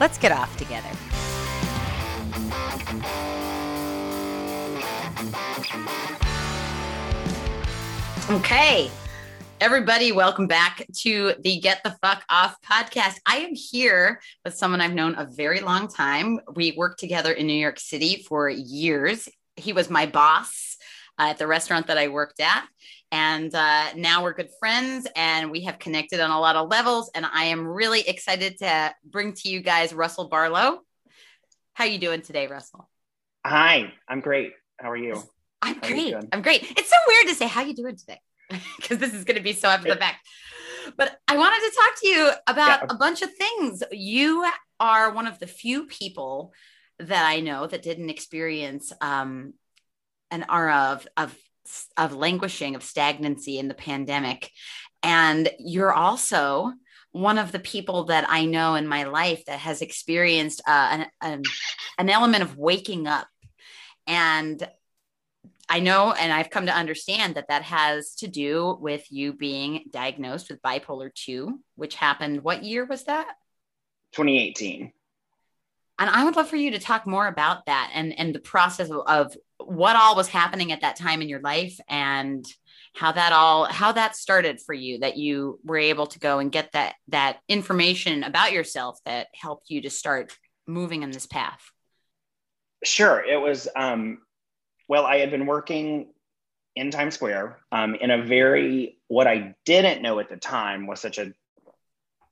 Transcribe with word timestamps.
Let's 0.00 0.16
get 0.16 0.30
off 0.30 0.56
together. 0.56 0.88
Okay. 8.30 8.90
Everybody, 9.60 10.12
welcome 10.12 10.46
back 10.46 10.86
to 10.98 11.34
the 11.40 11.58
Get 11.58 11.82
the 11.82 11.96
Fuck 12.00 12.22
Off 12.30 12.56
podcast. 12.62 13.16
I 13.26 13.38
am 13.38 13.54
here 13.54 14.20
with 14.44 14.54
someone 14.54 14.80
I've 14.80 14.94
known 14.94 15.16
a 15.16 15.24
very 15.24 15.58
long 15.58 15.88
time. 15.88 16.38
We 16.54 16.74
worked 16.76 17.00
together 17.00 17.32
in 17.32 17.48
New 17.48 17.54
York 17.54 17.80
City 17.80 18.24
for 18.28 18.48
years. 18.48 19.28
He 19.56 19.72
was 19.72 19.90
my 19.90 20.06
boss 20.06 20.76
uh, 21.18 21.30
at 21.30 21.38
the 21.38 21.48
restaurant 21.48 21.88
that 21.88 21.98
I 21.98 22.06
worked 22.06 22.38
at. 22.38 22.68
And 23.10 23.54
uh, 23.54 23.86
now 23.96 24.22
we're 24.22 24.34
good 24.34 24.50
friends 24.60 25.06
and 25.16 25.50
we 25.50 25.62
have 25.62 25.78
connected 25.78 26.20
on 26.20 26.30
a 26.30 26.38
lot 26.38 26.56
of 26.56 26.68
levels. 26.68 27.10
And 27.14 27.24
I 27.24 27.44
am 27.44 27.66
really 27.66 28.00
excited 28.06 28.58
to 28.58 28.94
bring 29.04 29.32
to 29.34 29.48
you 29.48 29.60
guys 29.60 29.94
Russell 29.94 30.28
Barlow. 30.28 30.80
How 31.72 31.84
you 31.84 31.98
doing 31.98 32.20
today, 32.22 32.46
Russell? 32.48 32.88
Hi, 33.46 33.92
I'm 34.08 34.20
great. 34.20 34.52
How 34.78 34.90
are 34.90 34.96
you? 34.96 35.14
I'm 35.62 35.74
How 35.76 35.88
great. 35.88 36.10
doing? 36.10 36.28
I'm 36.32 36.42
great. 36.42 36.62
It's 36.76 36.90
so 36.90 36.96
weird 37.06 37.28
to 37.28 37.34
say 37.34 37.46
how 37.46 37.62
you 37.62 37.74
doing 37.74 37.96
today 37.96 38.20
because 38.76 38.98
this 38.98 39.14
is 39.14 39.24
going 39.24 39.36
to 39.38 39.42
be 39.42 39.52
so 39.54 39.68
after 39.68 39.88
the 39.88 39.96
fact. 39.98 40.26
But 40.96 41.18
I 41.28 41.36
wanted 41.36 41.60
to 41.68 41.76
talk 41.76 42.00
to 42.00 42.08
you 42.08 42.30
about 42.46 42.80
Yeah. 42.80 42.86
a 42.90 42.94
bunch 42.96 43.22
of 43.22 43.32
things. 43.34 43.82
You 43.92 44.46
are 44.80 45.12
one 45.12 45.26
of 45.26 45.38
the 45.38 45.46
few 45.46 45.86
people 45.86 46.52
that 46.98 47.24
I 47.26 47.40
know 47.40 47.66
that 47.66 47.82
didn't 47.82 48.10
experience 48.10 48.92
um, 49.00 49.54
an 50.30 50.44
aura 50.50 50.92
of 50.92 51.06
of 51.16 51.36
of 51.96 52.14
languishing, 52.14 52.74
of 52.74 52.82
stagnancy 52.82 53.58
in 53.58 53.68
the 53.68 53.74
pandemic, 53.74 54.50
and 55.02 55.48
you're 55.58 55.92
also 55.92 56.72
one 57.12 57.38
of 57.38 57.52
the 57.52 57.58
people 57.58 58.04
that 58.04 58.26
I 58.28 58.44
know 58.44 58.74
in 58.74 58.86
my 58.86 59.04
life 59.04 59.44
that 59.46 59.60
has 59.60 59.80
experienced 59.80 60.60
uh, 60.66 60.88
an, 60.92 61.06
an 61.20 61.42
an 61.98 62.10
element 62.10 62.42
of 62.42 62.56
waking 62.56 63.06
up 63.06 63.26
and 64.06 64.66
I 65.68 65.80
know, 65.80 66.12
and 66.12 66.32
I've 66.32 66.48
come 66.48 66.66
to 66.66 66.74
understand 66.74 67.34
that 67.34 67.48
that 67.48 67.62
has 67.62 68.14
to 68.16 68.26
do 68.26 68.78
with 68.80 69.04
you 69.12 69.34
being 69.34 69.84
diagnosed 69.90 70.48
with 70.48 70.62
bipolar 70.62 71.14
2, 71.14 71.60
which 71.76 71.94
happened. 71.94 72.42
What 72.42 72.64
year 72.64 72.86
was 72.86 73.04
that? 73.04 73.26
2018. 74.12 74.92
And 75.98 76.08
I 76.08 76.24
would 76.24 76.36
love 76.36 76.48
for 76.48 76.56
you 76.56 76.70
to 76.72 76.78
talk 76.78 77.06
more 77.06 77.26
about 77.26 77.66
that 77.66 77.90
and, 77.94 78.16
and 78.18 78.34
the 78.34 78.40
process 78.40 78.90
of, 78.90 79.02
of 79.06 79.36
what 79.58 79.96
all 79.96 80.14
was 80.14 80.28
happening 80.28 80.70
at 80.72 80.82
that 80.82 80.96
time 80.96 81.22
in 81.22 81.28
your 81.28 81.40
life 81.40 81.78
and 81.88 82.46
how 82.94 83.12
that 83.12 83.32
all 83.32 83.64
how 83.66 83.92
that 83.92 84.16
started 84.16 84.60
for 84.60 84.72
you 84.72 84.98
that 85.00 85.16
you 85.16 85.60
were 85.62 85.76
able 85.76 86.06
to 86.06 86.18
go 86.18 86.38
and 86.38 86.50
get 86.50 86.72
that 86.72 86.94
that 87.08 87.38
information 87.48 88.22
about 88.22 88.50
yourself 88.50 88.98
that 89.04 89.26
helped 89.34 89.68
you 89.68 89.82
to 89.82 89.90
start 89.90 90.36
moving 90.66 91.02
in 91.02 91.10
this 91.10 91.26
path 91.26 91.60
Sure. 92.84 93.24
It 93.24 93.40
was, 93.40 93.68
um, 93.74 94.18
well, 94.88 95.04
I 95.04 95.18
had 95.18 95.30
been 95.30 95.46
working 95.46 96.12
in 96.76 96.90
Times 96.90 97.14
Square 97.14 97.58
um, 97.72 97.96
in 97.96 98.10
a 98.10 98.22
very, 98.22 98.98
what 99.08 99.26
I 99.26 99.54
didn't 99.64 100.02
know 100.02 100.20
at 100.20 100.28
the 100.28 100.36
time 100.36 100.86
was 100.86 101.00
such 101.00 101.18
a 101.18 101.32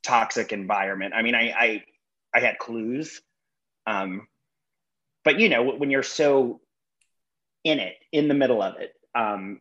toxic 0.03 0.53
environment. 0.53 1.15
I 1.15 1.23
mean, 1.23 1.35
I, 1.35 1.51
I, 1.51 1.85
I 2.33 2.41
had 2.41 2.59
clues. 2.59 3.21
Um, 3.87 4.27
but, 5.25 5.41
you 5.41 5.49
know, 5.49 5.63
when 5.63 5.91
you're 5.91 6.03
so 6.03 6.61
in 7.65 7.79
it, 7.81 7.97
in 8.13 8.29
the 8.29 8.35
middle 8.35 8.63
of 8.63 8.77
it, 8.77 8.95
um, 9.15 9.61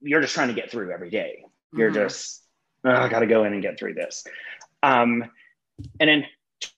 you're 0.00 0.20
just 0.20 0.34
trying 0.34 0.48
to 0.48 0.54
get 0.54 0.70
through 0.70 0.92
every 0.92 1.10
day. 1.10 1.44
You're 1.72 1.90
Mhm. 1.90 1.94
just, 1.94 2.44
"Oh, 2.84 2.90
I 2.90 3.08
got 3.08 3.20
to 3.20 3.26
go 3.26 3.44
in 3.44 3.52
and 3.52 3.62
get 3.62 3.78
through 3.78 3.94
this. 3.94 4.24
Um, 4.82 5.30
and 5.98 6.10
in 6.10 6.26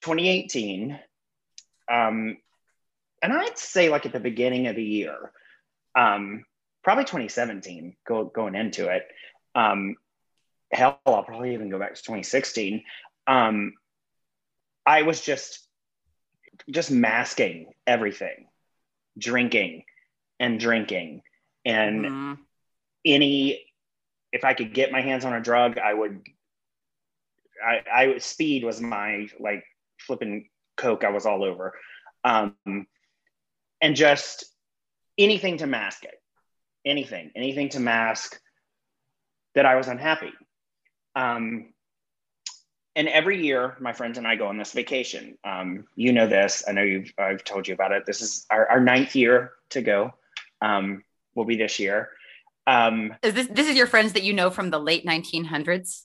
2018, 0.00 0.98
um, 1.88 2.38
and 3.22 3.32
I'd 3.32 3.58
say 3.58 3.88
like 3.88 4.06
at 4.06 4.12
the 4.12 4.20
beginning 4.20 4.66
of 4.66 4.76
the 4.76 4.84
year, 4.84 5.32
um, 5.94 6.44
probably 6.82 7.04
2017, 7.04 7.96
go, 8.04 8.24
going 8.24 8.54
into 8.54 8.88
it. 8.88 9.08
Um, 9.54 9.96
hell, 10.72 11.00
I'll 11.06 11.22
probably 11.24 11.54
even 11.54 11.68
go 11.68 11.78
back 11.78 11.94
to 11.94 12.02
2016. 12.02 12.84
Um, 13.26 13.74
I 14.84 15.02
was 15.02 15.20
just 15.20 15.68
just 16.70 16.90
masking 16.90 17.72
everything, 17.86 18.48
drinking 19.18 19.84
and 20.38 20.58
drinking, 20.58 21.22
and 21.64 22.04
Mhm. 22.04 22.38
any 23.04 23.66
if 24.32 24.44
I 24.44 24.54
could 24.54 24.72
get 24.72 24.90
my 24.90 25.02
hands 25.02 25.24
on 25.24 25.34
a 25.34 25.40
drug, 25.40 25.78
I 25.78 25.92
would. 25.92 26.26
I, 27.64 27.82
I 27.92 28.18
speed 28.18 28.64
was 28.64 28.80
my 28.80 29.28
like 29.38 29.64
flipping 30.00 30.48
coke. 30.76 31.04
I 31.04 31.10
was 31.10 31.26
all 31.26 31.44
over, 31.44 31.78
um, 32.24 32.56
and 33.80 33.94
just 33.94 34.44
anything 35.18 35.58
to 35.58 35.66
mask 35.66 36.04
it, 36.04 36.20
anything, 36.84 37.30
anything 37.36 37.68
to 37.70 37.80
mask 37.80 38.40
that 39.54 39.66
I 39.66 39.76
was 39.76 39.86
unhappy. 39.86 40.32
Um, 41.14 41.74
and 42.94 43.08
every 43.08 43.44
year, 43.44 43.76
my 43.80 43.92
friends 43.92 44.18
and 44.18 44.26
I 44.26 44.36
go 44.36 44.46
on 44.46 44.58
this 44.58 44.72
vacation. 44.72 45.38
Um, 45.44 45.84
you 45.96 46.12
know 46.12 46.26
this. 46.26 46.62
I 46.68 46.72
know 46.72 46.82
you've. 46.82 47.12
I've 47.18 47.44
told 47.44 47.66
you 47.66 47.74
about 47.74 47.92
it. 47.92 48.04
This 48.06 48.20
is 48.20 48.46
our, 48.50 48.66
our 48.68 48.80
ninth 48.80 49.16
year 49.16 49.52
to 49.70 49.82
go. 49.82 50.12
Um, 50.60 51.02
will 51.34 51.44
be 51.44 51.56
this 51.56 51.78
year. 51.78 52.10
Um, 52.66 53.14
Is 53.22 53.34
this 53.34 53.46
this 53.48 53.68
is 53.68 53.76
your 53.76 53.86
friends 53.86 54.12
that 54.12 54.22
you 54.22 54.32
know 54.32 54.50
from 54.50 54.70
the 54.70 54.78
late 54.78 55.04
1900s? 55.06 56.02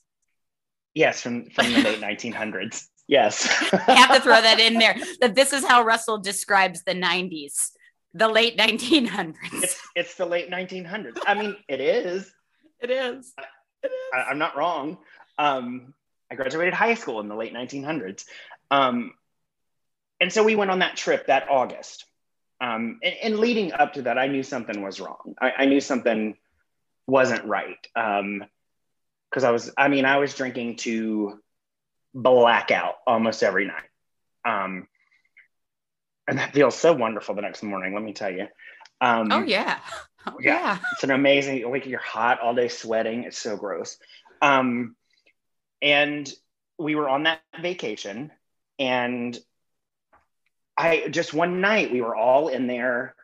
Yes, 0.94 1.22
from 1.22 1.50
from 1.50 1.72
the 1.74 1.82
late 1.82 2.02
1900s. 2.02 2.88
Yes. 3.10 3.48
I 3.72 3.94
have 3.96 4.16
to 4.18 4.22
throw 4.22 4.42
that 4.42 4.60
in 4.60 4.74
there. 4.80 4.98
That 5.22 5.34
this 5.34 5.54
is 5.54 5.66
how 5.66 5.82
Russell 5.84 6.18
describes 6.18 6.84
the 6.84 6.92
90s, 6.92 7.70
the 8.14 8.28
late 8.28 8.58
1900s. 8.58 9.36
it's 9.54 9.82
it's 9.96 10.16
the 10.16 10.26
late 10.26 10.52
1900s. 10.52 11.18
I 11.26 11.34
mean, 11.34 11.56
it 11.70 11.80
is. 11.80 12.30
It 12.82 12.92
is. 12.92 13.34
It 13.82 13.88
is. 13.88 13.92
I, 14.14 14.24
I'm 14.24 14.38
not 14.38 14.58
wrong. 14.58 14.98
Um, 15.38 15.94
I 16.32 16.36
graduated 16.36 16.74
high 16.74 16.96
school 16.96 17.20
in 17.20 17.28
the 17.28 17.36
late 17.36 17.54
1900s, 17.54 18.26
um, 18.72 19.14
and 20.20 20.32
so 20.32 20.44
we 20.44 20.56
went 20.56 20.72
on 20.72 20.80
that 20.80 20.98
trip 20.98 21.28
that 21.28 21.50
August. 21.50 22.06
Um, 22.60 23.00
and, 23.04 23.14
and 23.22 23.40
leading 23.40 23.72
up 23.72 23.94
to 23.94 24.04
that, 24.04 24.18
I 24.18 24.28
knew 24.28 24.42
something 24.42 24.82
was 24.82 25.00
wrong. 25.00 25.36
I, 25.40 25.52
I 25.60 25.66
knew 25.66 25.80
something 25.80 26.36
wasn't 27.06 27.46
right 27.46 27.78
because 27.94 29.44
I 29.44 29.52
was. 29.52 29.72
I 29.78 29.88
mean, 29.88 30.06
I 30.06 30.18
was 30.18 30.34
drinking 30.34 30.78
to 30.78 31.40
blackout 32.14 32.96
almost 33.06 33.44
every 33.44 33.68
night. 33.68 33.90
Um, 34.44 34.88
and 36.28 36.40
that 36.40 36.54
feels 36.54 36.76
so 36.76 36.94
wonderful 36.94 37.36
the 37.36 37.42
next 37.42 37.64
morning, 37.64 37.94
let 37.94 38.04
me 38.04 38.14
tell 38.14 38.32
you. 38.32 38.48
Um, 39.00 39.32
oh 39.32 39.44
yeah. 39.44 39.78
Oh 40.26 40.36
yeah. 40.42 40.52
yeah. 40.52 40.78
it's 40.94 41.04
an 41.04 41.12
amazing 41.12 41.70
like 41.72 41.86
you're 41.86 42.00
hot 42.00 42.42
all 42.42 42.54
day 42.54 42.68
sweating 42.68 43.24
it's 43.24 43.38
so 43.38 43.56
gross 43.56 43.98
um 44.42 44.96
and 45.82 46.32
we 46.78 46.96
were 46.96 47.10
on 47.10 47.24
that 47.24 47.42
vacation 47.62 48.32
and 48.80 49.38
i 50.78 51.08
just 51.10 51.34
one 51.34 51.62
night 51.62 51.92
we 51.92 52.02
were 52.02 52.16
all 52.16 52.48
in 52.48 52.68
there 52.68 53.16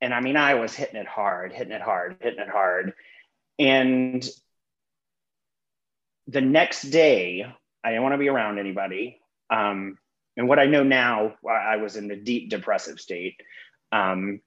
and 0.00 0.14
i 0.14 0.20
mean 0.20 0.36
i 0.36 0.54
was 0.54 0.74
hitting 0.74 1.00
it 1.00 1.06
hard 1.06 1.52
hitting 1.52 1.72
it 1.72 1.82
hard 1.82 2.16
hitting 2.20 2.40
it 2.40 2.48
hard 2.48 2.92
and 3.58 4.28
the 6.28 6.40
next 6.40 6.82
day 6.82 7.44
i 7.82 7.88
didn't 7.90 8.02
want 8.02 8.14
to 8.14 8.18
be 8.18 8.28
around 8.28 8.58
anybody 8.58 9.20
um 9.50 9.98
and 10.36 10.48
what 10.48 10.58
i 10.58 10.66
know 10.66 10.82
now 10.82 11.34
i 11.48 11.76
was 11.76 11.96
in 11.96 12.10
a 12.10 12.16
deep 12.16 12.50
depressive 12.50 13.00
state 13.00 13.40
um 13.92 14.40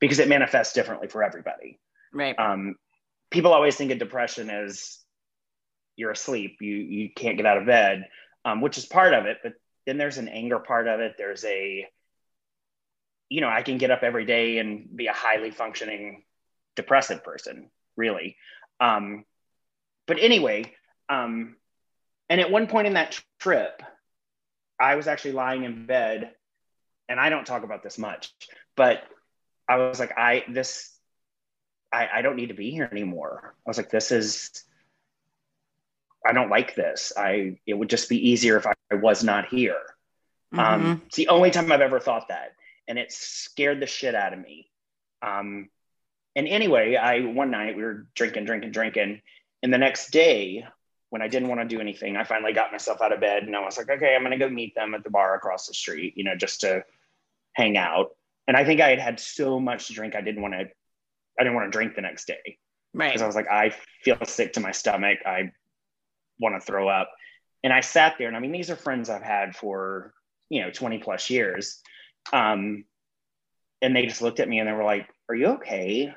because 0.00 0.18
it 0.18 0.28
manifests 0.28 0.74
differently 0.74 1.08
for 1.08 1.22
everybody. 1.22 1.78
Right. 2.12 2.38
Um, 2.38 2.76
people 3.30 3.52
always 3.52 3.76
think 3.76 3.90
of 3.90 3.98
depression 3.98 4.50
as 4.50 4.98
you're 5.98 6.12
asleep, 6.12 6.58
you 6.60 6.76
you 6.76 7.10
can't 7.14 7.36
get 7.36 7.44
out 7.44 7.58
of 7.58 7.66
bed, 7.66 8.08
um, 8.44 8.60
which 8.60 8.78
is 8.78 8.86
part 8.86 9.12
of 9.12 9.26
it. 9.26 9.38
But 9.42 9.54
then 9.84 9.98
there's 9.98 10.18
an 10.18 10.28
anger 10.28 10.58
part 10.58 10.86
of 10.86 11.00
it. 11.00 11.16
There's 11.18 11.44
a, 11.44 11.86
you 13.28 13.40
know, 13.40 13.48
I 13.48 13.62
can 13.62 13.78
get 13.78 13.90
up 13.90 14.02
every 14.02 14.24
day 14.24 14.58
and 14.58 14.88
be 14.94 15.08
a 15.08 15.12
highly 15.12 15.50
functioning 15.50 16.22
depressive 16.76 17.24
person, 17.24 17.70
really. 17.96 18.36
Um, 18.80 19.24
but 20.06 20.18
anyway, 20.20 20.72
um, 21.08 21.56
and 22.28 22.40
at 22.40 22.50
one 22.50 22.68
point 22.68 22.86
in 22.86 22.94
that 22.94 23.20
trip, 23.40 23.82
I 24.78 24.94
was 24.94 25.08
actually 25.08 25.32
lying 25.32 25.64
in 25.64 25.86
bed, 25.86 26.30
and 27.08 27.18
I 27.18 27.30
don't 27.30 27.46
talk 27.46 27.64
about 27.64 27.82
this 27.82 27.98
much, 27.98 28.32
but 28.76 29.02
I 29.68 29.78
was 29.78 29.98
like, 29.98 30.16
I 30.16 30.44
this, 30.48 30.94
I, 31.92 32.08
I 32.14 32.22
don't 32.22 32.36
need 32.36 32.48
to 32.48 32.54
be 32.54 32.70
here 32.70 32.88
anymore. 32.92 33.54
I 33.66 33.68
was 33.68 33.78
like, 33.78 33.90
this 33.90 34.12
is, 34.12 34.64
I 36.26 36.32
don't 36.32 36.50
like 36.50 36.74
this. 36.74 37.12
I 37.16 37.58
it 37.66 37.74
would 37.74 37.90
just 37.90 38.08
be 38.08 38.30
easier 38.30 38.56
if 38.56 38.66
I, 38.66 38.74
I 38.90 38.96
was 38.96 39.22
not 39.24 39.48
here. 39.48 39.80
Mm-hmm. 40.54 40.58
Um, 40.58 41.02
it's 41.06 41.16
the 41.16 41.28
only 41.28 41.50
time 41.50 41.70
I've 41.70 41.80
ever 41.80 42.00
thought 42.00 42.28
that, 42.28 42.52
and 42.86 42.98
it 42.98 43.12
scared 43.12 43.80
the 43.80 43.86
shit 43.86 44.14
out 44.14 44.32
of 44.32 44.38
me. 44.38 44.70
Um, 45.22 45.68
and 46.36 46.46
anyway, 46.48 46.96
I 46.96 47.20
one 47.20 47.50
night 47.50 47.76
we 47.76 47.82
were 47.82 48.06
drinking, 48.14 48.44
drinking, 48.44 48.72
drinking, 48.72 49.22
and 49.62 49.72
the 49.72 49.78
next 49.78 50.10
day 50.10 50.66
when 51.10 51.22
I 51.22 51.28
didn't 51.28 51.48
want 51.48 51.60
to 51.60 51.66
do 51.66 51.80
anything, 51.80 52.16
I 52.16 52.24
finally 52.24 52.52
got 52.52 52.72
myself 52.72 53.00
out 53.00 53.12
of 53.12 53.20
bed 53.20 53.44
and 53.44 53.56
I 53.56 53.60
was 53.60 53.78
like, 53.78 53.88
okay, 53.88 54.14
I'm 54.14 54.22
going 54.22 54.38
to 54.38 54.38
go 54.38 54.50
meet 54.50 54.74
them 54.74 54.94
at 54.94 55.04
the 55.04 55.10
bar 55.10 55.34
across 55.34 55.66
the 55.66 55.74
street, 55.74 56.14
you 56.16 56.24
know, 56.24 56.36
just 56.36 56.60
to 56.60 56.84
hang 57.52 57.76
out. 57.76 58.10
And 58.46 58.56
I 58.56 58.64
think 58.64 58.80
I 58.80 58.90
had 58.90 58.98
had 58.98 59.20
so 59.20 59.58
much 59.58 59.86
to 59.86 59.94
drink, 59.94 60.14
I 60.14 60.20
didn't 60.20 60.42
want 60.42 60.54
to, 60.54 60.68
I 61.38 61.42
didn't 61.42 61.54
want 61.54 61.66
to 61.66 61.76
drink 61.76 61.94
the 61.94 62.02
next 62.02 62.26
day 62.26 62.58
right. 62.92 63.08
because 63.08 63.22
I 63.22 63.26
was 63.26 63.36
like, 63.36 63.50
I 63.50 63.74
feel 64.02 64.18
sick 64.24 64.54
to 64.54 64.60
my 64.60 64.72
stomach. 64.72 65.20
I 65.24 65.52
want 66.38 66.54
to 66.54 66.60
throw 66.60 66.88
up. 66.88 67.10
And 67.62 67.72
I 67.72 67.80
sat 67.80 68.16
there, 68.18 68.28
and 68.28 68.36
I 68.36 68.40
mean, 68.40 68.52
these 68.52 68.70
are 68.70 68.76
friends 68.76 69.10
I've 69.10 69.22
had 69.22 69.56
for, 69.56 70.12
you 70.48 70.62
know, 70.62 70.70
20 70.70 70.98
plus 70.98 71.28
years. 71.30 71.80
Um, 72.32 72.84
and 73.82 73.94
they 73.94 74.06
just 74.06 74.22
looked 74.22 74.40
at 74.40 74.48
me 74.48 74.58
and 74.58 74.68
they 74.68 74.72
were 74.72 74.84
like, 74.84 75.08
Are 75.28 75.34
you 75.34 75.46
okay? 75.54 76.12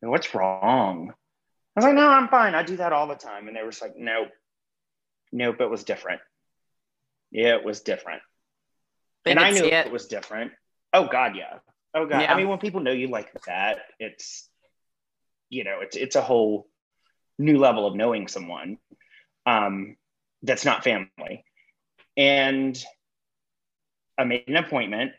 What's 0.00 0.34
wrong? 0.34 1.10
I 1.10 1.80
was 1.80 1.84
like, 1.84 1.94
No, 1.94 2.08
I'm 2.08 2.28
fine. 2.28 2.54
I 2.54 2.62
do 2.62 2.76
that 2.76 2.92
all 2.92 3.06
the 3.06 3.14
time. 3.14 3.48
And 3.48 3.56
they 3.56 3.62
were 3.62 3.70
just 3.70 3.82
like, 3.82 3.96
Nope. 3.96 4.28
Nope, 5.32 5.60
it 5.60 5.70
was 5.70 5.84
different. 5.84 6.20
Yeah, 7.30 7.56
it 7.56 7.64
was 7.64 7.80
different. 7.80 8.22
They 9.24 9.32
and 9.32 9.40
I 9.40 9.50
knew 9.50 9.64
see 9.64 9.72
it. 9.72 9.90
was 9.90 10.06
different. 10.06 10.52
Oh 10.92 11.08
God, 11.10 11.36
yeah. 11.36 11.58
Oh 11.94 12.06
God. 12.06 12.22
Yeah. 12.22 12.32
I 12.32 12.36
mean, 12.36 12.48
when 12.48 12.58
people 12.58 12.80
know 12.80 12.92
you 12.92 13.08
like 13.08 13.32
that, 13.46 13.78
it's 13.98 14.48
you 15.50 15.64
know, 15.64 15.80
it's 15.80 15.96
it's 15.96 16.16
a 16.16 16.22
whole 16.22 16.68
new 17.38 17.58
level 17.58 17.86
of 17.86 17.94
knowing 17.94 18.28
someone 18.28 18.78
um, 19.44 19.96
that's 20.42 20.64
not 20.64 20.84
family. 20.84 21.44
And 22.16 22.82
I 24.18 24.24
made 24.24 24.44
an 24.48 24.56
appointment, 24.56 25.12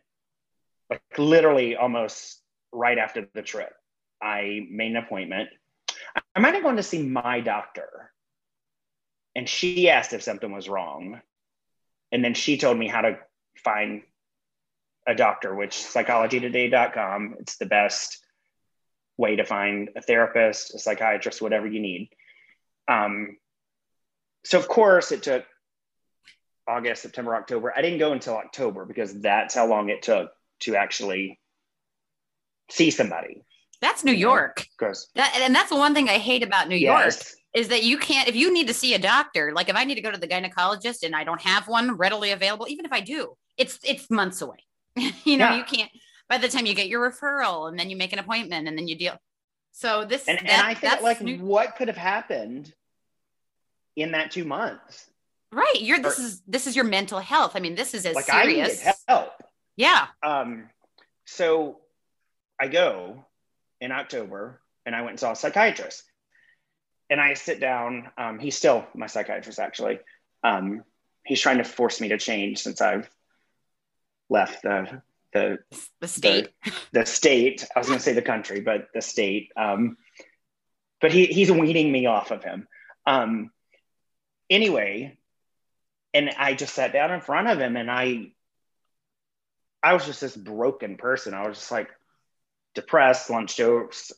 like 0.89 1.01
literally 1.17 1.75
almost 1.75 2.41
right 2.71 2.97
after 2.97 3.27
the 3.33 3.41
trip. 3.41 3.73
I 4.21 4.67
made 4.69 4.91
an 4.91 4.97
appointment. 4.97 5.49
I 6.35 6.39
might 6.39 6.55
have 6.55 6.63
gone 6.63 6.77
to 6.77 6.83
see 6.83 7.03
my 7.03 7.39
doctor, 7.41 8.11
and 9.35 9.47
she 9.47 9.89
asked 9.89 10.13
if 10.13 10.23
something 10.23 10.51
was 10.51 10.67
wrong, 10.67 11.21
and 12.11 12.23
then 12.23 12.33
she 12.33 12.57
told 12.57 12.77
me 12.77 12.87
how 12.87 13.01
to 13.01 13.19
find 13.55 14.01
a 15.05 15.13
doctor, 15.13 15.53
which 15.55 15.71
psychologytoday.com. 15.71 17.35
It's 17.39 17.57
the 17.57 17.67
best 17.67 18.23
way 19.17 19.35
to 19.35 19.43
find 19.43 19.89
a 19.95 20.01
therapist, 20.01 20.73
a 20.75 20.79
psychiatrist, 20.79 21.41
whatever 21.41 21.67
you 21.67 21.79
need. 21.79 22.09
Um, 22.87 23.37
so 24.45 24.59
of 24.59 24.67
course 24.67 25.11
it 25.11 25.23
took 25.23 25.45
August, 26.67 27.01
September, 27.01 27.35
October. 27.35 27.73
I 27.75 27.81
didn't 27.81 27.99
go 27.99 28.11
until 28.13 28.35
October 28.37 28.85
because 28.85 29.19
that's 29.19 29.55
how 29.55 29.67
long 29.67 29.89
it 29.89 30.01
took 30.03 30.31
to 30.61 30.75
actually 30.75 31.39
see 32.69 32.91
somebody. 32.91 33.43
That's 33.81 34.03
New 34.03 34.11
York. 34.13 34.65
Because 34.77 35.07
That, 35.15 35.37
and 35.41 35.53
that's 35.53 35.69
the 35.69 35.75
one 35.77 35.93
thing 35.93 36.09
I 36.09 36.17
hate 36.17 36.43
about 36.43 36.67
New 36.67 36.75
York 36.75 37.13
is 37.53 37.69
that 37.69 37.83
you 37.83 37.97
can't, 37.97 38.27
if 38.27 38.35
you 38.35 38.51
need 38.53 38.67
to 38.67 38.73
see 38.73 38.93
a 38.93 38.99
doctor, 38.99 39.53
like 39.53 39.69
if 39.69 39.75
I 39.75 39.83
need 39.83 39.95
to 39.95 40.01
go 40.01 40.11
to 40.11 40.17
the 40.19 40.27
gynecologist 40.27 41.03
and 41.03 41.15
I 41.15 41.23
don't 41.23 41.41
have 41.41 41.67
one 41.67 41.95
readily 41.95 42.31
available, 42.31 42.67
even 42.67 42.85
if 42.85 42.91
I 42.91 42.99
do, 43.01 43.35
it's 43.57 43.79
it's 43.83 44.09
months 44.09 44.41
away. 44.41 44.57
you 44.95 45.37
know, 45.37 45.49
Yeah. 45.49 45.57
you 45.57 45.63
can't. 45.63 45.91
By 46.29 46.37
the 46.37 46.47
time 46.49 46.65
you 46.65 46.73
get 46.73 46.87
your 46.87 47.09
referral 47.09 47.69
and 47.69 47.79
then 47.79 47.89
you 47.89 47.95
make 47.95 48.13
an 48.13 48.19
appointment 48.19 48.67
and 48.67 48.77
then 48.77 48.87
you 48.87 48.97
deal. 48.97 49.17
So 49.71 50.05
this 50.05 50.27
and, 50.27 50.39
that- 50.39 50.49
and 50.49 50.61
I 50.61 50.73
think 50.73 51.01
like 51.01 51.21
New- 51.21 51.39
what 51.39 51.75
could 51.75 51.87
have 51.87 51.97
happened 51.97 52.73
in 53.95 54.11
that 54.11 54.31
two 54.31 54.45
months? 54.45 55.09
right. 55.51 55.79
You're 55.81 55.99
this 55.99 56.19
or- 56.19 56.23
is 56.23 56.41
this 56.47 56.67
is 56.67 56.75
your 56.75 56.85
mental 56.85 57.19
health. 57.19 57.55
I 57.55 57.59
mean, 57.59 57.75
this 57.75 57.93
is 57.93 58.05
as 58.05 58.15
Like 58.15 58.31
I 58.31 58.45
needed 58.45 58.77
help. 59.07 59.31
Yeah. 59.75 60.07
Um, 60.23 60.69
so 61.25 61.79
I 62.59 62.67
go 62.67 63.25
in 63.79 63.91
October 63.91 64.59
and 64.85 64.95
I 64.95 65.01
went 65.01 65.11
and 65.11 65.19
saw 65.19 65.31
a 65.31 65.35
psychiatrist. 65.35 66.03
And 67.09 67.21
I 67.21 67.35
sit 67.35 67.61
down. 67.61 68.09
Um, 68.17 68.37
he's 68.39 68.57
still 68.57 68.85
my 68.93 69.07
psychiatrist, 69.07 69.59
actually. 69.59 69.99
Um, 70.43 70.83
he's 71.23 71.39
trying 71.39 71.59
to 71.59 71.63
force 71.63 72.01
me 72.01 72.09
to 72.09 72.17
change 72.17 72.61
since 72.63 72.81
I've 72.81 73.09
left 74.29 74.63
the 74.63 75.01
the 75.33 75.59
The 75.99 76.07
state. 76.07 76.49
the 76.91 77.05
state. 77.05 77.67
I 77.75 77.79
was 77.79 77.87
going 77.87 77.99
to 77.99 78.03
say 78.03 78.13
the 78.13 78.21
country, 78.21 78.61
but 78.61 78.87
the 78.93 79.01
state. 79.01 79.51
Um, 79.55 79.97
but 81.01 81.11
he 81.11 81.25
he's 81.27 81.51
weaning 81.51 81.91
me 81.91 82.05
off 82.05 82.31
of 82.31 82.43
him. 82.43 82.67
Um, 83.05 83.51
anyway, 84.49 85.17
and 86.13 86.29
I 86.37 86.53
just 86.53 86.73
sat 86.73 86.93
down 86.93 87.11
in 87.11 87.21
front 87.21 87.47
of 87.47 87.59
him, 87.59 87.75
and 87.77 87.89
I 87.91 88.31
I 89.83 89.93
was 89.93 90.05
just 90.05 90.21
this 90.21 90.35
broken 90.35 90.97
person. 90.97 91.33
I 91.33 91.47
was 91.47 91.57
just 91.57 91.71
like 91.71 91.89
depressed, 92.73 93.27
slunched 93.27 93.59
over, 93.59 93.89
s- 93.89 94.11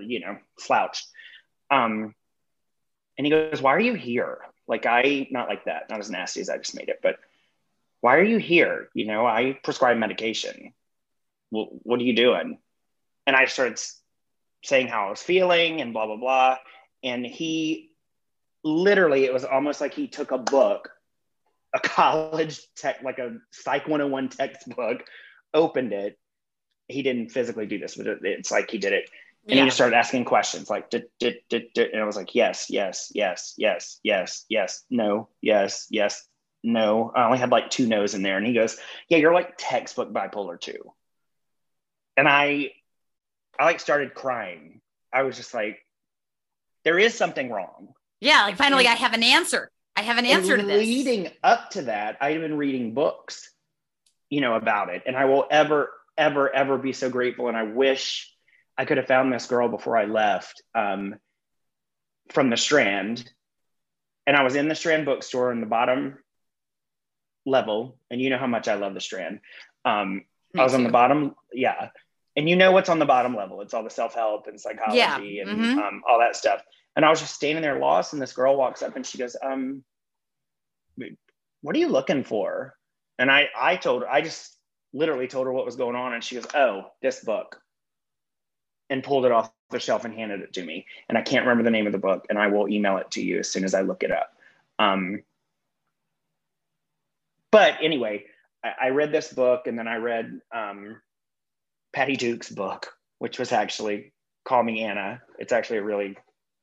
you 0.00 0.20
know, 0.20 0.36
slouched. 0.58 1.06
Um, 1.70 2.14
and 3.16 3.26
he 3.26 3.30
goes, 3.30 3.62
"Why 3.62 3.74
are 3.74 3.80
you 3.80 3.94
here?" 3.94 4.38
Like 4.68 4.84
I, 4.84 5.28
not 5.30 5.48
like 5.48 5.64
that, 5.66 5.88
not 5.90 6.00
as 6.00 6.10
nasty 6.10 6.40
as 6.40 6.48
I 6.50 6.58
just 6.58 6.74
made 6.74 6.88
it, 6.88 6.98
but 7.02 7.16
why 8.06 8.18
are 8.18 8.22
you 8.22 8.38
here? 8.38 8.88
You 8.94 9.06
know, 9.08 9.26
I 9.26 9.58
prescribe 9.64 9.96
medication. 9.98 10.74
Well, 11.50 11.68
what 11.82 11.98
are 11.98 12.04
you 12.04 12.14
doing? 12.14 12.58
And 13.26 13.34
I 13.34 13.46
started 13.46 13.80
saying 14.62 14.86
how 14.86 15.08
I 15.08 15.10
was 15.10 15.22
feeling 15.22 15.80
and 15.80 15.92
blah 15.92 16.06
blah 16.06 16.16
blah. 16.16 16.58
And 17.02 17.26
he 17.26 17.90
literally, 18.62 19.24
it 19.24 19.32
was 19.32 19.44
almost 19.44 19.80
like 19.80 19.92
he 19.92 20.06
took 20.06 20.30
a 20.30 20.38
book, 20.38 20.88
a 21.74 21.80
college 21.96 22.60
tech, 22.76 23.02
like 23.02 23.18
a 23.18 23.38
Psych 23.50 23.88
101 23.88 24.28
textbook, 24.28 25.02
opened 25.52 25.92
it. 25.92 26.16
He 26.86 27.02
didn't 27.02 27.30
physically 27.30 27.66
do 27.66 27.80
this, 27.80 27.96
but 27.96 28.06
it's 28.22 28.52
like 28.52 28.70
he 28.70 28.78
did 28.78 28.92
it 28.92 29.10
and 29.48 29.56
Yeah. 29.56 29.62
he 29.62 29.68
just 29.68 29.76
started 29.78 29.96
asking 29.96 30.26
questions 30.26 30.70
like 30.70 30.90
did, 30.90 31.04
did, 31.18 31.36
did, 31.48 31.64
did, 31.74 31.90
and 31.90 32.02
I 32.02 32.04
was 32.04 32.16
like 32.16 32.34
yes 32.34 32.66
yes 32.70 33.10
yes 33.14 33.54
yes 33.56 33.98
yes 34.04 34.44
yes 34.48 34.84
no 34.90 35.28
yes 35.40 35.86
yes 35.90 36.24
no 36.66 37.12
I 37.14 37.24
only 37.24 37.38
had 37.38 37.50
like 37.50 37.70
two 37.70 37.86
no's 37.86 38.14
in 38.14 38.22
there 38.22 38.36
and 38.36 38.46
he 38.46 38.52
goes 38.52 38.76
yeah 39.08 39.18
you're 39.18 39.32
like 39.32 39.54
textbook 39.56 40.12
bipolar 40.12 40.60
two 40.60 40.92
and 42.16 42.28
I 42.28 42.72
I 43.58 43.64
like 43.64 43.80
started 43.80 44.14
crying 44.14 44.80
I 45.12 45.22
was 45.22 45.36
just 45.36 45.54
like 45.54 45.78
there 46.84 46.98
is 46.98 47.14
something 47.14 47.50
wrong 47.50 47.94
Yeah. 48.20 48.44
Like 48.44 48.56
finally, 48.56 48.86
I 48.86 48.94
have 48.94 49.12
an 49.12 49.22
answer. 49.22 49.70
I 49.96 50.02
have 50.02 50.18
an 50.18 50.26
answer 50.26 50.56
to 50.56 50.62
this. 50.62 50.78
leading 50.86 51.30
up 51.42 51.70
to 51.70 51.82
that 51.82 52.18
I 52.20 52.32
had 52.32 52.40
been 52.40 52.56
reading 52.56 52.92
books 52.94 53.50
you 54.28 54.40
know 54.40 54.54
about 54.56 54.90
it 54.90 55.02
and 55.06 55.16
I 55.16 55.24
will 55.26 55.46
ever 55.50 55.90
ever 56.18 56.54
ever 56.54 56.78
be 56.78 56.92
so 56.92 57.08
grateful 57.08 57.48
and 57.48 57.56
I 57.56 57.62
wish 57.62 58.32
I 58.78 58.84
could 58.84 58.98
have 58.98 59.06
found 59.06 59.32
this 59.32 59.46
girl 59.46 59.68
before 59.68 59.96
I 59.96 60.04
left 60.04 60.62
um, 60.74 61.14
from 62.30 62.50
the 62.50 62.56
Strand. 62.56 63.30
And 64.26 64.36
I 64.36 64.42
was 64.42 64.54
in 64.56 64.68
the 64.68 64.74
Strand 64.74 65.06
bookstore 65.06 65.52
in 65.52 65.60
the 65.60 65.66
bottom 65.66 66.18
level. 67.46 67.96
And 68.10 68.20
you 68.20 68.28
know 68.30 68.38
how 68.38 68.46
much 68.46 68.68
I 68.68 68.74
love 68.74 68.92
the 68.94 69.00
Strand. 69.00 69.40
Um, 69.84 70.24
I 70.58 70.62
was 70.64 70.74
on 70.74 70.82
the 70.82 70.90
bottom. 70.90 71.34
Yeah. 71.52 71.90
And 72.36 72.48
you 72.48 72.56
know 72.56 72.72
what's 72.72 72.88
on 72.90 72.98
the 72.98 73.06
bottom 73.06 73.34
level? 73.34 73.62
It's 73.62 73.72
all 73.72 73.82
the 73.84 73.90
self 73.90 74.14
help 74.14 74.46
and 74.46 74.60
psychology 74.60 74.96
Yeah. 74.98 75.42
and 75.42 75.60
Mhm. 75.60 75.78
um, 75.78 76.02
all 76.08 76.18
that 76.18 76.36
stuff. 76.36 76.62
And 76.94 77.04
I 77.04 77.10
was 77.10 77.20
just 77.20 77.34
standing 77.34 77.62
there 77.62 77.78
lost. 77.78 78.12
And 78.12 78.20
this 78.20 78.32
girl 78.32 78.56
walks 78.56 78.82
up 78.82 78.96
and 78.96 79.06
she 79.06 79.16
goes, 79.18 79.36
um, 79.42 79.84
What 81.62 81.74
are 81.74 81.78
you 81.78 81.88
looking 81.88 82.24
for? 82.24 82.76
And 83.18 83.30
I, 83.30 83.48
I 83.56 83.76
told 83.76 84.02
her, 84.02 84.10
I 84.10 84.20
just 84.20 84.56
literally 84.92 85.28
told 85.28 85.46
her 85.46 85.52
what 85.52 85.64
was 85.66 85.76
going 85.76 85.96
on. 85.96 86.12
And 86.14 86.22
she 86.22 86.34
goes, 86.34 86.46
Oh, 86.54 86.90
this 87.00 87.24
book 87.24 87.60
and 88.88 89.02
pulled 89.02 89.24
it 89.26 89.32
off 89.32 89.50
the 89.70 89.80
shelf 89.80 90.04
and 90.04 90.14
handed 90.14 90.40
it 90.40 90.52
to 90.54 90.64
me. 90.64 90.86
And 91.08 91.18
I 91.18 91.22
can't 91.22 91.44
remember 91.44 91.64
the 91.64 91.70
name 91.72 91.86
of 91.86 91.92
the 91.92 91.98
book, 91.98 92.26
and 92.30 92.38
I 92.38 92.46
will 92.46 92.68
email 92.68 92.98
it 92.98 93.10
to 93.12 93.22
you 93.22 93.40
as 93.40 93.50
soon 93.50 93.64
as 93.64 93.74
I 93.74 93.80
look 93.80 94.04
it 94.04 94.12
up. 94.12 94.32
Um, 94.78 95.22
but 97.52 97.74
anyway, 97.82 98.24
I, 98.64 98.86
I 98.86 98.88
read 98.90 99.12
this 99.12 99.32
book, 99.32 99.66
and 99.66 99.78
then 99.78 99.88
I 99.88 99.96
read 99.96 100.40
um, 100.54 101.00
Patty 101.92 102.16
Duke's 102.16 102.50
book, 102.50 102.92
which 103.18 103.38
was 103.38 103.52
actually 103.52 104.12
Call 104.46 104.62
Me 104.62 104.82
Anna. 104.82 105.22
It's 105.38 105.52
actually 105.52 105.78
a 105.78 105.84
really 105.84 106.16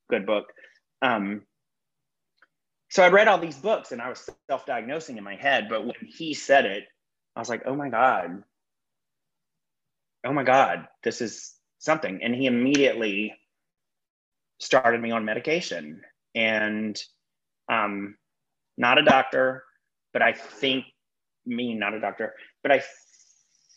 good 0.09 0.25
book. 0.25 0.45
Um, 1.01 1.41
so 2.89 3.03
I 3.03 3.09
read 3.09 3.27
all 3.27 3.39
these 3.39 3.57
books 3.57 3.91
and 3.91 3.99
I 3.99 4.09
was 4.09 4.29
self 4.47 4.67
diagnosing 4.67 5.17
in 5.17 5.23
my 5.23 5.35
head. 5.35 5.65
But 5.67 5.83
when 5.83 5.95
he 6.07 6.35
said 6.35 6.65
it, 6.65 6.83
I 7.35 7.39
was 7.39 7.49
like, 7.49 7.63
oh 7.65 7.75
my 7.75 7.89
God. 7.89 8.43
Oh 10.23 10.31
my 10.31 10.43
God, 10.43 10.87
this 11.03 11.19
is 11.19 11.55
something. 11.79 12.19
And 12.21 12.35
he 12.35 12.45
immediately 12.45 13.33
started 14.59 15.01
me 15.01 15.09
on 15.09 15.25
medication. 15.25 16.01
And 16.35 17.01
um, 17.67 18.15
not 18.77 18.99
a 18.99 19.03
doctor, 19.03 19.63
but 20.13 20.21
I 20.21 20.33
think, 20.33 20.85
me, 21.45 21.73
not 21.73 21.93
a 21.93 21.99
doctor, 21.99 22.33
but 22.61 22.71
I 22.71 22.81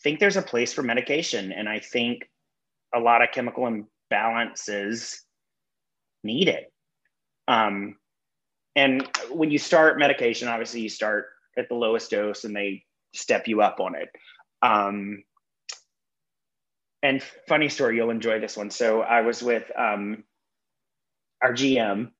think 0.03 0.19
there's 0.19 0.37
a 0.37 0.41
place 0.41 0.73
for 0.73 0.83
medication. 0.83 1.51
And 1.51 1.67
I 1.67 1.79
think 1.79 2.29
a 2.95 2.99
lot 2.99 3.21
of 3.21 3.31
chemical 3.33 3.63
imbalances 4.11 5.17
need 6.23 6.47
it. 6.47 6.71
Um, 7.47 7.95
and 8.75 9.07
when 9.31 9.51
you 9.51 9.57
start 9.57 9.99
medication, 9.99 10.47
obviously 10.47 10.81
you 10.81 10.89
start 10.89 11.25
at 11.57 11.67
the 11.67 11.75
lowest 11.75 12.11
dose 12.11 12.43
and 12.43 12.55
they 12.55 12.83
step 13.13 13.47
you 13.47 13.61
up 13.61 13.79
on 13.79 13.95
it. 13.95 14.09
Um, 14.61 15.23
and 17.03 17.23
funny 17.47 17.69
story, 17.69 17.95
you'll 17.95 18.09
enjoy 18.09 18.39
this 18.39 18.57
one. 18.57 18.69
So 18.69 19.01
I 19.01 19.21
was 19.21 19.41
with 19.41 19.63
um, 19.77 20.23
our 21.41 21.53
GM. 21.53 22.11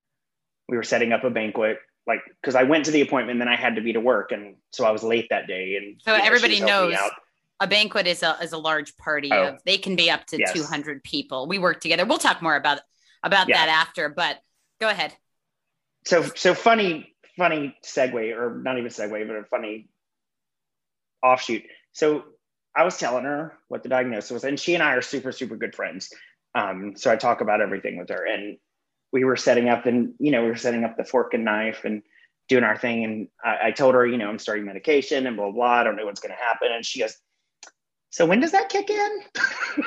We 0.69 0.77
were 0.77 0.83
setting 0.83 1.13
up 1.13 1.23
a 1.23 1.29
banquet, 1.29 1.77
like 2.07 2.21
because 2.41 2.55
I 2.55 2.63
went 2.63 2.85
to 2.85 2.91
the 2.91 3.01
appointment, 3.01 3.39
then 3.39 3.49
I 3.49 3.55
had 3.55 3.75
to 3.75 3.81
be 3.81 3.93
to 3.93 3.99
work, 3.99 4.31
and 4.31 4.55
so 4.71 4.85
I 4.85 4.91
was 4.91 5.03
late 5.03 5.27
that 5.29 5.47
day. 5.47 5.75
And 5.75 6.01
so 6.01 6.13
you 6.13 6.19
know, 6.19 6.25
everybody 6.25 6.61
knows 6.61 6.97
a 7.59 7.67
banquet 7.67 8.07
is 8.07 8.23
a 8.23 8.37
is 8.41 8.53
a 8.53 8.57
large 8.57 8.95
party 8.97 9.29
oh, 9.31 9.49
of 9.49 9.63
they 9.65 9.77
can 9.77 9.95
be 9.95 10.09
up 10.09 10.25
to 10.27 10.37
yes. 10.37 10.53
200 10.53 11.03
people. 11.03 11.47
We 11.47 11.59
work 11.59 11.81
together. 11.81 12.05
We'll 12.05 12.17
talk 12.17 12.41
more 12.41 12.55
about 12.55 12.79
about 13.23 13.49
yeah. 13.49 13.65
that 13.65 13.87
after, 13.87 14.09
but 14.09 14.37
go 14.79 14.89
ahead. 14.89 15.13
So 16.05 16.23
so 16.35 16.53
funny 16.53 17.13
funny 17.37 17.75
segue 17.83 18.35
or 18.35 18.61
not 18.61 18.77
even 18.77 18.89
segue, 18.89 19.27
but 19.27 19.35
a 19.35 19.43
funny 19.43 19.89
offshoot. 21.23 21.63
So 21.91 22.23
I 22.75 22.83
was 22.83 22.97
telling 22.97 23.25
her 23.25 23.57
what 23.67 23.83
the 23.83 23.89
diagnosis 23.89 24.31
was, 24.31 24.43
and 24.43 24.59
she 24.59 24.75
and 24.75 24.83
I 24.83 24.93
are 24.93 25.01
super 25.01 25.31
super 25.31 25.55
good 25.55 25.75
friends. 25.75 26.13
Um, 26.55 26.93
so 26.95 27.11
I 27.11 27.17
talk 27.17 27.41
about 27.41 27.61
everything 27.61 27.97
with 27.97 28.09
her, 28.09 28.25
and 28.25 28.57
we 29.11 29.23
were 29.23 29.37
setting 29.37 29.69
up, 29.69 29.85
and 29.85 30.13
you 30.19 30.31
know 30.31 30.43
we 30.43 30.49
were 30.49 30.55
setting 30.55 30.83
up 30.83 30.97
the 30.97 31.03
fork 31.03 31.33
and 31.33 31.45
knife 31.45 31.85
and 31.85 32.03
doing 32.47 32.63
our 32.63 32.77
thing. 32.77 33.03
And 33.03 33.27
I, 33.43 33.67
I 33.67 33.71
told 33.71 33.95
her, 33.95 34.05
you 34.05 34.17
know, 34.17 34.29
I'm 34.29 34.39
starting 34.39 34.65
medication 34.65 35.27
and 35.27 35.37
blah 35.37 35.51
blah. 35.51 35.71
I 35.71 35.83
don't 35.83 35.95
know 35.95 36.05
what's 36.05 36.21
going 36.21 36.35
to 36.35 36.43
happen, 36.43 36.71
and 36.71 36.85
she 36.85 36.99
goes, 36.99 37.17
so 38.09 38.25
when 38.25 38.39
does 38.39 38.51
that 38.51 38.69
kick 38.69 38.89
in? 38.89 39.19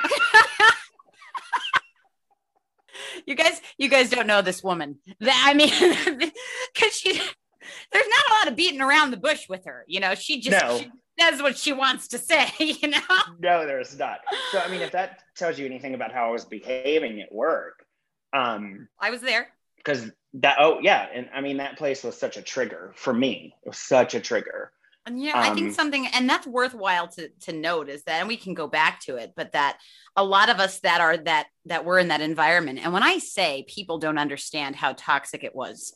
you 3.27 3.35
guys, 3.35 3.61
you 3.79 3.89
guys 3.89 4.11
don't 4.11 4.27
know 4.27 4.43
this 4.43 4.63
woman. 4.63 4.99
I 5.23 5.55
mean, 5.55 5.71
because 6.75 6.95
she, 6.95 7.15
there's 7.15 8.09
not 8.09 8.29
a 8.29 8.35
lot 8.35 8.49
of 8.49 8.57
beating 8.57 8.81
around 8.81 9.11
the 9.11 9.17
bush 9.17 9.49
with 9.49 9.65
her. 9.65 9.85
You 9.89 10.01
know, 10.01 10.15
she 10.15 10.41
just 10.41 10.65
no. 10.65 10.79
she 10.79 10.91
says 11.19 11.43
what 11.43 11.57
she 11.57 11.73
wants 11.73 12.09
to 12.09 12.19
say. 12.19 12.49
You 12.59 12.89
know. 12.89 13.01
No, 13.41 13.67
there's 13.67 13.99
not. 13.99 14.21
So 14.53 14.61
I 14.61 14.71
mean, 14.71 14.83
if 14.83 14.93
that 14.93 15.21
tells 15.37 15.59
you 15.59 15.67
anything 15.67 15.95
about 15.95 16.13
how 16.13 16.29
I 16.29 16.31
was 16.31 16.45
behaving 16.45 17.21
at 17.21 17.33
work, 17.33 17.85
um, 18.33 18.89
I 18.99 19.11
was 19.11 19.21
there. 19.21 19.49
Because 19.77 20.11
that, 20.35 20.57
oh 20.61 20.79
yeah, 20.81 21.07
and 21.13 21.29
I 21.35 21.41
mean 21.41 21.57
that 21.59 21.79
place 21.79 22.05
was 22.05 22.17
such 22.17 22.37
a 22.37 22.43
trigger 22.43 22.93
for 22.97 23.13
me. 23.13 23.55
It 23.65 23.69
was 23.69 23.79
such 23.79 24.15
a 24.15 24.21
trigger. 24.21 24.73
And 25.07 25.21
yeah, 25.21 25.33
um, 25.33 25.39
I 25.41 25.55
think 25.55 25.69
um, 25.69 25.73
something, 25.73 26.07
and 26.07 26.29
that's 26.29 26.47
worthwhile 26.47 27.09
to 27.09 27.31
to 27.43 27.53
note 27.53 27.89
is 27.89 28.05
that, 28.05 28.21
and 28.21 28.29
we 28.29 28.37
can 28.37 28.55
go 28.55 28.69
back 28.69 29.01
to 29.03 29.17
it, 29.17 29.33
but 29.35 29.53
that 29.53 29.79
a 30.15 30.25
lot 30.25 30.51
of 30.51 30.61
us 30.61 30.81
that 30.81 31.01
are 31.01 31.17
that 31.17 31.47
that 31.67 31.85
were 31.85 31.99
in 31.99 32.09
that 32.09 32.21
environment, 32.21 32.81
and 32.83 32.93
when 32.93 33.03
I 33.03 33.19
say 33.19 33.65
people 33.67 33.99
don't 33.99 34.19
understand 34.19 34.77
how 34.77 34.93
toxic 34.93 35.43
it 35.43 35.55
was, 35.55 35.95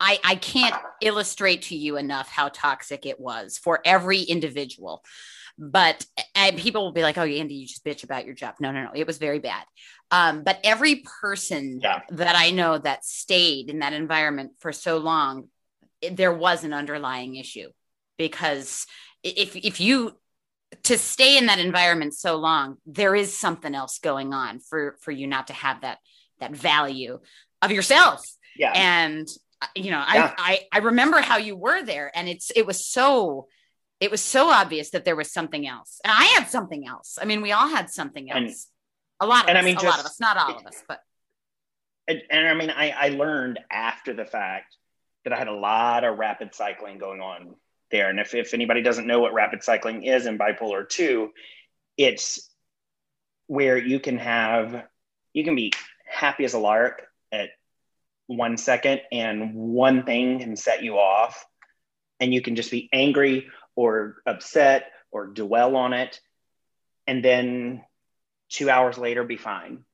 I 0.00 0.18
I 0.24 0.34
can't 0.34 0.74
illustrate 1.00 1.62
to 1.62 1.76
you 1.76 1.96
enough 1.96 2.28
how 2.28 2.48
toxic 2.48 3.06
it 3.06 3.20
was 3.20 3.56
for 3.56 3.80
every 3.84 4.20
individual. 4.20 5.04
But 5.56 6.04
and 6.48 6.58
people 6.58 6.84
will 6.84 6.92
be 6.92 7.02
like, 7.02 7.18
"Oh, 7.18 7.24
Andy, 7.24 7.54
you 7.54 7.66
just 7.66 7.84
bitch 7.84 8.04
about 8.04 8.26
your 8.26 8.34
job." 8.34 8.54
No, 8.60 8.72
no, 8.72 8.84
no, 8.84 8.90
it 8.94 9.06
was 9.06 9.18
very 9.18 9.38
bad. 9.38 9.64
Um, 10.10 10.42
but 10.44 10.60
every 10.64 11.04
person 11.20 11.80
yeah. 11.82 12.00
that 12.10 12.36
I 12.36 12.50
know 12.50 12.78
that 12.78 13.04
stayed 13.04 13.70
in 13.70 13.80
that 13.80 13.92
environment 13.92 14.52
for 14.58 14.72
so 14.72 14.98
long, 14.98 15.48
there 16.10 16.32
was 16.32 16.64
an 16.64 16.72
underlying 16.72 17.36
issue 17.36 17.68
because 18.18 18.86
if 19.22 19.56
if 19.56 19.80
you 19.80 20.16
to 20.82 20.98
stay 20.98 21.38
in 21.38 21.46
that 21.46 21.58
environment 21.58 22.14
so 22.14 22.36
long 22.36 22.76
there 22.86 23.14
is 23.14 23.36
something 23.36 23.74
else 23.74 23.98
going 23.98 24.32
on 24.32 24.58
for 24.58 24.96
for 25.00 25.12
you 25.12 25.26
not 25.26 25.46
to 25.46 25.52
have 25.52 25.80
that 25.82 25.98
that 26.40 26.52
value 26.52 27.18
of 27.62 27.70
yourself 27.70 28.24
yeah 28.56 28.72
and 28.74 29.28
uh, 29.62 29.66
you 29.76 29.90
know 29.90 30.04
yeah. 30.12 30.34
I, 30.36 30.60
I 30.72 30.78
i 30.78 30.78
remember 30.78 31.20
how 31.20 31.36
you 31.36 31.56
were 31.56 31.84
there 31.84 32.10
and 32.14 32.28
it's 32.28 32.50
it 32.50 32.66
was 32.66 32.84
so 32.84 33.46
it 34.00 34.10
was 34.10 34.20
so 34.20 34.50
obvious 34.50 34.90
that 34.90 35.04
there 35.04 35.16
was 35.16 35.32
something 35.32 35.66
else 35.66 36.00
and 36.04 36.12
i 36.12 36.24
had 36.24 36.48
something 36.48 36.86
else 36.86 37.18
i 37.20 37.24
mean 37.24 37.42
we 37.42 37.52
all 37.52 37.68
had 37.68 37.90
something 37.90 38.30
else 38.30 38.38
and, 38.38 38.54
a 39.20 39.26
lot 39.26 39.44
of 39.44 39.50
and 39.50 39.58
us, 39.58 39.62
i 39.62 39.64
mean 39.64 39.76
a 39.76 39.80
just, 39.80 39.86
lot 39.86 40.00
of 40.00 40.06
us 40.06 40.20
not 40.20 40.36
all 40.36 40.56
of 40.56 40.66
us 40.66 40.82
but 40.88 41.00
and, 42.08 42.22
and 42.30 42.48
i 42.48 42.54
mean 42.54 42.70
i 42.70 42.90
i 42.90 43.08
learned 43.08 43.58
after 43.70 44.12
the 44.14 44.24
fact 44.24 44.76
that 45.24 45.32
i 45.32 45.38
had 45.38 45.48
a 45.48 45.54
lot 45.54 46.04
of 46.04 46.18
rapid 46.18 46.54
cycling 46.54 46.98
going 46.98 47.20
on 47.20 47.54
there. 47.94 48.10
And 48.10 48.18
if, 48.18 48.34
if 48.34 48.52
anybody 48.52 48.82
doesn't 48.82 49.06
know 49.06 49.20
what 49.20 49.32
rapid 49.32 49.62
cycling 49.62 50.02
is 50.02 50.26
in 50.26 50.36
bipolar 50.36 50.86
2, 50.86 51.30
it's 51.96 52.50
where 53.46 53.78
you 53.78 54.00
can 54.00 54.18
have, 54.18 54.84
you 55.32 55.44
can 55.44 55.54
be 55.54 55.72
happy 56.04 56.44
as 56.44 56.54
a 56.54 56.58
lark 56.58 57.02
at 57.30 57.50
one 58.26 58.56
second 58.56 59.00
and 59.12 59.54
one 59.54 60.04
thing 60.04 60.40
can 60.40 60.56
set 60.56 60.82
you 60.82 60.98
off. 60.98 61.46
And 62.20 62.34
you 62.34 62.42
can 62.42 62.56
just 62.56 62.70
be 62.70 62.88
angry 62.92 63.46
or 63.76 64.16
upset 64.26 64.90
or 65.10 65.26
dwell 65.26 65.76
on 65.76 65.92
it. 65.92 66.20
And 67.06 67.24
then 67.24 67.82
two 68.48 68.70
hours 68.70 68.98
later, 68.98 69.24
be 69.24 69.36
fine 69.36 69.84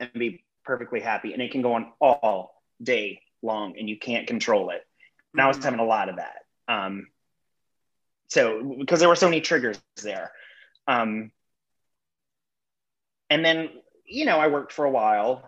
and 0.00 0.10
be 0.12 0.44
perfectly 0.64 1.00
happy. 1.00 1.32
And 1.32 1.42
it 1.42 1.50
can 1.50 1.62
go 1.62 1.74
on 1.74 1.92
all 2.00 2.62
day 2.82 3.20
long 3.42 3.76
and 3.78 3.88
you 3.88 3.98
can't 3.98 4.26
control 4.26 4.70
it. 4.70 4.86
And 5.32 5.40
I 5.40 5.48
was 5.48 5.56
mm-hmm. 5.56 5.64
having 5.64 5.80
a 5.80 5.84
lot 5.84 6.08
of 6.08 6.16
that. 6.16 6.44
Um, 6.68 7.08
so 8.32 8.76
because 8.78 8.98
there 8.98 9.10
were 9.10 9.16
so 9.16 9.28
many 9.28 9.42
triggers 9.42 9.78
there 10.02 10.32
um, 10.86 11.30
and 13.28 13.44
then 13.44 13.68
you 14.06 14.24
know 14.24 14.38
i 14.38 14.46
worked 14.46 14.72
for 14.72 14.84
a 14.84 14.90
while 14.90 15.46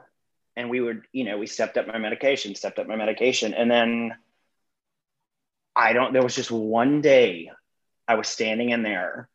and 0.54 0.68
we 0.68 0.80
would 0.80 1.02
you 1.12 1.24
know 1.24 1.38
we 1.38 1.46
stepped 1.46 1.78
up 1.78 1.86
my 1.86 1.98
medication 1.98 2.54
stepped 2.54 2.78
up 2.78 2.86
my 2.86 2.96
medication 2.96 3.54
and 3.54 3.70
then 3.70 4.14
i 5.74 5.92
don't 5.94 6.12
there 6.12 6.22
was 6.22 6.36
just 6.36 6.50
one 6.50 7.00
day 7.00 7.50
i 8.08 8.14
was 8.14 8.28
standing 8.28 8.70
in 8.70 8.82
there 8.82 9.28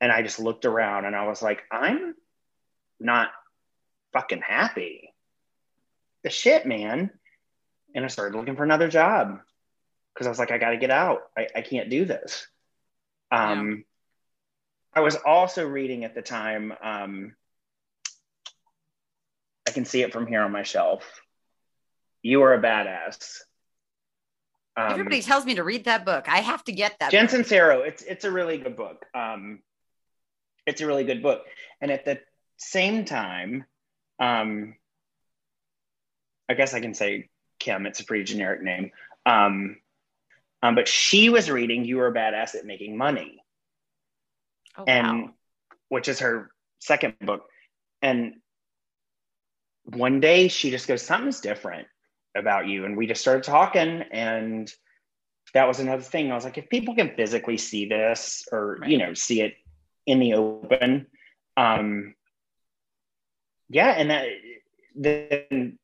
and 0.00 0.12
i 0.12 0.22
just 0.22 0.40
looked 0.40 0.64
around 0.64 1.04
and 1.04 1.16
i 1.16 1.26
was 1.26 1.42
like 1.42 1.62
i'm 1.70 2.14
not 3.00 3.30
fucking 4.12 4.42
happy 4.42 5.12
the 6.22 6.30
shit 6.30 6.66
man 6.66 7.10
and 7.94 8.04
i 8.04 8.08
started 8.08 8.36
looking 8.36 8.56
for 8.56 8.64
another 8.64 8.88
job 8.88 9.40
because 10.16 10.26
I 10.26 10.30
was 10.30 10.38
like, 10.38 10.50
I 10.50 10.56
got 10.56 10.70
to 10.70 10.78
get 10.78 10.90
out. 10.90 11.24
I, 11.36 11.48
I 11.56 11.60
can't 11.60 11.90
do 11.90 12.06
this. 12.06 12.46
Um, 13.30 13.68
yeah. 13.68 13.82
I 14.94 15.00
was 15.00 15.16
also 15.16 15.66
reading 15.66 16.04
at 16.04 16.14
the 16.14 16.22
time. 16.22 16.72
Um, 16.82 17.36
I 19.68 19.72
can 19.72 19.84
see 19.84 20.00
it 20.00 20.14
from 20.14 20.26
here 20.26 20.40
on 20.40 20.52
my 20.52 20.62
shelf. 20.62 21.04
You 22.22 22.42
are 22.42 22.54
a 22.54 22.62
badass. 22.62 23.40
Um, 24.76 24.90
Everybody 24.92 25.22
tells 25.22 25.46
me 25.46 25.54
to 25.54 25.64
read 25.64 25.84
that 25.84 26.04
book. 26.04 26.28
I 26.28 26.38
have 26.38 26.62
to 26.64 26.72
get 26.72 26.98
that. 27.00 27.10
Jen 27.10 27.28
Sincero. 27.28 27.86
It's 27.86 28.02
it's 28.02 28.24
a 28.24 28.30
really 28.30 28.58
good 28.58 28.76
book. 28.76 29.06
Um, 29.14 29.60
it's 30.66 30.80
a 30.80 30.86
really 30.86 31.04
good 31.04 31.22
book, 31.22 31.42
and 31.80 31.90
at 31.90 32.04
the 32.04 32.20
same 32.58 33.04
time, 33.04 33.64
um, 34.18 34.74
I 36.48 36.54
guess 36.54 36.74
I 36.74 36.80
can 36.80 36.94
say 36.94 37.30
Kim. 37.58 37.86
It's 37.86 38.00
a 38.00 38.04
pretty 38.04 38.24
generic 38.24 38.62
name. 38.62 38.90
Um, 39.24 39.78
um, 40.62 40.74
but 40.74 40.88
she 40.88 41.30
was 41.30 41.50
reading 41.50 41.84
"You 41.84 42.00
Are 42.00 42.08
a 42.08 42.14
Badass 42.14 42.54
at 42.54 42.66
Making 42.66 42.98
Money. 42.98 43.40
Oh, 44.76 44.84
and 44.86 45.22
wow. 45.22 45.30
which 45.88 46.08
is 46.08 46.20
her 46.20 46.50
second 46.80 47.14
book. 47.20 47.44
And 48.02 48.34
one 49.84 50.20
day 50.20 50.48
she 50.48 50.70
just 50.70 50.88
goes, 50.88 51.02
Something's 51.02 51.40
different 51.40 51.86
about 52.36 52.68
you. 52.68 52.84
And 52.84 52.96
we 52.96 53.06
just 53.06 53.20
started 53.20 53.44
talking 53.44 54.02
and 54.10 54.72
that 55.54 55.68
was 55.68 55.80
another 55.80 56.02
thing. 56.02 56.30
I 56.30 56.34
was 56.34 56.44
like, 56.44 56.58
if 56.58 56.68
people 56.68 56.94
can 56.94 57.14
physically 57.16 57.56
see 57.56 57.88
this 57.88 58.46
or, 58.52 58.78
right. 58.80 58.90
you 58.90 58.98
know, 58.98 59.14
see 59.14 59.40
it 59.40 59.54
in 60.06 60.18
the 60.18 60.34
open, 60.34 61.06
um, 61.56 62.14
yeah, 63.68 63.90
and 63.90 64.10
that 64.10 64.28
then 64.94 65.78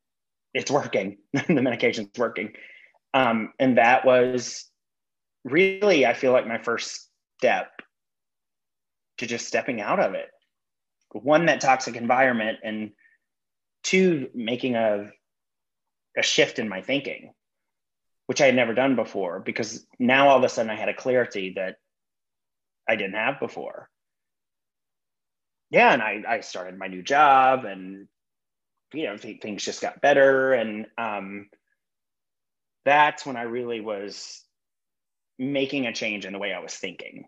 it's 0.53 0.71
working. 0.71 1.17
the 1.33 1.61
medication's 1.61 2.17
working. 2.17 2.53
Um, 3.13 3.53
and 3.59 3.77
that 3.77 4.05
was 4.05 4.69
really, 5.43 6.05
I 6.05 6.13
feel 6.13 6.31
like 6.31 6.47
my 6.47 6.59
first 6.59 7.09
step 7.39 7.71
to 9.17 9.27
just 9.27 9.47
stepping 9.47 9.81
out 9.81 9.99
of 9.99 10.13
it. 10.13 10.29
one 11.11 11.45
that 11.45 11.61
toxic 11.61 11.95
environment 11.95 12.59
and 12.63 12.91
two 13.83 14.29
making 14.33 14.75
a 14.75 15.11
a 16.17 16.23
shift 16.23 16.59
in 16.59 16.69
my 16.69 16.81
thinking 16.81 17.33
which 18.27 18.41
i 18.41 18.45
had 18.45 18.55
never 18.55 18.73
done 18.73 18.95
before 18.95 19.39
because 19.39 19.85
now 19.99 20.29
all 20.29 20.37
of 20.37 20.43
a 20.43 20.49
sudden 20.49 20.71
i 20.71 20.75
had 20.75 20.89
a 20.89 20.93
clarity 20.93 21.53
that 21.55 21.75
i 22.87 22.95
didn't 22.95 23.15
have 23.15 23.39
before. 23.39 23.89
Yeah 25.69 25.91
and 25.93 26.01
i 26.01 26.23
i 26.27 26.39
started 26.41 26.77
my 26.77 26.87
new 26.87 27.01
job 27.01 27.65
and 27.65 28.07
you 28.93 29.05
know 29.05 29.17
th- 29.17 29.41
things 29.41 29.63
just 29.63 29.81
got 29.81 30.01
better. 30.01 30.53
And 30.53 30.85
um 30.97 31.49
that's 32.85 33.25
when 33.25 33.37
i 33.37 33.43
really 33.43 33.81
was 33.81 34.43
making 35.39 35.87
a 35.87 35.93
change 35.93 36.25
in 36.25 36.33
the 36.33 36.39
way 36.39 36.53
i 36.53 36.59
was 36.59 36.75
thinking. 36.75 37.25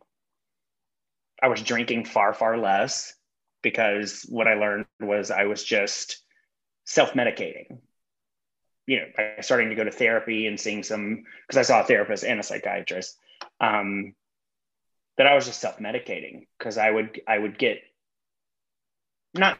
I 1.41 1.47
was 1.47 1.61
drinking 1.61 2.05
far 2.05 2.33
far 2.33 2.57
less 2.57 3.13
because 3.61 4.25
what 4.29 4.47
I 4.47 4.53
learned 4.53 4.85
was 5.01 5.31
I 5.31 5.45
was 5.45 5.63
just 5.63 6.23
self 6.85 7.13
medicating. 7.13 7.79
You 8.87 8.99
know, 8.99 9.05
by 9.17 9.41
starting 9.41 9.69
to 9.69 9.75
go 9.75 9.83
to 9.83 9.91
therapy 9.91 10.47
and 10.47 10.59
seeing 10.59 10.83
some, 10.83 11.23
because 11.47 11.57
I 11.57 11.63
saw 11.63 11.81
a 11.81 11.85
therapist 11.85 12.23
and 12.23 12.39
a 12.39 12.43
psychiatrist, 12.43 13.17
um, 13.59 14.13
that 15.17 15.27
I 15.27 15.35
was 15.35 15.45
just 15.45 15.61
self 15.61 15.77
medicating 15.79 16.47
because 16.57 16.77
I 16.77 16.91
would 16.91 17.21
I 17.27 17.37
would 17.37 17.57
get 17.57 17.79
not 19.33 19.59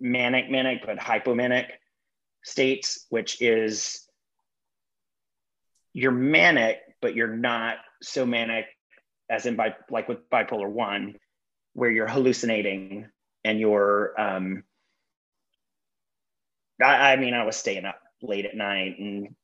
manic 0.00 0.50
manic 0.50 0.86
but 0.86 0.98
hypomanic 0.98 1.66
states, 2.42 3.06
which 3.10 3.42
is 3.42 4.08
you're 5.92 6.12
manic 6.12 6.78
but 7.00 7.14
you're 7.14 7.36
not 7.36 7.76
so 8.02 8.24
manic 8.24 8.66
as 9.30 9.46
in 9.46 9.56
by 9.56 9.74
like 9.90 10.08
with 10.08 10.28
bipolar 10.30 10.68
one 10.68 11.16
where 11.74 11.90
you're 11.90 12.08
hallucinating 12.08 13.06
and 13.44 13.58
you're 13.60 14.18
um 14.20 14.62
I, 16.82 17.12
I 17.12 17.16
mean 17.16 17.34
i 17.34 17.44
was 17.44 17.56
staying 17.56 17.84
up 17.84 18.00
late 18.22 18.46
at 18.46 18.56
night 18.56 18.98
and 18.98 19.34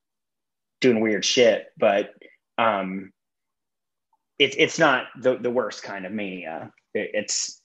doing 0.81 1.01
weird 1.01 1.25
shit 1.25 1.67
but 1.79 2.11
um 2.59 3.13
it's 4.39 4.57
it's 4.59 4.79
not 4.79 5.07
the, 5.21 5.37
the 5.37 5.51
worst 5.51 5.83
kind 5.83 6.07
of 6.07 6.13
mania. 6.13 6.73
It, 6.93 7.11
it's 7.15 7.61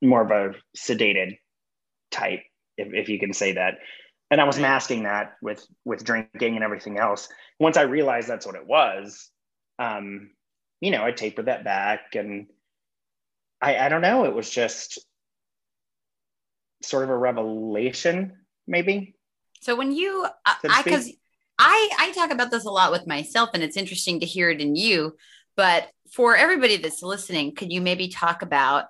more 0.00 0.22
of 0.22 0.30
a 0.30 0.54
sedated 0.76 1.38
type 2.10 2.40
if, 2.76 2.92
if 2.92 3.08
you 3.08 3.18
can 3.18 3.32
say 3.32 3.52
that. 3.52 3.78
And 4.30 4.40
i 4.40 4.44
was 4.44 4.58
masking 4.58 5.02
that 5.02 5.34
with 5.42 5.64
with 5.84 6.04
drinking 6.04 6.54
and 6.54 6.64
everything 6.64 6.98
else. 6.98 7.28
Once 7.58 7.76
i 7.76 7.82
realized 7.82 8.28
that's 8.28 8.46
what 8.46 8.56
it 8.56 8.66
was 8.66 9.30
um 9.78 10.30
you 10.80 10.90
know 10.90 11.04
i 11.04 11.12
tapered 11.12 11.46
that 11.46 11.64
back 11.64 12.14
and 12.14 12.46
i 13.60 13.76
i 13.76 13.88
don't 13.88 14.02
know 14.02 14.24
it 14.24 14.34
was 14.34 14.50
just 14.50 14.98
sort 16.82 17.04
of 17.04 17.10
a 17.10 17.16
revelation, 17.16 18.32
maybe. 18.66 19.14
So 19.62 19.76
when 19.76 19.92
you, 19.92 20.26
uh, 20.44 20.54
so 20.60 20.68
I 20.70 20.82
because 20.82 21.10
I 21.58 21.90
I 21.98 22.12
talk 22.12 22.30
about 22.30 22.50
this 22.50 22.64
a 22.64 22.70
lot 22.70 22.90
with 22.90 23.06
myself, 23.06 23.50
and 23.54 23.62
it's 23.62 23.76
interesting 23.76 24.20
to 24.20 24.26
hear 24.26 24.50
it 24.50 24.60
in 24.60 24.74
you. 24.76 25.16
But 25.56 25.88
for 26.12 26.36
everybody 26.36 26.76
that's 26.76 27.02
listening, 27.02 27.54
could 27.54 27.72
you 27.72 27.80
maybe 27.80 28.08
talk 28.08 28.42
about 28.42 28.86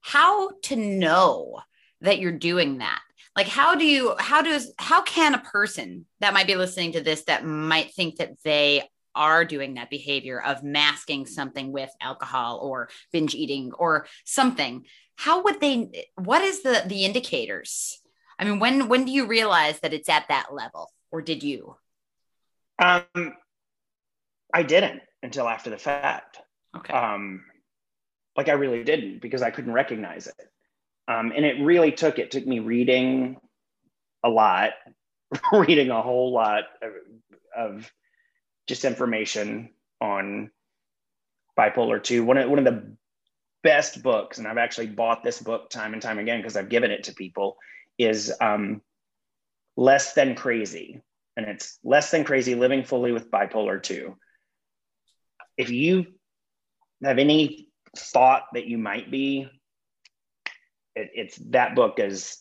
how 0.00 0.50
to 0.64 0.76
know 0.76 1.60
that 2.00 2.18
you're 2.18 2.32
doing 2.32 2.78
that? 2.78 3.00
Like, 3.36 3.48
how 3.48 3.74
do 3.74 3.84
you, 3.84 4.14
how 4.18 4.40
does, 4.40 4.72
how 4.78 5.02
can 5.02 5.34
a 5.34 5.38
person 5.38 6.06
that 6.20 6.32
might 6.32 6.46
be 6.46 6.54
listening 6.54 6.92
to 6.92 7.02
this 7.02 7.24
that 7.24 7.44
might 7.44 7.92
think 7.92 8.16
that 8.16 8.40
they 8.42 8.88
are 9.14 9.44
doing 9.44 9.74
that 9.74 9.90
behavior 9.90 10.40
of 10.40 10.62
masking 10.62 11.26
something 11.26 11.72
with 11.72 11.90
alcohol 12.00 12.60
or 12.62 12.88
binge 13.12 13.34
eating 13.34 13.72
or 13.78 14.06
something 14.24 14.84
how 15.16 15.42
would 15.42 15.58
they 15.58 16.06
what 16.16 16.42
is 16.42 16.62
the 16.62 16.82
the 16.86 17.06
indicators 17.06 17.98
i 18.38 18.44
mean 18.44 18.58
when 18.58 18.88
when 18.88 19.04
do 19.04 19.12
you 19.12 19.26
realize 19.26 19.80
that 19.80 19.94
it's 19.94 20.08
at 20.08 20.28
that 20.28 20.52
level? 20.52 20.90
Or 21.10 21.22
did 21.22 21.42
you? 21.42 21.76
Um 22.78 23.34
i 24.52 24.62
didn't 24.62 25.02
until 25.22 25.48
after 25.48 25.70
the 25.70 25.78
fact. 25.78 26.38
Okay. 26.76 26.92
Um 26.92 27.44
like 28.36 28.48
i 28.48 28.52
really 28.52 28.84
didn't 28.84 29.20
because 29.20 29.42
i 29.42 29.50
couldn't 29.50 29.72
recognize 29.72 30.26
it. 30.26 30.48
Um 31.08 31.32
and 31.34 31.44
it 31.44 31.62
really 31.64 31.92
took 31.92 32.18
it 32.18 32.30
took 32.30 32.46
me 32.46 32.60
reading 32.60 33.38
a 34.24 34.28
lot 34.28 34.72
reading 35.52 35.90
a 35.90 36.02
whole 36.02 36.32
lot 36.32 36.64
of, 36.82 36.92
of 37.56 37.92
just 38.66 38.84
information 38.84 39.70
on 40.00 40.50
bipolar 41.58 42.02
2 42.02 42.24
one 42.24 42.36
of, 42.36 42.50
one 42.50 42.58
of 42.58 42.64
the 42.64 42.96
best 43.66 44.00
books, 44.00 44.38
and 44.38 44.46
I've 44.46 44.58
actually 44.58 44.86
bought 44.86 45.24
this 45.24 45.42
book 45.42 45.70
time 45.70 45.92
and 45.92 46.00
time 46.00 46.20
again 46.20 46.38
because 46.38 46.56
I've 46.56 46.68
given 46.68 46.92
it 46.92 47.02
to 47.04 47.12
people, 47.12 47.56
is 47.98 48.32
um, 48.40 48.82
Less 49.76 50.14
Than 50.14 50.34
Crazy. 50.34 51.02
And 51.36 51.46
it's 51.46 51.78
Less 51.84 52.10
Than 52.10 52.24
Crazy 52.24 52.54
Living 52.54 52.84
Fully 52.84 53.12
with 53.12 53.30
Bipolar 53.30 53.82
2. 53.82 54.16
If 55.56 55.70
you 55.70 56.06
have 57.02 57.18
any 57.18 57.68
thought 57.96 58.44
that 58.54 58.66
you 58.66 58.78
might 58.78 59.10
be, 59.10 59.48
it, 60.94 61.10
it's 61.14 61.36
that 61.50 61.74
book 61.74 61.98
is 61.98 62.38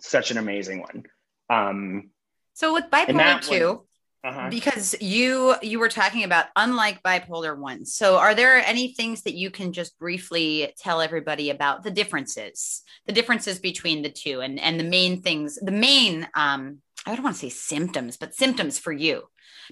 such 0.00 0.30
an 0.30 0.38
amazing 0.38 0.80
one. 0.80 1.04
Um, 1.50 2.10
so 2.54 2.72
with 2.72 2.84
bipolar 2.90 3.40
two, 3.40 3.86
uh-huh. 4.24 4.48
because 4.48 4.94
you 5.00 5.54
you 5.60 5.78
were 5.78 5.90
talking 5.90 6.24
about 6.24 6.46
unlike 6.56 7.02
bipolar 7.02 7.56
one. 7.56 7.84
So 7.84 8.16
are 8.16 8.34
there 8.34 8.56
any 8.56 8.94
things 8.94 9.22
that 9.22 9.34
you 9.34 9.50
can 9.50 9.72
just 9.72 9.98
briefly 9.98 10.72
tell 10.78 11.02
everybody 11.02 11.50
about 11.50 11.82
the 11.82 11.90
differences 11.90 12.82
the 13.06 13.12
differences 13.12 13.58
between 13.58 14.02
the 14.02 14.10
two 14.10 14.40
and 14.40 14.58
and 14.58 14.80
the 14.80 14.84
main 14.84 15.20
things 15.20 15.56
the 15.56 15.70
main 15.70 16.26
um 16.34 16.78
i 17.04 17.14
don't 17.14 17.22
want 17.22 17.36
to 17.36 17.40
say 17.40 17.48
symptoms 17.50 18.16
but 18.16 18.34
symptoms 18.34 18.78
for 18.78 18.92
you 18.92 19.22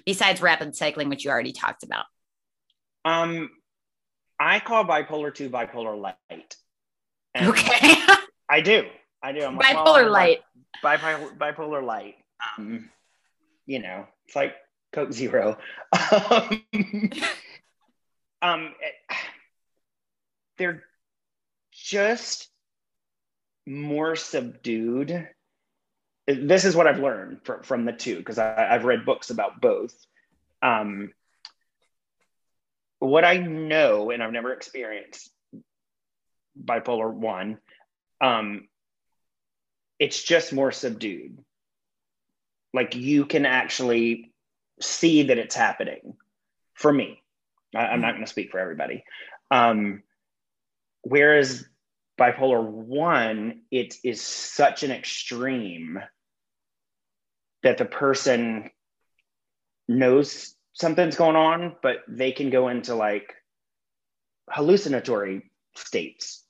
besides 0.05 0.41
rapid 0.41 0.75
cycling 0.75 1.09
which 1.09 1.25
you 1.25 1.31
already 1.31 1.53
talked 1.53 1.83
about? 1.83 2.05
Um 3.05 3.49
i 4.39 4.59
call 4.59 4.85
bipolar 4.85 5.33
2 5.33 5.49
bipolar 5.49 5.99
light. 5.99 6.55
And 7.33 7.47
okay. 7.47 7.95
I 8.47 8.61
do. 8.61 8.83
I 9.23 9.31
do. 9.31 9.43
I'm 9.43 9.57
bipolar 9.57 9.65
like, 9.85 9.85
well, 9.85 10.11
light. 10.11 10.39
bipolar, 10.83 11.37
bipolar 11.37 11.83
light. 11.83 12.15
Um, 12.57 12.89
you 13.65 13.79
know 13.79 14.05
it's 14.25 14.35
like 14.35 14.53
Coke 14.91 15.11
Zero. 15.11 15.57
um, 16.29 16.63
um, 18.41 18.73
they're 20.57 20.83
just 21.71 22.49
more 23.65 24.15
subdued. 24.15 25.27
This 26.27 26.65
is 26.65 26.75
what 26.75 26.87
I've 26.87 26.99
learned 26.99 27.39
from, 27.43 27.63
from 27.63 27.85
the 27.85 27.91
two 27.91 28.17
because 28.17 28.39
I've 28.39 28.85
read 28.85 29.05
books 29.05 29.29
about 29.29 29.59
both. 29.59 29.93
Um, 30.61 31.11
what 32.99 33.25
I 33.25 33.37
know, 33.37 34.11
and 34.11 34.23
I've 34.23 34.31
never 34.31 34.53
experienced 34.53 35.29
bipolar 36.61 37.11
one, 37.11 37.57
um, 38.21 38.67
it's 39.99 40.23
just 40.23 40.53
more 40.53 40.71
subdued 40.71 41.39
like 42.73 42.95
you 42.95 43.25
can 43.25 43.45
actually 43.45 44.33
see 44.81 45.23
that 45.23 45.37
it's 45.37 45.55
happening 45.55 46.15
for 46.73 46.91
me. 46.91 47.21
I, 47.75 47.93
am 47.93 48.01
not 48.01 48.13
going 48.13 48.25
to 48.25 48.29
speak 48.29 48.51
for 48.51 48.59
everybody. 48.59 49.03
Um, 49.51 50.03
whereas 51.01 51.65
bipolar 52.19 52.63
one 52.63 53.61
it 53.71 53.95
is 54.03 54.21
such 54.21 54.83
an 54.83 54.91
extreme 54.91 55.99
that 57.63 57.79
the 57.79 57.85
person 57.85 58.69
knows 59.87 60.53
something's 60.73 61.15
going 61.15 61.35
on 61.35 61.75
but 61.81 61.97
they 62.07 62.31
can 62.31 62.51
go 62.51 62.67
into 62.67 62.93
like 62.93 63.33
hallucinatory 64.49 65.49
states 65.75 66.43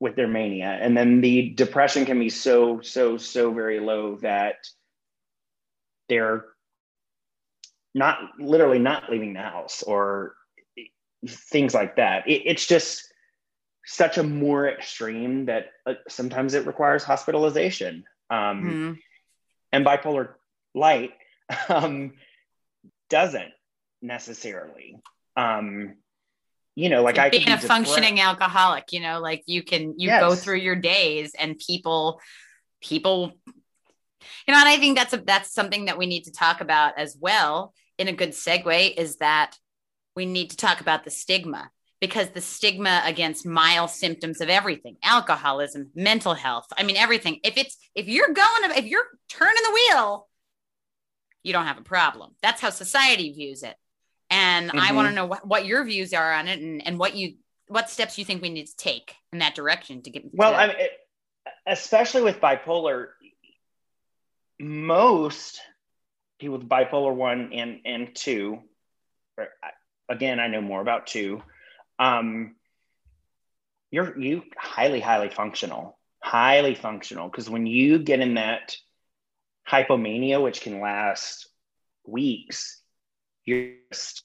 with 0.00 0.16
their 0.16 0.28
mania. 0.28 0.78
And 0.80 0.96
then 0.96 1.20
the 1.20 1.50
depression 1.50 2.04
can 2.04 2.18
be 2.18 2.30
so 2.30 2.80
so 2.82 3.16
so 3.16 3.52
very 3.52 3.80
low 3.80 4.16
that 4.16 4.56
they're 6.08 6.44
not 7.94 8.18
literally 8.38 8.78
not 8.78 9.10
leaving 9.10 9.34
the 9.34 9.40
house 9.40 9.82
or 9.82 10.34
things 11.26 11.74
like 11.74 11.96
that. 11.96 12.28
It, 12.28 12.42
it's 12.46 12.66
just 12.66 13.12
such 13.86 14.18
a 14.18 14.22
more 14.22 14.68
extreme 14.68 15.46
that 15.46 15.66
uh, 15.86 15.94
sometimes 16.08 16.54
it 16.54 16.66
requires 16.66 17.04
hospitalization. 17.04 18.04
Um, 18.30 18.38
mm-hmm. 18.38 18.92
And 19.72 19.86
bipolar 19.86 20.30
light 20.74 21.12
um, 21.68 22.14
doesn't 23.10 23.52
necessarily. 24.02 24.96
Um, 25.36 25.94
you 26.76 26.88
know, 26.88 27.02
like, 27.02 27.18
like 27.18 27.26
I 27.26 27.38
being 27.38 27.48
a 27.48 27.58
functioning 27.58 28.20
alcoholic. 28.20 28.92
You 28.92 29.00
know, 29.00 29.20
like 29.20 29.44
you 29.46 29.62
can 29.62 29.98
you 29.98 30.08
yes. 30.08 30.20
go 30.20 30.34
through 30.34 30.56
your 30.56 30.74
days 30.74 31.32
and 31.38 31.56
people 31.56 32.20
people 32.80 33.32
you 34.46 34.52
know 34.52 34.60
and 34.60 34.68
i 34.68 34.76
think 34.76 34.96
that's 34.96 35.12
a 35.12 35.18
that's 35.18 35.52
something 35.52 35.86
that 35.86 35.98
we 35.98 36.06
need 36.06 36.24
to 36.24 36.32
talk 36.32 36.60
about 36.60 36.98
as 36.98 37.16
well 37.20 37.74
in 37.98 38.08
a 38.08 38.12
good 38.12 38.30
segue 38.30 38.96
is 38.96 39.16
that 39.16 39.56
we 40.16 40.26
need 40.26 40.50
to 40.50 40.56
talk 40.56 40.80
about 40.80 41.04
the 41.04 41.10
stigma 41.10 41.70
because 42.00 42.28
the 42.30 42.40
stigma 42.40 43.02
against 43.04 43.46
mild 43.46 43.90
symptoms 43.90 44.40
of 44.40 44.48
everything 44.48 44.96
alcoholism 45.02 45.90
mental 45.94 46.34
health 46.34 46.66
i 46.76 46.82
mean 46.82 46.96
everything. 46.96 47.40
If 47.44 47.56
it's 47.56 47.76
if 47.94 48.08
you're 48.08 48.32
going 48.32 48.70
if 48.76 48.86
you're 48.86 49.06
turning 49.28 49.62
the 49.62 49.72
wheel 49.72 50.28
you 51.44 51.52
don't 51.52 51.66
have 51.66 51.78
a 51.78 51.82
problem. 51.82 52.34
That's 52.42 52.60
how 52.60 52.70
society 52.70 53.30
views 53.32 53.62
it. 53.62 53.76
And 54.30 54.70
mm-hmm. 54.70 54.78
i 54.80 54.92
want 54.92 55.08
to 55.08 55.14
know 55.14 55.26
what, 55.26 55.46
what 55.46 55.66
your 55.66 55.84
views 55.84 56.12
are 56.12 56.32
on 56.32 56.48
it 56.48 56.58
and, 56.58 56.84
and 56.84 56.98
what 56.98 57.14
you 57.14 57.34
what 57.68 57.88
steps 57.88 58.18
you 58.18 58.24
think 58.24 58.42
we 58.42 58.50
need 58.50 58.66
to 58.66 58.76
take 58.76 59.14
in 59.32 59.38
that 59.38 59.54
direction 59.54 60.02
to 60.02 60.10
get 60.10 60.24
well 60.32 60.52
to- 60.52 60.58
I 60.58 60.66
mean, 60.68 60.76
it, 60.78 60.90
especially 61.66 62.22
with 62.22 62.40
bipolar 62.40 63.08
most 64.64 65.60
people 66.38 66.58
with 66.58 66.68
bipolar 66.68 67.14
one 67.14 67.52
and 67.52 67.80
and 67.84 68.14
two. 68.14 68.60
Again 70.08 70.40
i 70.40 70.48
know 70.48 70.60
more 70.60 70.80
about 70.80 71.06
two. 71.06 71.42
Um 71.98 72.56
you're 73.90 74.18
you 74.18 74.42
highly 74.56 75.00
highly 75.00 75.28
functional 75.28 75.98
highly 76.22 76.74
functional. 76.74 77.28
Because 77.28 77.50
when 77.50 77.66
you 77.66 77.98
get 77.98 78.20
in 78.20 78.34
that 78.34 78.76
hypomania 79.70 80.42
which 80.42 80.60
can 80.60 80.80
last 80.80 81.48
weeks 82.06 82.82
you're 83.46 83.72
just 83.90 84.22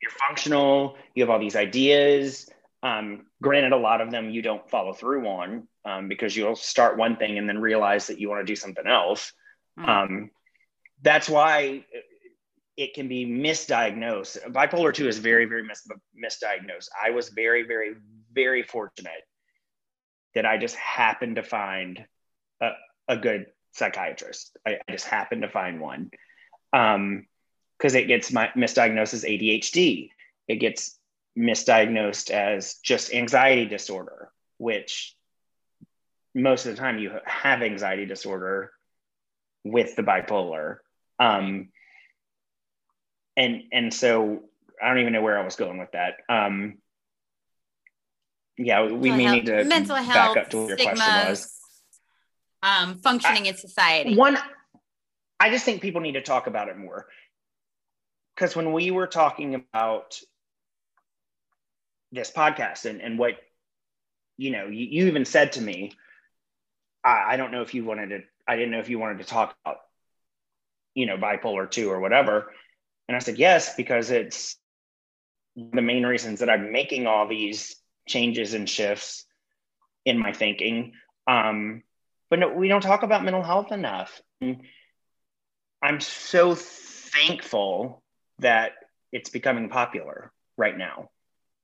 you're 0.00 0.10
functional 0.10 0.96
you 1.14 1.22
have 1.22 1.30
all 1.30 1.38
these 1.38 1.56
ideas. 1.56 2.48
Um, 2.82 3.26
granted 3.40 3.72
a 3.72 3.76
lot 3.76 4.00
of 4.00 4.10
them 4.10 4.30
you 4.30 4.42
don't 4.42 4.68
follow 4.68 4.92
through 4.92 5.26
on 5.26 5.68
um, 5.84 6.08
because 6.08 6.36
you'll 6.36 6.56
start 6.56 6.96
one 6.96 7.16
thing 7.16 7.38
and 7.38 7.48
then 7.48 7.60
realize 7.60 8.08
that 8.08 8.18
you 8.18 8.28
want 8.28 8.40
to 8.44 8.50
do 8.50 8.56
something 8.56 8.86
else 8.86 9.32
mm. 9.78 9.88
um, 9.88 10.30
that's 11.02 11.28
why 11.28 11.84
it 12.76 12.94
can 12.94 13.08
be 13.08 13.26
misdiagnosed. 13.26 14.50
Bipolar 14.52 14.94
2 14.94 15.08
is 15.08 15.18
very, 15.18 15.44
very 15.44 15.62
mis- 15.62 15.86
misdiagnosed. 16.16 16.88
I 17.02 17.10
was 17.10 17.28
very, 17.28 17.64
very, 17.64 17.94
very 18.32 18.62
fortunate 18.62 19.22
that 20.34 20.46
I 20.46 20.56
just 20.56 20.76
happened 20.76 21.36
to 21.36 21.42
find 21.42 22.04
a, 22.60 22.70
a 23.08 23.16
good 23.16 23.46
psychiatrist. 23.72 24.56
I, 24.66 24.78
I, 24.88 24.92
just 24.92 25.06
happened 25.06 25.42
to 25.42 25.48
find 25.48 25.80
one. 25.80 26.10
Um, 26.72 27.26
because 27.82 27.94
it 27.96 28.06
gets 28.06 28.32
my, 28.32 28.48
misdiagnosed 28.56 29.12
as 29.12 29.24
ADHD. 29.24 30.10
It 30.46 30.56
gets 30.56 30.96
misdiagnosed 31.36 32.30
as 32.30 32.74
just 32.74 33.12
anxiety 33.12 33.66
disorder, 33.66 34.30
which 34.58 35.16
most 36.32 36.64
of 36.64 36.76
the 36.76 36.80
time 36.80 36.98
you 36.98 37.10
have 37.26 37.60
anxiety 37.60 38.06
disorder 38.06 38.70
with 39.64 39.96
the 39.96 40.02
bipolar. 40.02 40.78
Um, 41.18 41.68
and 43.36 43.62
and 43.72 43.94
so 43.94 44.42
I 44.82 44.88
don't 44.88 44.98
even 44.98 45.12
know 45.12 45.22
where 45.22 45.38
I 45.38 45.44
was 45.44 45.56
going 45.56 45.78
with 45.78 45.92
that. 45.92 46.14
Um, 46.28 46.78
yeah, 48.58 48.86
we 48.86 49.10
may 49.10 49.30
need 49.30 49.46
to 49.46 49.64
mental 49.64 49.96
health, 49.96 50.34
back 50.34 50.44
up 50.44 50.50
to 50.50 50.58
what 50.58 50.68
your 50.68 50.76
question 50.76 51.28
was. 51.28 51.52
Um, 52.62 52.98
functioning 52.98 53.46
I, 53.46 53.48
in 53.50 53.56
society. 53.56 54.14
One, 54.16 54.38
I 55.40 55.50
just 55.50 55.64
think 55.64 55.82
people 55.82 56.00
need 56.00 56.12
to 56.12 56.22
talk 56.22 56.46
about 56.46 56.68
it 56.68 56.76
more. 56.76 57.06
Because 58.34 58.56
when 58.56 58.72
we 58.72 58.90
were 58.90 59.06
talking 59.06 59.54
about 59.54 60.18
this 62.12 62.30
podcast 62.30 62.86
and, 62.86 63.02
and 63.02 63.18
what, 63.18 63.34
you 64.36 64.50
know, 64.50 64.68
you, 64.68 64.86
you 64.86 65.06
even 65.06 65.24
said 65.24 65.52
to 65.52 65.60
me, 65.60 65.92
I, 67.04 67.32
I 67.32 67.36
don't 67.36 67.52
know 67.52 67.62
if 67.62 67.74
you 67.74 67.84
wanted 67.84 68.08
to, 68.08 68.20
I 68.46 68.56
didn't 68.56 68.72
know 68.72 68.80
if 68.80 68.88
you 68.88 68.98
wanted 68.98 69.18
to 69.18 69.24
talk 69.24 69.54
about, 69.64 69.78
you 70.94 71.06
know, 71.06 71.16
bipolar 71.16 71.70
two 71.70 71.90
or 71.90 72.00
whatever. 72.00 72.52
And 73.08 73.16
I 73.16 73.20
said, 73.20 73.38
yes, 73.38 73.74
because 73.76 74.10
it's 74.10 74.56
the 75.56 75.82
main 75.82 76.04
reasons 76.04 76.40
that 76.40 76.50
I'm 76.50 76.72
making 76.72 77.06
all 77.06 77.28
these 77.28 77.76
changes 78.08 78.54
and 78.54 78.68
shifts 78.68 79.24
in 80.04 80.18
my 80.18 80.32
thinking. 80.32 80.92
Um, 81.26 81.82
but 82.30 82.38
no, 82.38 82.48
we 82.48 82.68
don't 82.68 82.80
talk 82.80 83.02
about 83.02 83.24
mental 83.24 83.42
health 83.42 83.72
enough. 83.72 84.20
And 84.40 84.62
I'm 85.82 86.00
so 86.00 86.54
thankful 86.54 88.02
that 88.38 88.72
it's 89.12 89.30
becoming 89.30 89.68
popular 89.68 90.32
right 90.56 90.76
now 90.76 91.10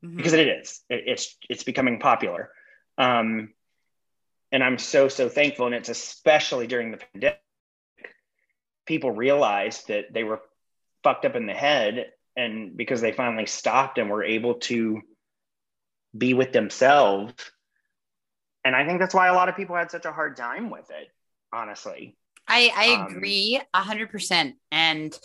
mm-hmm. 0.04 0.16
because 0.16 0.32
it 0.34 0.48
is. 0.48 0.80
It, 0.90 1.04
it's 1.06 1.36
it's 1.48 1.64
becoming 1.64 1.98
popular, 2.00 2.50
um, 2.98 3.54
and 4.52 4.62
I'm 4.62 4.78
so 4.78 5.08
so 5.08 5.28
thankful. 5.28 5.66
And 5.66 5.74
it's 5.74 5.88
especially 5.88 6.66
during 6.66 6.90
the 6.90 6.98
pandemic, 6.98 7.40
people 8.86 9.10
realized 9.10 9.88
that 9.88 10.12
they 10.12 10.24
were 10.24 10.40
fucked 11.02 11.24
up 11.24 11.36
in 11.36 11.46
the 11.46 11.54
head 11.54 12.06
and 12.36 12.76
because 12.76 13.00
they 13.00 13.12
finally 13.12 13.46
stopped 13.46 13.98
and 13.98 14.08
were 14.08 14.24
able 14.24 14.54
to 14.54 15.02
be 16.16 16.32
with 16.32 16.52
themselves 16.52 17.34
and 18.64 18.74
i 18.74 18.86
think 18.86 18.98
that's 18.98 19.14
why 19.14 19.28
a 19.28 19.34
lot 19.34 19.48
of 19.48 19.56
people 19.56 19.76
had 19.76 19.90
such 19.90 20.06
a 20.06 20.12
hard 20.12 20.36
time 20.36 20.70
with 20.70 20.90
it 20.90 21.08
honestly 21.52 22.16
i 22.46 22.72
i 22.74 22.94
um, 22.94 23.06
agree 23.06 23.60
100% 23.74 24.54
and 24.72 25.18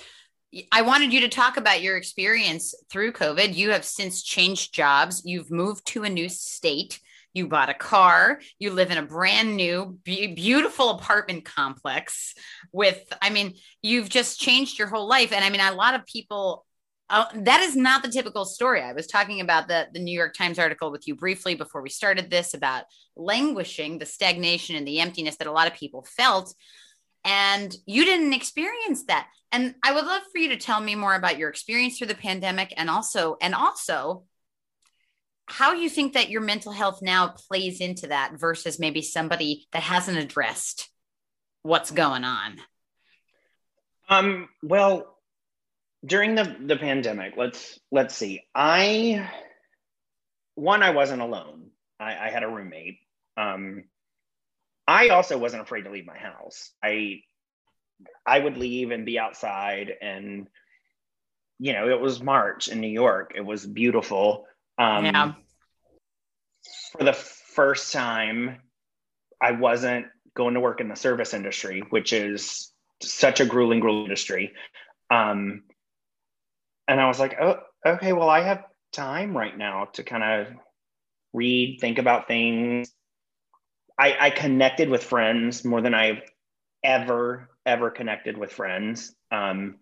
I 0.71 0.83
wanted 0.83 1.12
you 1.12 1.21
to 1.21 1.29
talk 1.29 1.57
about 1.57 1.81
your 1.81 1.97
experience 1.97 2.75
through 2.88 3.13
COVID. 3.13 3.55
You 3.55 3.71
have 3.71 3.83
since 3.83 4.21
changed 4.21 4.71
jobs. 4.71 5.23
You've 5.25 5.49
moved 5.49 5.88
to 5.88 6.03
a 6.03 6.09
new 6.12 6.29
state. 6.29 6.99
You 7.34 7.48
bought 7.48 7.69
a 7.69 7.74
car. 7.74 8.39
You 8.60 8.72
live 8.72 8.91
in 8.91 8.98
a 8.98 9.04
brand 9.04 9.56
new, 9.56 9.98
be- 10.04 10.34
beautiful 10.34 10.91
apartment 10.91 11.46
complex 11.46 12.36
with, 12.72 13.02
I 13.22 13.30
mean, 13.32 13.56
you've 13.82 14.10
just 14.10 14.39
changed 14.39 14.78
your 14.78 14.88
whole 14.88 15.08
life. 15.08 15.32
And 15.34 15.43
I 15.43 15.50
mean, 15.50 15.62
a 15.62 15.74
lot 15.74 15.96
of 15.96 16.06
people, 16.06 16.65
uh, 17.10 17.26
that 17.34 17.62
is 17.62 17.76
not 17.76 18.02
the 18.02 18.10
typical 18.10 18.46
story. 18.46 18.82
I 18.82 18.93
was 18.93 19.08
talking 19.08 19.41
about 19.41 19.67
the, 19.67 19.88
the 19.93 20.00
New 20.00 20.17
York 20.17 20.34
Times 20.34 20.60
article 20.60 20.91
with 20.91 21.08
you 21.08 21.15
briefly 21.15 21.56
before 21.56 21.82
we 21.82 21.89
started 21.89 22.30
this 22.30 22.54
about 22.54 22.86
languishing, 23.15 23.98
the 23.98 24.06
stagnation 24.06 24.76
and 24.76 24.88
the 24.88 25.00
emptiness 25.00 25.36
that 25.38 25.48
a 25.48 25.52
lot 25.52 25.67
of 25.67 25.74
people 25.74 26.06
felt. 26.17 26.54
And 27.26 27.76
you 27.86 28.06
didn't 28.06 28.34
experience 28.34 29.06
that. 29.06 29.28
And 29.52 29.76
I 29.84 29.93
would 29.93 30.06
love 30.06 30.24
for 30.32 30.39
you 30.39 30.50
to 30.50 30.58
tell 30.58 30.82
me 30.82 30.96
more 30.96 31.15
about 31.15 31.38
your 31.38 31.50
experience 31.50 31.98
through 31.98 32.08
the 32.08 32.15
pandemic 32.15 32.74
and 32.76 32.89
also, 32.89 33.38
and 33.41 33.54
also 33.54 34.24
how 35.45 35.73
you 35.73 35.89
think 35.89 36.13
that 36.13 36.29
your 36.29 36.41
mental 36.41 36.71
health 36.71 37.01
now 37.01 37.27
plays 37.27 37.82
into 37.82 38.08
that 38.08 38.39
versus 38.39 38.79
maybe 38.79 39.01
somebody 39.01 39.67
that 39.71 39.84
hasn't 39.84 40.17
addressed 40.17 40.89
what's 41.63 41.91
going 41.91 42.23
on? 42.23 42.60
Um 44.10 44.49
well 44.62 45.17
during 46.06 46.36
the 46.36 46.56
the 46.65 46.75
pandemic 46.75 47.34
let's 47.38 47.79
let's 47.91 48.15
see. 48.15 48.43
I 48.53 49.29
one 50.56 50.84
i 50.84 50.91
wasn't 50.91 51.21
alone. 51.21 51.71
I, 51.99 52.27
I 52.27 52.29
had 52.29 52.43
a 52.43 52.49
roommate. 52.49 52.99
Um 53.38 53.84
i 54.88 55.10
also 55.10 55.38
wasn't 55.38 55.63
afraid 55.63 55.84
to 55.84 55.91
leave 55.91 56.06
my 56.06 56.17
house. 56.17 56.71
I 56.84 57.21
i 58.25 58.39
would 58.39 58.58
leave 58.58 58.91
and 58.91 59.06
be 59.06 59.19
outside 59.19 59.93
and 60.01 60.47
you 61.60 61.71
know 61.73 61.89
it 61.89 61.99
was 61.99 62.21
march 62.21 62.67
in 62.67 62.79
new 62.79 62.88
york. 62.88 63.34
It 63.36 63.45
was 63.45 63.65
beautiful 63.65 64.45
um, 64.77 65.05
yeah. 65.05 65.33
For 66.93 67.03
the 67.03 67.13
first 67.13 67.91
time, 67.91 68.62
I 69.41 69.51
wasn't 69.51 70.07
going 70.36 70.53
to 70.55 70.59
work 70.59 70.81
in 70.81 70.88
the 70.88 70.95
service 70.95 71.33
industry, 71.33 71.83
which 71.89 72.13
is 72.13 72.71
such 73.01 73.39
a 73.39 73.45
grueling, 73.45 73.79
grueling 73.79 74.05
industry. 74.05 74.53
Um, 75.12 75.63
and 76.88 76.99
I 76.99 77.07
was 77.07 77.19
like, 77.19 77.36
oh, 77.39 77.59
okay, 77.86 78.13
well, 78.13 78.29
I 78.29 78.41
have 78.41 78.63
time 78.91 79.36
right 79.36 79.57
now 79.57 79.86
to 79.93 80.03
kind 80.03 80.23
of 80.23 80.53
read, 81.33 81.79
think 81.79 81.97
about 81.97 82.27
things. 82.27 82.91
I, 83.97 84.15
I 84.19 84.29
connected 84.29 84.89
with 84.89 85.03
friends 85.03 85.63
more 85.63 85.81
than 85.81 85.93
I've 85.93 86.21
ever, 86.83 87.49
ever 87.65 87.91
connected 87.91 88.38
with 88.38 88.51
friends. 88.51 89.13
Um, 89.31 89.77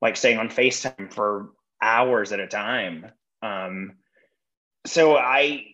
like 0.00 0.16
staying 0.16 0.38
on 0.38 0.48
FaceTime 0.48 1.12
for 1.12 1.50
hours 1.82 2.32
at 2.32 2.40
a 2.40 2.46
time. 2.46 3.06
Um, 3.42 3.94
so 4.86 5.16
I 5.16 5.66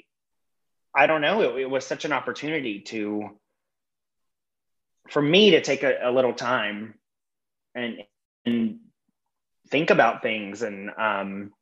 I 0.94 1.06
don't 1.06 1.20
know. 1.20 1.42
It, 1.42 1.62
it, 1.62 1.70
was 1.70 1.86
such 1.86 2.04
an 2.06 2.12
opportunity 2.12 2.80
to 2.80 3.30
for 5.10 5.20
me 5.20 5.50
to 5.50 5.60
take 5.60 5.82
a, 5.82 5.98
a 6.02 6.10
little 6.10 6.32
time 6.32 6.94
and 7.74 7.98
and 8.46 8.78
think 9.68 9.90
about 9.90 10.22
things 10.22 10.62
and 10.62 10.90
um, 10.96 11.52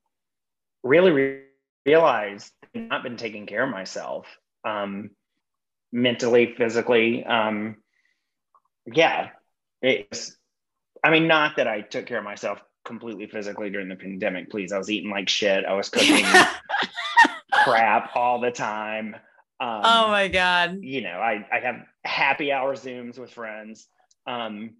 really 0.83 1.11
re- 1.11 1.41
realize 1.85 2.51
I've 2.75 2.83
not 2.83 3.03
been 3.03 3.17
taking 3.17 3.47
care 3.47 3.65
of 3.65 3.71
myself 3.71 4.27
um, 4.65 5.11
mentally, 5.93 6.55
physically. 6.57 7.25
Um, 7.25 7.77
yeah, 8.87 9.31
it's. 9.83 10.37
I 11.03 11.11
mean, 11.11 11.27
not 11.27 11.57
that 11.57 11.69
I 11.69 11.83
took 11.83 12.07
care 12.07 12.19
of 12.19 12.25
myself 12.25 12.63
completely 12.85 13.27
physically 13.27 13.69
during 13.69 13.89
the 13.89 13.97
pandemic. 13.97 14.51
Please, 14.51 14.73
I 14.73 14.79
was 14.79 14.91
eating 14.91 15.11
like 15.11 15.29
shit. 15.29 15.65
I 15.67 15.75
was 15.75 15.89
cooking 15.91 16.25
crap 17.65 18.11
all 18.15 18.41
the 18.41 18.51
time. 18.51 19.15
Um, 19.61 19.81
oh 19.85 20.09
my 20.09 20.29
god! 20.29 20.79
You 20.81 21.03
know, 21.03 21.19
I 21.19 21.47
I 21.53 21.61
have 21.61 21.77
happy 22.05 22.53
hour 22.53 22.75
zooms 22.75 23.19
with 23.19 23.31
friends. 23.31 23.89
Um, 24.27 24.71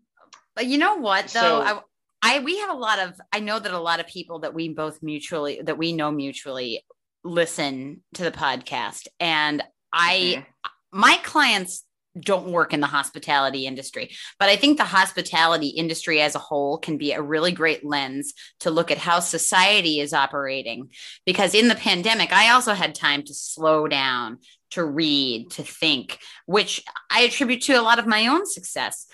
but 0.57 0.67
you 0.67 0.79
know 0.79 0.97
what 0.97 1.29
though, 1.29 1.41
so, 1.41 1.83
I, 2.23 2.37
I 2.37 2.39
we 2.41 2.59
have 2.59 2.71
a 2.71 2.79
lot 2.79 2.99
of. 2.99 3.21
I 3.33 3.41
know 3.41 3.59
that 3.59 3.73
a 3.73 3.79
lot 3.79 4.01
of 4.01 4.07
people 4.07 4.41
that 4.41 4.55
we 4.55 4.69
both 4.69 5.03
mutually 5.03 5.61
that 5.63 5.79
we 5.79 5.93
know 5.93 6.11
mutually 6.11 6.85
listen 7.25 8.03
to 8.15 8.25
the 8.25 8.31
podcast 8.31 9.07
and 9.19 9.63
I 9.93 10.37
mm-hmm. 10.37 11.01
my 11.01 11.19
clients 11.23 11.85
don't 12.19 12.53
work 12.53 12.73
in 12.73 12.81
the 12.81 12.87
hospitality 12.87 13.67
industry. 13.67 14.11
But 14.39 14.49
I 14.49 14.57
think 14.57 14.79
the 14.79 14.85
hospitality 14.85 15.69
industry 15.69 16.21
as 16.21 16.35
a 16.35 16.41
whole 16.41 16.79
can 16.79 16.97
be 16.97 17.13
a 17.13 17.23
really 17.23 17.53
great 17.53 17.85
lens 17.85 18.35
to 18.61 18.71
look 18.71 18.91
at 18.91 18.99
how 18.99 19.21
society 19.21 20.01
is 20.01 20.13
operating. 20.13 20.91
Because 21.27 21.55
in 21.55 21.69
the 21.69 21.75
pandemic, 21.75 22.33
I 22.33 22.51
also 22.51 22.75
had 22.75 22.95
time 22.95 23.23
to 23.25 23.35
slow 23.35 23.89
down, 23.89 24.39
to 24.71 24.85
read, 24.85 25.51
to 25.53 25.63
think, 25.63 26.19
which 26.47 26.85
I 27.11 27.23
attribute 27.23 27.63
to 27.63 27.75
a 27.75 27.83
lot 27.83 27.99
of 27.99 28.07
my 28.07 28.29
own 28.29 28.47
success. 28.47 29.07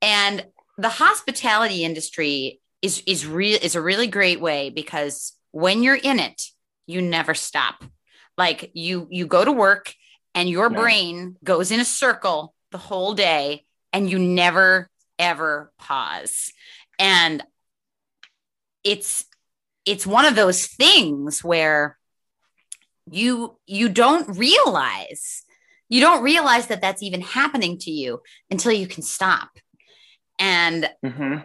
And 0.00 0.46
the 0.78 0.88
hospitality 0.88 1.84
industry 1.84 2.60
is 2.82 3.02
is 3.06 3.26
real 3.26 3.58
is 3.60 3.74
a 3.74 3.82
really 3.82 4.06
great 4.06 4.40
way 4.40 4.70
because 4.70 5.32
when 5.50 5.82
you're 5.82 5.94
in 5.94 6.20
it, 6.20 6.42
you 6.86 7.00
never 7.00 7.34
stop. 7.34 7.82
Like 8.36 8.70
you 8.74 9.08
you 9.10 9.26
go 9.26 9.44
to 9.44 9.52
work 9.52 9.94
and 10.36 10.50
your 10.50 10.68
brain 10.68 11.36
goes 11.42 11.72
in 11.72 11.80
a 11.80 11.84
circle 11.84 12.54
the 12.70 12.78
whole 12.78 13.14
day 13.14 13.64
and 13.92 14.08
you 14.08 14.18
never 14.18 14.88
ever 15.18 15.72
pause. 15.78 16.52
And 16.98 17.42
it's 18.84 19.24
it's 19.86 20.06
one 20.06 20.26
of 20.26 20.36
those 20.36 20.66
things 20.66 21.42
where 21.42 21.98
you 23.10 23.58
you 23.66 23.88
don't 23.88 24.36
realize 24.36 25.42
you 25.88 26.00
don't 26.00 26.22
realize 26.22 26.66
that 26.66 26.80
that's 26.80 27.02
even 27.02 27.20
happening 27.22 27.78
to 27.78 27.90
you 27.90 28.20
until 28.50 28.72
you 28.72 28.86
can 28.86 29.02
stop. 29.02 29.48
And 30.38 30.90
mm-hmm. 31.02 31.36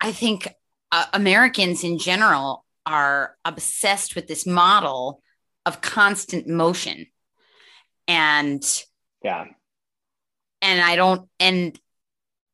i 0.00 0.12
think 0.12 0.46
uh, 0.92 1.06
americans 1.12 1.82
in 1.82 1.98
general 1.98 2.64
are 2.84 3.36
obsessed 3.44 4.14
with 4.14 4.28
this 4.28 4.46
model 4.46 5.20
of 5.64 5.80
constant 5.80 6.46
motion 6.46 7.06
and 8.08 8.62
yeah. 9.22 9.46
and 10.62 10.80
i 10.80 10.96
don't 10.96 11.28
and 11.40 11.78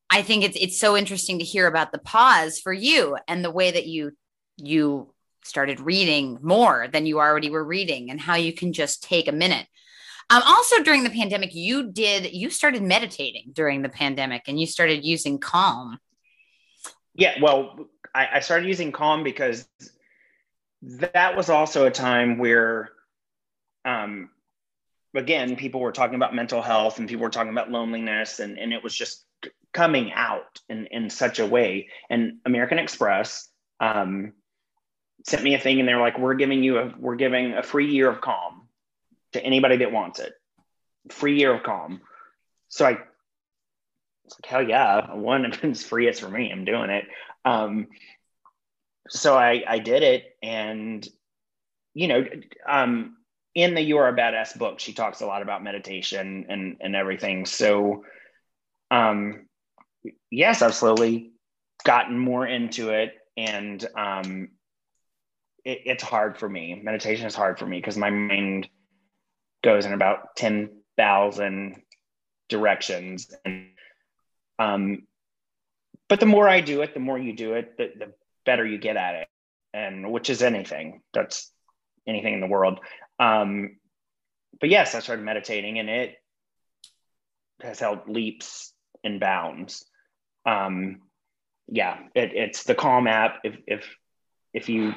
i 0.09 0.21
think 0.21 0.43
it's 0.43 0.57
it's 0.59 0.79
so 0.79 0.97
interesting 0.97 1.39
to 1.39 1.45
hear 1.45 1.67
about 1.67 1.91
the 1.91 1.99
pause 1.99 2.59
for 2.59 2.73
you 2.73 3.17
and 3.27 3.43
the 3.43 3.51
way 3.51 3.71
that 3.71 3.85
you 3.85 4.11
you 4.57 5.13
started 5.43 5.79
reading 5.79 6.39
more 6.41 6.87
than 6.91 7.05
you 7.05 7.19
already 7.19 7.49
were 7.49 7.63
reading 7.63 8.09
and 8.09 8.19
how 8.19 8.35
you 8.35 8.53
can 8.53 8.73
just 8.73 9.03
take 9.03 9.27
a 9.27 9.31
minute. 9.31 9.67
Um, 10.29 10.41
also 10.45 10.81
during 10.83 11.03
the 11.03 11.09
pandemic 11.09 11.53
you 11.53 11.91
did 11.91 12.33
you 12.33 12.49
started 12.49 12.81
meditating 12.81 13.51
during 13.51 13.81
the 13.81 13.89
pandemic 13.89 14.43
and 14.47 14.59
you 14.59 14.65
started 14.65 15.03
using 15.03 15.37
calm. 15.37 15.99
Yeah 17.13 17.35
well 17.41 17.75
I, 18.15 18.27
I 18.35 18.39
started 18.39 18.67
using 18.67 18.91
calm 18.91 19.23
because 19.23 19.67
that 20.81 21.35
was 21.35 21.49
also 21.49 21.85
a 21.85 21.91
time 21.91 22.37
where 22.37 22.89
um, 23.83 24.29
again, 25.13 25.55
people 25.55 25.81
were 25.81 25.91
talking 25.91 26.15
about 26.15 26.35
mental 26.35 26.61
health 26.61 26.99
and 26.99 27.07
people 27.07 27.23
were 27.23 27.29
talking 27.29 27.51
about 27.51 27.71
loneliness, 27.71 28.39
and, 28.39 28.57
and 28.57 28.73
it 28.73 28.83
was 28.83 28.95
just 28.95 29.25
coming 29.73 30.11
out 30.13 30.59
in, 30.69 30.87
in 30.87 31.09
such 31.09 31.39
a 31.39 31.45
way. 31.45 31.89
And 32.09 32.39
American 32.45 32.79
Express 32.79 33.49
um, 33.79 34.33
sent 35.25 35.43
me 35.43 35.55
a 35.55 35.59
thing, 35.59 35.79
and 35.79 35.87
they're 35.87 35.99
like, 35.99 36.17
"We're 36.17 36.35
giving 36.35 36.63
you 36.63 36.77
a 36.79 36.93
we're 36.97 37.15
giving 37.15 37.53
a 37.53 37.63
free 37.63 37.91
year 37.91 38.09
of 38.09 38.21
calm 38.21 38.67
to 39.33 39.43
anybody 39.43 39.77
that 39.77 39.91
wants 39.91 40.19
it. 40.19 40.33
Free 41.11 41.37
year 41.37 41.53
of 41.53 41.63
calm." 41.63 42.01
So 42.69 42.85
I 42.85 42.91
was 42.91 44.35
like, 44.35 44.45
"Hell 44.45 44.67
yeah! 44.67 45.13
One, 45.13 45.45
if 45.45 45.63
it's 45.63 45.83
free, 45.83 46.07
it's 46.07 46.19
for 46.19 46.29
me. 46.29 46.51
I'm 46.51 46.65
doing 46.65 46.89
it." 46.89 47.05
Um, 47.45 47.87
so 49.09 49.35
I 49.35 49.63
I 49.67 49.79
did 49.79 50.03
it, 50.03 50.37
and 50.41 51.07
you 51.93 52.07
know, 52.07 52.25
um, 52.67 53.17
in 53.55 53.75
the 53.75 53.81
You 53.81 53.97
Are 53.97 54.07
a 54.07 54.15
Badass 54.15 54.57
book, 54.57 54.79
she 54.79 54.93
talks 54.93 55.21
a 55.21 55.25
lot 55.25 55.41
about 55.41 55.63
meditation 55.63 56.45
and 56.49 56.77
and 56.81 56.95
everything. 56.95 57.45
So, 57.45 58.03
um, 58.89 59.47
yes, 60.31 60.61
I've 60.61 60.73
slowly 60.73 61.31
gotten 61.83 62.17
more 62.17 62.47
into 62.47 62.89
it, 62.89 63.13
and 63.37 63.85
um, 63.95 64.49
it, 65.63 65.81
it's 65.85 66.03
hard 66.03 66.37
for 66.37 66.49
me. 66.49 66.79
Meditation 66.83 67.27
is 67.27 67.35
hard 67.35 67.59
for 67.59 67.65
me 67.65 67.77
because 67.77 67.97
my 67.97 68.09
mind 68.09 68.69
goes 69.63 69.85
in 69.85 69.93
about 69.93 70.35
ten 70.35 70.81
thousand 70.97 71.81
directions, 72.49 73.31
and 73.45 73.67
um, 74.57 75.03
but 76.09 76.19
the 76.19 76.25
more 76.25 76.49
I 76.49 76.61
do 76.61 76.81
it, 76.81 76.93
the 76.93 76.99
more 76.99 77.17
you 77.17 77.33
do 77.33 77.53
it, 77.53 77.77
the, 77.77 77.91
the 77.97 78.13
better 78.45 78.65
you 78.65 78.77
get 78.77 78.97
at 78.97 79.15
it, 79.15 79.27
and 79.73 80.11
which 80.11 80.29
is 80.29 80.41
anything. 80.41 81.01
That's 81.13 81.51
anything 82.07 82.33
in 82.33 82.41
the 82.41 82.47
world. 82.47 82.79
Um, 83.23 83.77
but 84.59 84.69
yes, 84.69 84.95
I 84.95 84.99
started 84.99 85.23
meditating 85.23 85.79
and 85.79 85.89
it 85.89 86.15
has 87.61 87.79
held 87.79 88.07
leaps 88.07 88.73
and 89.03 89.19
bounds. 89.19 89.85
Um, 90.45 91.01
yeah, 91.67 91.99
it, 92.13 92.33
it's 92.33 92.63
the 92.63 92.75
Calm 92.75 93.07
app. 93.07 93.39
If, 93.43 93.57
if, 93.65 93.95
if 94.53 94.69
you, 94.69 94.93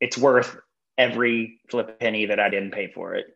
it's 0.00 0.16
worth 0.16 0.56
every 0.96 1.60
flip 1.70 2.00
penny 2.00 2.26
that 2.26 2.40
I 2.40 2.48
didn't 2.48 2.72
pay 2.72 2.90
for 2.92 3.14
it. 3.14 3.26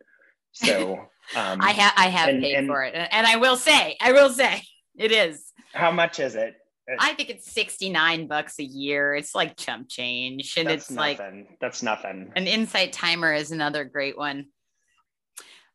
So 0.53 0.93
um, 1.37 1.61
I 1.61 1.73
have, 1.73 1.93
I 1.97 2.09
have 2.09 2.29
and, 2.31 2.43
paid 2.43 2.55
and, 2.55 2.67
for 2.67 2.83
it. 2.83 2.95
And 2.95 3.27
I 3.27 3.37
will 3.37 3.57
say, 3.57 3.97
I 4.01 4.13
will 4.13 4.31
say 4.31 4.63
it 4.97 5.13
is. 5.13 5.53
How 5.73 5.91
much 5.91 6.19
is 6.19 6.35
it? 6.35 6.55
I 6.99 7.15
think 7.15 7.31
it's 7.31 7.51
69 7.53 8.27
bucks 8.27 8.59
a 8.59 8.65
year. 8.65 9.15
It's 9.15 9.35
like 9.35 9.57
chump 9.57 9.89
change. 9.89 10.55
And 10.57 10.69
That's 10.69 10.85
it's 10.85 10.91
nothing. 10.91 11.47
like 11.49 11.59
That's 11.61 11.83
nothing. 11.83 12.33
An 12.37 12.47
insight 12.47 12.93
timer 12.93 13.33
is 13.33 13.53
another 13.53 13.85
great 13.85 14.17
one. 14.17 14.47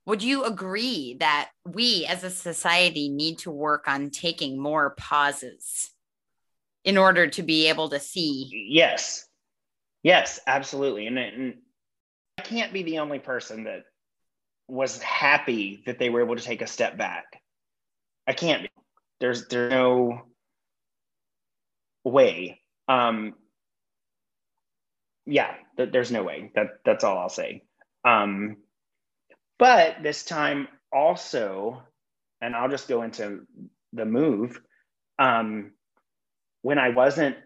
Would 0.06 0.22
you 0.22 0.44
agree 0.44 1.18
that 1.20 1.50
we 1.66 2.06
as 2.06 2.24
a 2.24 2.30
society 2.30 3.10
need 3.10 3.40
to 3.40 3.52
work 3.52 3.88
on 3.88 4.12
taking 4.12 4.60
more 4.60 4.92
pauses 4.92 5.90
in 6.84 6.98
order 6.98 7.28
to 7.28 7.42
be 7.42 7.70
able 7.70 7.90
to 7.90 8.00
see? 8.00 8.68
Yes. 8.70 9.28
Yes, 10.04 10.40
absolutely. 10.46 11.08
And, 11.08 11.18
and 11.18 11.54
I 12.38 12.44
can't 12.44 12.72
be 12.72 12.84
the 12.84 13.00
only 13.00 13.18
person 13.18 13.64
that 13.64 13.86
was 14.68 15.02
happy 15.02 15.82
that 15.88 15.98
they 15.98 16.10
were 16.10 16.22
able 16.22 16.36
to 16.36 16.44
take 16.44 16.62
a 16.62 16.68
step 16.68 16.98
back. 16.98 17.42
I 18.28 18.34
can't 18.34 18.64
be. 18.64 18.70
There's 19.20 19.48
there's 19.48 19.72
no 19.72 20.24
way. 22.06 22.62
Um, 22.88 23.34
yeah, 25.26 25.56
th- 25.76 25.92
there's 25.92 26.12
no 26.12 26.24
way. 26.24 26.52
That 26.56 26.80
that's 26.86 27.04
all 27.04 27.18
I'll 27.18 27.30
say. 27.30 27.64
Um, 28.06 28.58
but 29.58 30.04
this 30.04 30.24
time 30.24 30.68
also, 30.94 31.82
and 32.42 32.56
I'll 32.56 32.70
just 32.70 32.88
go 32.88 33.02
into 33.02 33.48
the 33.94 34.06
move. 34.06 34.62
Um, 35.18 35.72
when 36.62 36.78
I 36.78 36.90
wasn't, 36.90 37.38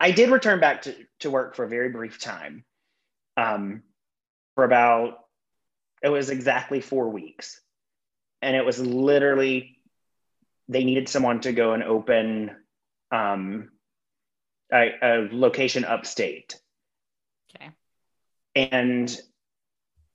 I 0.00 0.10
did 0.10 0.30
return 0.30 0.60
back 0.60 0.82
to, 0.82 0.94
to 1.20 1.30
work 1.30 1.54
for 1.54 1.64
a 1.64 1.68
very 1.68 1.90
brief 1.90 2.18
time. 2.20 2.64
Um, 3.36 3.82
for 4.54 4.64
about, 4.64 5.18
it 6.02 6.08
was 6.08 6.30
exactly 6.30 6.80
four 6.80 7.10
weeks. 7.10 7.60
And 8.42 8.56
it 8.56 8.64
was 8.64 8.80
literally, 8.80 9.78
they 10.68 10.84
needed 10.84 11.08
someone 11.08 11.40
to 11.40 11.52
go 11.52 11.74
and 11.74 11.82
open 11.82 12.56
um, 13.10 13.70
a, 14.72 14.92
a 15.02 15.28
location 15.32 15.84
upstate. 15.84 16.58
Okay. 17.54 17.70
And 18.54 19.16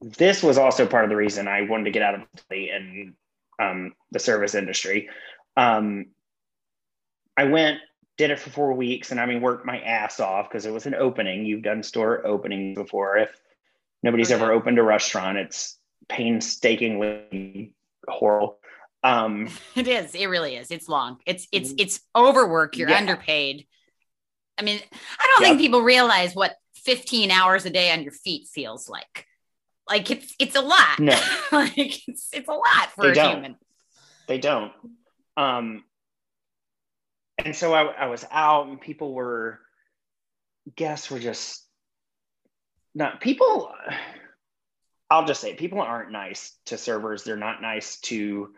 this 0.02 0.42
was 0.42 0.58
also 0.58 0.86
part 0.86 1.04
of 1.04 1.10
the 1.10 1.16
reason 1.16 1.48
I 1.48 1.62
wanted 1.62 1.86
to 1.86 1.92
get 1.92 2.02
out 2.02 2.16
of 2.16 2.22
the 2.50 2.70
in 2.70 3.16
um, 3.60 3.94
the 4.12 4.20
service 4.20 4.56
industry. 4.56 5.10
Um, 5.56 6.08
I 7.38 7.46
went, 7.46 7.80
did 8.18 8.32
it 8.32 8.40
for 8.40 8.50
four 8.50 8.74
weeks, 8.74 9.12
and 9.12 9.20
I 9.20 9.26
mean, 9.26 9.42
worked 9.42 9.66
my 9.66 9.80
ass 9.80 10.20
off 10.20 10.50
because 10.50 10.66
it 10.66 10.74
was 10.74 10.86
an 10.86 10.96
opening. 10.96 11.46
You've 11.46 11.64
done 11.64 11.84
store 11.84 12.26
openings 12.26 12.78
before. 12.78 13.18
If 13.18 13.30
nobody's 14.04 14.32
okay. 14.32 14.42
ever 14.42 14.52
opened 14.52 14.80
a 14.80 14.84
restaurant, 14.84 15.38
it's 15.38 15.78
painstakingly 16.10 17.74
horrible. 18.08 18.60
Um, 19.04 19.50
it 19.76 19.88
is. 19.88 20.16
It 20.16 20.28
really 20.28 20.56
is. 20.56 20.72
It's 20.72 20.88
long. 20.88 21.20
It's 21.26 21.48
it's 21.52 21.70
mm-hmm. 21.70 21.80
it's 21.80 22.02
overwork. 22.16 22.78
You're 22.78 22.90
yeah. 22.90 22.98
underpaid. 22.98 23.66
I 24.58 24.64
mean, 24.64 24.80
I 25.20 25.28
don't 25.28 25.42
yep. 25.42 25.50
think 25.50 25.62
people 25.62 25.82
realize 25.82 26.36
what 26.36 26.56
15 26.76 27.32
hours 27.32 27.66
a 27.66 27.70
day 27.70 27.92
on 27.92 28.04
your 28.04 28.12
feet 28.12 28.48
feels 28.48 28.88
like. 28.90 29.26
Like 29.90 30.12
it's 30.12 30.36
it's 30.40 30.56
a 30.56 30.62
lot. 30.62 31.00
No, 31.00 31.20
like 31.52 32.08
it's 32.08 32.30
it's 32.34 32.48
a 32.48 32.54
lot 32.54 32.92
for 32.96 33.06
they 33.06 33.12
a 33.12 33.16
don't. 33.16 33.34
human. 33.36 33.56
They 34.28 34.38
don't. 34.38 34.72
Um, 35.36 35.84
and 37.44 37.56
so 37.56 37.74
I, 37.74 37.84
I 37.84 38.06
was 38.08 38.26
out, 38.32 38.68
and 38.68 38.80
people 38.80 39.14
were 39.14 39.60
guests 40.76 41.10
were 41.10 41.20
just 41.20 41.66
not 42.94 43.22
people. 43.22 43.74
I'll 45.10 45.26
just 45.26 45.42
say 45.42 45.56
people 45.56 45.82
aren't 45.82 46.12
nice 46.12 46.56
to 46.68 46.78
servers. 46.78 47.24
They're 47.24 47.36
not 47.36 47.62
nice 47.62 48.00
to 48.02 48.54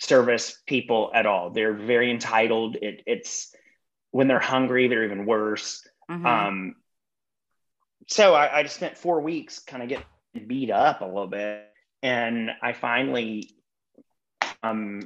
service 0.00 0.60
people 0.66 1.12
at 1.14 1.26
all. 1.26 1.50
They're 1.50 1.74
very 1.74 2.10
entitled. 2.10 2.76
It, 2.76 3.02
it's 3.06 3.54
when 4.10 4.26
they're 4.26 4.40
hungry, 4.40 4.88
they're 4.88 5.04
even 5.04 5.26
worse. 5.26 5.86
Mm-hmm. 6.10 6.26
Um, 6.26 6.74
so 8.08 8.34
I, 8.34 8.58
I 8.58 8.62
just 8.62 8.76
spent 8.76 8.98
four 8.98 9.20
weeks 9.20 9.60
kind 9.60 9.82
of 9.82 9.88
getting 9.88 10.48
beat 10.48 10.70
up 10.70 11.02
a 11.02 11.04
little 11.04 11.28
bit. 11.28 11.66
And 12.02 12.50
I 12.62 12.72
finally, 12.72 13.50
um, 14.62 15.02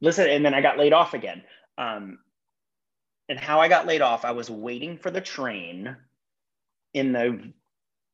listen, 0.00 0.28
and 0.28 0.44
then 0.44 0.52
I 0.52 0.60
got 0.60 0.76
laid 0.76 0.92
off 0.92 1.14
again. 1.14 1.42
Um, 1.78 2.18
and 3.28 3.38
how 3.38 3.60
I 3.60 3.68
got 3.68 3.86
laid 3.86 4.02
off, 4.02 4.24
I 4.24 4.32
was 4.32 4.50
waiting 4.50 4.98
for 4.98 5.10
the 5.12 5.20
train 5.20 5.96
in 6.92 7.12
the 7.12 7.52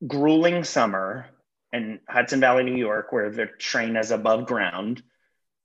grueling 0.06 0.64
summer 0.64 1.26
in 1.72 2.00
Hudson 2.08 2.40
Valley, 2.40 2.64
New 2.64 2.76
York, 2.76 3.12
where 3.12 3.30
the 3.30 3.46
train 3.46 3.96
is 3.96 4.10
above 4.10 4.46
ground 4.46 5.02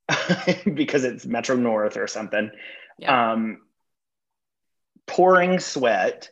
because 0.74 1.04
it's 1.04 1.26
Metro 1.26 1.56
North 1.56 1.98
or 1.98 2.08
something. 2.08 2.52
Yeah. 2.98 3.32
Um, 3.32 3.62
pouring 5.08 5.60
sweat, 5.60 6.30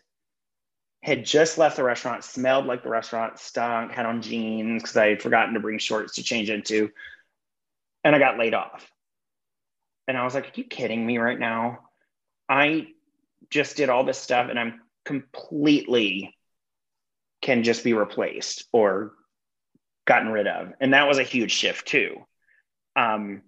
had 1.04 1.26
just 1.26 1.58
left 1.58 1.78
the 1.78 1.84
restaurant, 1.84 2.24
smelled 2.24 2.66
like 2.66 2.84
the 2.84 2.90
restaurant, 2.90 3.40
stunk, 3.40 3.92
had 3.92 4.06
on 4.06 4.22
jeans 4.22 4.84
because 4.84 4.98
I 4.98 5.08
had 5.08 5.22
forgotten 5.22 5.56
to 5.56 5.60
bring 5.60 5.80
shorts 5.80 6.16
to 6.16 6.24
change 6.24 6.50
into. 6.50 6.92
And 8.04 8.16
I 8.16 8.20
got 8.20 8.38
laid 8.38 8.54
off. 8.54 8.92
And 10.08 10.18
I 10.18 10.24
was 10.24 10.36
like, 10.36 10.46
Are 10.46 10.52
you 10.56 10.64
kidding 10.64 11.06
me 11.06 11.18
right 11.18 11.40
now? 11.40 11.80
I 12.48 12.88
just 13.50 13.78
did 13.78 13.90
all 13.90 14.04
this 14.04 14.18
stuff 14.18 14.50
and 14.50 14.60
I'm 14.60 14.82
completely 15.06 16.36
can 17.42 17.64
just 17.64 17.84
be 17.84 17.94
replaced 17.94 18.66
or 18.72 19.14
gotten 20.06 20.30
rid 20.30 20.48
of. 20.48 20.74
And 20.80 20.94
that 20.94 21.08
was 21.08 21.18
a 21.18 21.24
huge 21.24 21.52
shift 21.52 21.88
too. 21.88 22.26
Um, 22.96 23.42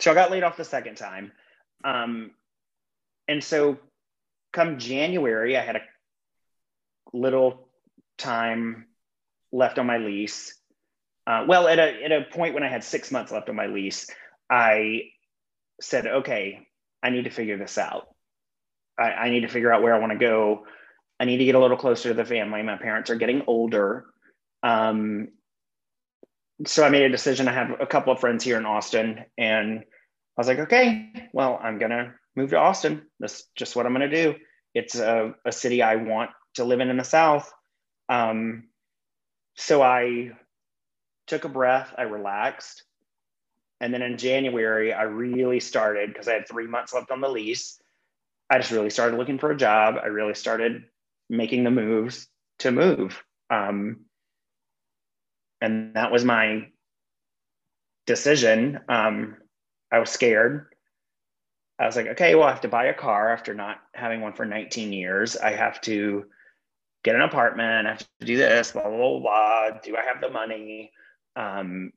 so 0.00 0.10
I 0.10 0.14
got 0.14 0.30
laid 0.30 0.42
off 0.42 0.56
the 0.56 0.64
second 0.64 0.96
time. 0.96 1.32
Um, 1.84 2.32
and 3.28 3.42
so 3.42 3.78
come 4.52 4.78
January, 4.78 5.56
I 5.56 5.62
had 5.62 5.76
a 5.76 5.82
little 7.12 7.68
time 8.18 8.86
left 9.52 9.78
on 9.78 9.86
my 9.86 9.98
lease. 9.98 10.54
Uh, 11.26 11.44
well, 11.46 11.68
at 11.68 11.78
a, 11.78 12.04
at 12.04 12.12
a 12.12 12.24
point 12.24 12.54
when 12.54 12.62
I 12.62 12.68
had 12.68 12.82
six 12.82 13.10
months 13.10 13.30
left 13.30 13.48
on 13.48 13.56
my 13.56 13.66
lease, 13.66 14.10
I 14.50 15.02
said, 15.80 16.06
okay, 16.06 16.66
I 17.02 17.10
need 17.10 17.24
to 17.24 17.30
figure 17.30 17.56
this 17.56 17.78
out. 17.78 18.08
I, 18.98 19.12
I 19.12 19.30
need 19.30 19.40
to 19.40 19.48
figure 19.48 19.72
out 19.72 19.82
where 19.82 19.94
I 19.94 19.98
want 19.98 20.12
to 20.12 20.18
go. 20.18 20.66
I 21.18 21.24
need 21.24 21.38
to 21.38 21.44
get 21.44 21.54
a 21.54 21.60
little 21.60 21.76
closer 21.76 22.08
to 22.08 22.14
the 22.14 22.24
family. 22.24 22.62
My 22.62 22.76
parents 22.76 23.10
are 23.10 23.16
getting 23.16 23.42
older. 23.46 24.06
Um, 24.62 25.28
so 26.66 26.84
I 26.84 26.90
made 26.90 27.02
a 27.02 27.08
decision. 27.08 27.48
I 27.48 27.52
have 27.52 27.80
a 27.80 27.86
couple 27.86 28.12
of 28.12 28.20
friends 28.20 28.44
here 28.44 28.58
in 28.58 28.66
Austin, 28.66 29.24
and 29.38 29.80
I 29.80 30.40
was 30.40 30.48
like, 30.48 30.58
okay, 30.60 31.28
well, 31.32 31.58
I'm 31.62 31.78
to 31.90 32.14
move 32.36 32.50
to 32.50 32.58
Austin. 32.58 33.02
That's 33.18 33.44
just 33.56 33.76
what 33.76 33.86
I'm 33.86 33.94
to 34.10 34.24
do. 34.24 34.34
It's 34.74 34.94
a, 34.94 35.34
a 35.44 35.52
city 35.52 35.82
I 35.82 35.96
want 35.96 36.30
to 36.54 36.64
live 36.64 36.80
in 36.80 36.90
in 36.90 36.96
the 36.96 37.04
South. 37.04 37.50
Um, 38.08 38.68
so 39.56 39.82
I 39.82 40.30
took 41.26 41.44
a 41.44 41.48
breath, 41.48 41.94
I 41.96 42.02
relaxed. 42.02 42.82
And 43.80 43.94
then 43.94 44.02
in 44.02 44.18
January, 44.18 44.92
I 44.92 45.04
really 45.04 45.60
started 45.60 46.12
because 46.12 46.28
I 46.28 46.34
had 46.34 46.48
three 46.48 46.66
months 46.66 46.92
left 46.92 47.10
on 47.10 47.20
the 47.20 47.28
lease. 47.28 47.80
I 48.50 48.58
just 48.58 48.72
really 48.72 48.90
started 48.90 49.16
looking 49.16 49.38
for 49.38 49.50
a 49.50 49.56
job. 49.56 49.94
I 50.02 50.06
really 50.06 50.34
started 50.34 50.84
making 51.28 51.64
the 51.64 51.70
moves 51.70 52.26
to 52.58 52.72
move. 52.72 53.22
Um, 53.48 54.04
and 55.60 55.94
that 55.94 56.12
was 56.12 56.24
my 56.24 56.68
decision. 58.06 58.80
Um, 58.88 59.36
I 59.92 59.98
was 59.98 60.10
scared. 60.10 60.66
I 61.78 61.86
was 61.86 61.96
like, 61.96 62.08
okay, 62.08 62.34
well, 62.34 62.46
I 62.46 62.50
have 62.50 62.60
to 62.62 62.68
buy 62.68 62.86
a 62.86 62.94
car 62.94 63.32
after 63.32 63.54
not 63.54 63.78
having 63.94 64.20
one 64.20 64.34
for 64.34 64.44
19 64.44 64.92
years. 64.92 65.36
I 65.36 65.52
have 65.52 65.80
to 65.82 66.24
get 67.04 67.14
an 67.14 67.22
apartment. 67.22 67.86
I 67.86 67.90
have 67.90 68.06
to 68.20 68.26
do 68.26 68.36
this, 68.36 68.72
blah, 68.72 68.82
blah, 68.82 68.96
blah, 68.96 69.20
blah. 69.20 69.70
Do 69.82 69.96
I 69.96 70.02
have 70.02 70.20
the 70.20 70.28
money? 70.28 70.92
Um, 71.36 71.92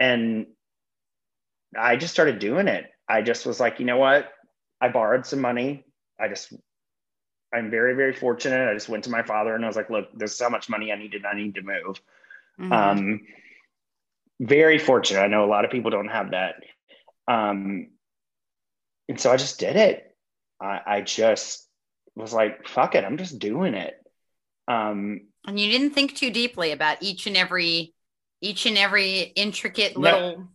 and 0.00 0.46
I 1.76 1.96
just 1.96 2.14
started 2.14 2.38
doing 2.38 2.68
it. 2.68 2.86
I 3.08 3.22
just 3.22 3.44
was 3.44 3.60
like, 3.60 3.78
you 3.78 3.86
know 3.86 3.98
what? 3.98 4.30
I 4.80 4.88
borrowed 4.88 5.26
some 5.26 5.40
money. 5.40 5.84
I 6.18 6.28
just, 6.28 6.54
I'm 7.52 7.70
very, 7.70 7.94
very 7.94 8.12
fortunate. 8.12 8.68
I 8.68 8.74
just 8.74 8.88
went 8.88 9.04
to 9.04 9.10
my 9.10 9.22
father 9.22 9.54
and 9.54 9.64
I 9.64 9.68
was 9.68 9.76
like, 9.76 9.90
look, 9.90 10.08
this 10.16 10.34
is 10.34 10.40
how 10.40 10.50
much 10.50 10.68
money 10.68 10.92
I 10.92 10.96
need 10.96 11.04
needed. 11.04 11.24
I 11.24 11.34
need 11.34 11.54
to 11.54 11.62
move. 11.62 12.00
Mm-hmm. 12.60 12.72
Um, 12.72 13.20
very 14.40 14.78
fortunate. 14.78 15.20
I 15.20 15.28
know 15.28 15.44
a 15.44 15.46
lot 15.46 15.64
of 15.64 15.70
people 15.70 15.90
don't 15.90 16.08
have 16.08 16.32
that. 16.32 16.56
Um, 17.26 17.88
and 19.08 19.18
so 19.18 19.32
I 19.32 19.36
just 19.36 19.58
did 19.58 19.76
it. 19.76 20.14
I, 20.60 20.80
I 20.86 21.00
just 21.00 21.66
was 22.14 22.32
like, 22.32 22.66
fuck 22.66 22.94
it, 22.94 23.04
I'm 23.04 23.16
just 23.16 23.38
doing 23.38 23.74
it. 23.74 23.94
Um, 24.66 25.22
and 25.46 25.58
you 25.58 25.70
didn't 25.70 25.94
think 25.94 26.14
too 26.14 26.30
deeply 26.30 26.72
about 26.72 26.98
each 27.00 27.26
and 27.26 27.36
every, 27.36 27.94
each 28.40 28.66
and 28.66 28.76
every 28.76 29.20
intricate 29.20 29.96
little. 29.96 30.20
No, 30.20 30.48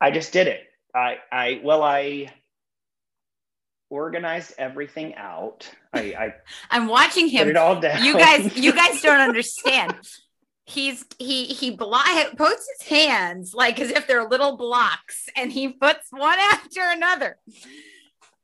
I 0.00 0.10
just 0.10 0.32
did 0.32 0.48
it. 0.48 0.62
I, 0.94 1.18
I, 1.30 1.60
well, 1.62 1.82
I 1.82 2.32
organized 3.90 4.54
everything 4.56 5.14
out. 5.16 5.70
I, 5.92 6.00
I 6.00 6.34
I'm 6.70 6.86
watching 6.86 7.28
him. 7.28 7.46
Put 7.46 7.50
it 7.50 7.56
all 7.56 7.80
down. 7.80 8.02
You 8.02 8.14
guys, 8.14 8.56
you 8.56 8.72
guys 8.72 9.02
don't 9.02 9.20
understand. 9.20 9.94
He's 10.64 11.04
he 11.18 11.46
he 11.46 11.72
blo- 11.72 12.00
puts 12.36 12.68
his 12.78 12.88
hands 12.88 13.52
like 13.54 13.80
as 13.80 13.90
if 13.90 14.06
they're 14.06 14.28
little 14.28 14.56
blocks, 14.56 15.28
and 15.36 15.52
he 15.52 15.68
puts 15.68 16.06
one 16.10 16.38
after 16.52 16.80
another. 16.82 17.36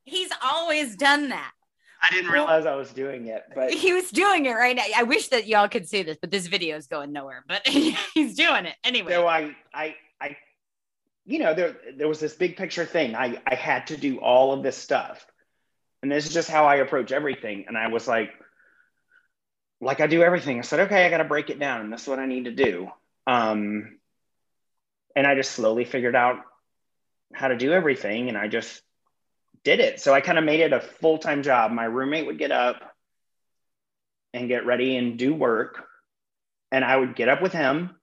He's 0.05 0.31
always 0.43 0.97
done 0.97 1.31
that. 1.31 1.53
I 2.03 2.11
didn't 2.11 2.31
realize 2.31 2.67
I 2.67 2.75
was 2.75 2.91
doing 2.91 3.29
it, 3.29 3.43
but 3.55 3.73
he 3.73 3.93
was 3.93 4.11
doing 4.11 4.47
it 4.47 4.53
right 4.53 4.77
now. 4.77 4.85
I 4.95 5.05
wish 5.05 5.29
that 5.29 5.47
y'all 5.47 5.69
could 5.69 5.89
see 5.89 6.03
this, 6.03 6.19
but 6.21 6.31
this 6.31 6.47
video 6.47 6.77
is 6.77 6.87
going 6.87 7.13
nowhere. 7.13 7.45
But 7.49 7.67
he's 7.67 8.35
doing 8.35 8.67
it 8.67 8.75
anyway. 8.85 9.13
So 9.13 9.27
I, 9.27 9.57
I, 9.73 9.97
I, 10.21 10.37
you 11.25 11.39
know, 11.39 11.55
there 11.55 11.77
there 11.97 12.07
was 12.07 12.21
this 12.21 12.35
big 12.35 12.57
picture 12.57 12.85
thing. 12.85 13.15
I 13.15 13.41
I 13.47 13.55
had 13.55 13.87
to 13.89 13.97
do 13.97 14.19
all 14.21 14.53
of 14.53 14.63
this 14.63 14.77
stuff, 14.77 15.27
and 16.03 16.13
this 16.13 16.27
is 16.27 16.35
just 16.35 16.51
how 16.51 16.67
I 16.67 16.77
approach 16.77 17.13
everything. 17.13 17.65
And 17.69 17.77
I 17.77 17.89
was 17.89 18.07
like, 18.07 18.31
like 19.81 20.01
I 20.01 20.07
do 20.07 20.23
everything. 20.23 20.59
I 20.59 20.63
said, 20.63 20.81
okay, 20.81 21.05
I 21.05 21.11
got 21.11 21.19
to 21.19 21.25
break 21.25 21.51
it 21.51 21.59
down, 21.59 21.81
and 21.83 21.93
this 21.93 22.03
is 22.03 22.09
what 22.09 22.19
I 22.19 22.27
need 22.27 22.45
to 22.45 22.53
do. 22.53 22.89
Um, 23.27 23.99
and 25.15 25.27
I 25.27 25.35
just 25.35 25.53
slowly 25.53 25.85
figured 25.85 26.17
out 26.17 26.37
how 27.33 27.49
to 27.49 27.57
do 27.57 27.73
everything, 27.73 28.29
and 28.29 28.39
I 28.39 28.49
just 28.49 28.83
did 29.65 29.81
it. 29.81 30.01
So 30.01 30.15
I 30.15 30.21
kind 30.21 30.39
of 30.39 30.45
made 30.45 30.61
it 30.61 30.73
a 30.73 30.81
full 30.81 31.19
time 31.19 31.43
job. 31.43 31.73
My 31.73 31.85
roommate 31.85 32.27
would 32.27 32.39
get 32.39 32.53
up 32.53 32.83
and 34.33 34.49
get 34.49 34.67
ready 34.67 34.97
and 34.97 35.19
do 35.19 35.35
work. 35.35 35.85
And 36.71 36.85
I 36.85 36.97
would 36.97 37.17
get 37.17 37.29
up 37.29 37.43
with 37.43 37.53
him. 37.53 37.97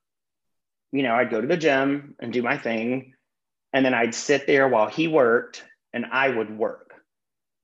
You 0.92 1.04
know, 1.04 1.16
I'd 1.16 1.30
go 1.30 1.40
to 1.40 1.48
the 1.48 1.58
gym 1.58 2.16
and 2.20 2.34
do 2.34 2.42
my 2.42 2.58
thing. 2.58 3.14
And 3.72 3.86
then 3.86 3.94
I'd 3.94 4.14
sit 4.14 4.46
there 4.46 4.68
while 4.68 4.88
he 4.88 5.08
worked 5.08 5.64
and 5.94 6.06
I 6.12 6.30
would 6.30 6.56
work 6.56 6.83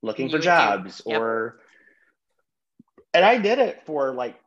looking 0.02 0.28
you 0.28 0.38
for 0.38 0.40
jobs 0.40 1.02
yep. 1.06 1.20
or. 1.20 1.60
And 3.14 3.26
I 3.26 3.38
did 3.38 3.58
it 3.58 3.82
for 3.86 4.14
like, 4.14 4.40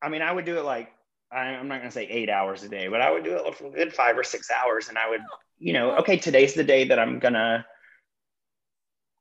I 0.00 0.08
mean, 0.08 0.22
I 0.22 0.30
would 0.30 0.44
do 0.44 0.58
it 0.58 0.64
like, 0.64 0.92
I'm 1.32 1.66
not 1.66 1.78
going 1.78 1.88
to 1.88 1.94
say 1.94 2.06
eight 2.06 2.30
hours 2.30 2.62
a 2.62 2.68
day, 2.68 2.86
but 2.86 3.00
I 3.00 3.10
would 3.10 3.24
do 3.24 3.34
it 3.36 3.54
for 3.56 3.70
good 3.70 3.92
five 3.92 4.16
or 4.16 4.22
six 4.22 4.50
hours. 4.50 4.88
And 4.88 4.96
I 4.96 5.10
would, 5.10 5.20
you 5.58 5.72
know, 5.72 5.96
okay, 5.96 6.16
today's 6.16 6.54
the 6.54 6.62
day 6.62 6.88
that 6.88 6.98
I'm 6.98 7.18
going 7.18 7.34
to 7.34 7.64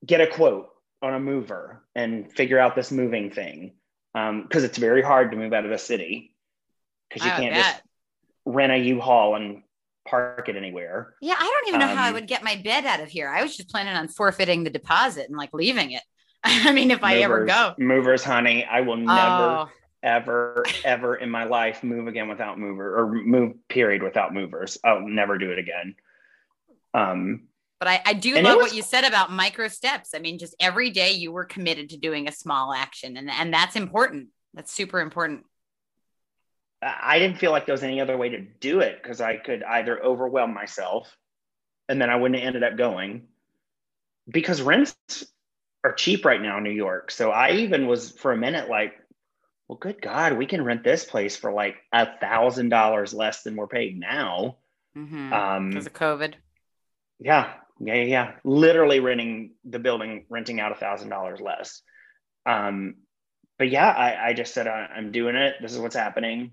get 0.05 0.21
a 0.21 0.27
quote 0.27 0.69
on 1.01 1.13
a 1.13 1.19
mover 1.19 1.83
and 1.95 2.31
figure 2.31 2.59
out 2.59 2.75
this 2.75 2.91
moving 2.91 3.31
thing 3.31 3.73
because 4.13 4.29
um, 4.29 4.47
it's 4.65 4.77
very 4.77 5.01
hard 5.01 5.31
to 5.31 5.37
move 5.37 5.53
out 5.53 5.65
of 5.65 5.71
the 5.71 5.77
city 5.77 6.35
because 7.09 7.25
you 7.25 7.31
I 7.31 7.35
can't 7.35 7.53
bet. 7.53 7.63
just 7.63 7.83
rent 8.45 8.71
a 8.71 8.77
U-Haul 8.77 9.35
and 9.35 9.63
park 10.05 10.47
it 10.49 10.55
anywhere. 10.55 11.13
Yeah, 11.21 11.35
I 11.37 11.43
don't 11.43 11.67
even 11.67 11.79
know 11.79 11.91
um, 11.91 11.97
how 11.97 12.05
I 12.05 12.09
um, 12.09 12.13
would 12.15 12.27
get 12.27 12.43
my 12.43 12.55
bed 12.55 12.85
out 12.85 12.99
of 12.99 13.09
here. 13.09 13.29
I 13.29 13.41
was 13.41 13.55
just 13.55 13.69
planning 13.69 13.95
on 13.95 14.07
forfeiting 14.07 14.63
the 14.63 14.69
deposit 14.69 15.27
and 15.27 15.37
like 15.37 15.49
leaving 15.53 15.91
it. 15.91 16.03
I 16.43 16.71
mean, 16.71 16.91
if 16.91 17.01
movers, 17.01 17.15
I 17.15 17.17
ever 17.17 17.45
go. 17.45 17.73
Movers, 17.77 18.23
honey, 18.23 18.65
I 18.65 18.81
will 18.81 18.97
never, 18.97 19.15
oh. 19.17 19.69
ever, 20.03 20.63
ever 20.83 21.15
in 21.15 21.29
my 21.29 21.45
life 21.45 21.83
move 21.83 22.07
again 22.07 22.27
without 22.27 22.59
mover 22.59 22.99
or 22.99 23.11
move 23.11 23.53
period 23.67 24.03
without 24.03 24.33
movers. 24.33 24.77
I'll 24.83 25.01
never 25.01 25.37
do 25.37 25.51
it 25.51 25.59
again. 25.59 25.95
Um, 26.93 27.47
but 27.79 27.89
I, 27.89 28.01
I 28.05 28.13
do 28.13 28.35
love 28.35 28.57
was, 28.57 28.67
what 28.67 28.75
you 28.75 28.81
said 28.81 29.03
about 29.03 29.31
micro 29.31 29.67
steps. 29.67 30.11
I 30.15 30.19
mean, 30.19 30.39
just 30.39 30.55
every 30.59 30.91
day 30.91 31.11
you 31.11 31.31
were 31.31 31.45
committed 31.45 31.89
to 31.89 31.97
doing 31.97 32.27
a 32.27 32.31
small 32.31 32.73
action, 32.73 33.17
and, 33.17 33.29
and 33.29 33.53
that's 33.53 33.75
important. 33.75 34.29
That's 34.53 34.71
super 34.71 35.01
important. 35.01 35.43
I 36.81 37.19
didn't 37.19 37.39
feel 37.39 37.51
like 37.51 37.65
there 37.65 37.73
was 37.73 37.83
any 37.83 38.01
other 38.01 38.17
way 38.17 38.29
to 38.29 38.41
do 38.41 38.81
it 38.81 39.01
because 39.01 39.21
I 39.21 39.37
could 39.37 39.63
either 39.63 40.03
overwhelm 40.03 40.53
myself 40.53 41.15
and 41.89 42.01
then 42.01 42.09
I 42.09 42.15
wouldn't 42.15 42.39
have 42.39 42.47
ended 42.47 42.63
up 42.63 42.77
going 42.77 43.27
because 44.27 44.61
rents 44.61 44.95
are 45.83 45.93
cheap 45.93 46.25
right 46.25 46.41
now 46.41 46.57
in 46.57 46.63
New 46.63 46.71
York. 46.71 47.11
So 47.11 47.31
I 47.31 47.51
even 47.51 47.87
was 47.87 48.11
for 48.11 48.31
a 48.31 48.37
minute 48.37 48.69
like, 48.69 48.93
well, 49.67 49.77
good 49.77 50.01
God, 50.01 50.33
we 50.33 50.45
can 50.45 50.63
rent 50.63 50.83
this 50.83 51.05
place 51.05 51.35
for 51.35 51.51
like 51.51 51.77
a 51.91 52.07
thousand 52.19 52.69
dollars 52.69 53.13
less 53.13 53.43
than 53.43 53.55
we're 53.55 53.67
paying 53.67 53.99
now. 53.99 54.57
Mm-hmm. 54.95 55.33
Um, 55.33 55.69
because 55.71 55.87
of 55.87 55.93
COVID. 55.93 56.35
Yeah, 57.19 57.53
yeah, 57.79 57.95
yeah, 57.95 58.31
Literally 58.43 58.99
renting 58.99 59.51
the 59.63 59.79
building, 59.79 60.25
renting 60.29 60.59
out 60.59 60.71
a 60.71 60.75
thousand 60.75 61.09
dollars 61.09 61.41
less. 61.41 61.81
Um, 62.45 62.95
but 63.57 63.69
yeah, 63.69 63.89
I, 63.89 64.29
I 64.29 64.33
just 64.33 64.53
said, 64.53 64.67
I'm 64.67 65.11
doing 65.11 65.35
it. 65.35 65.55
This 65.61 65.73
is 65.73 65.79
what's 65.79 65.95
happening. 65.95 66.51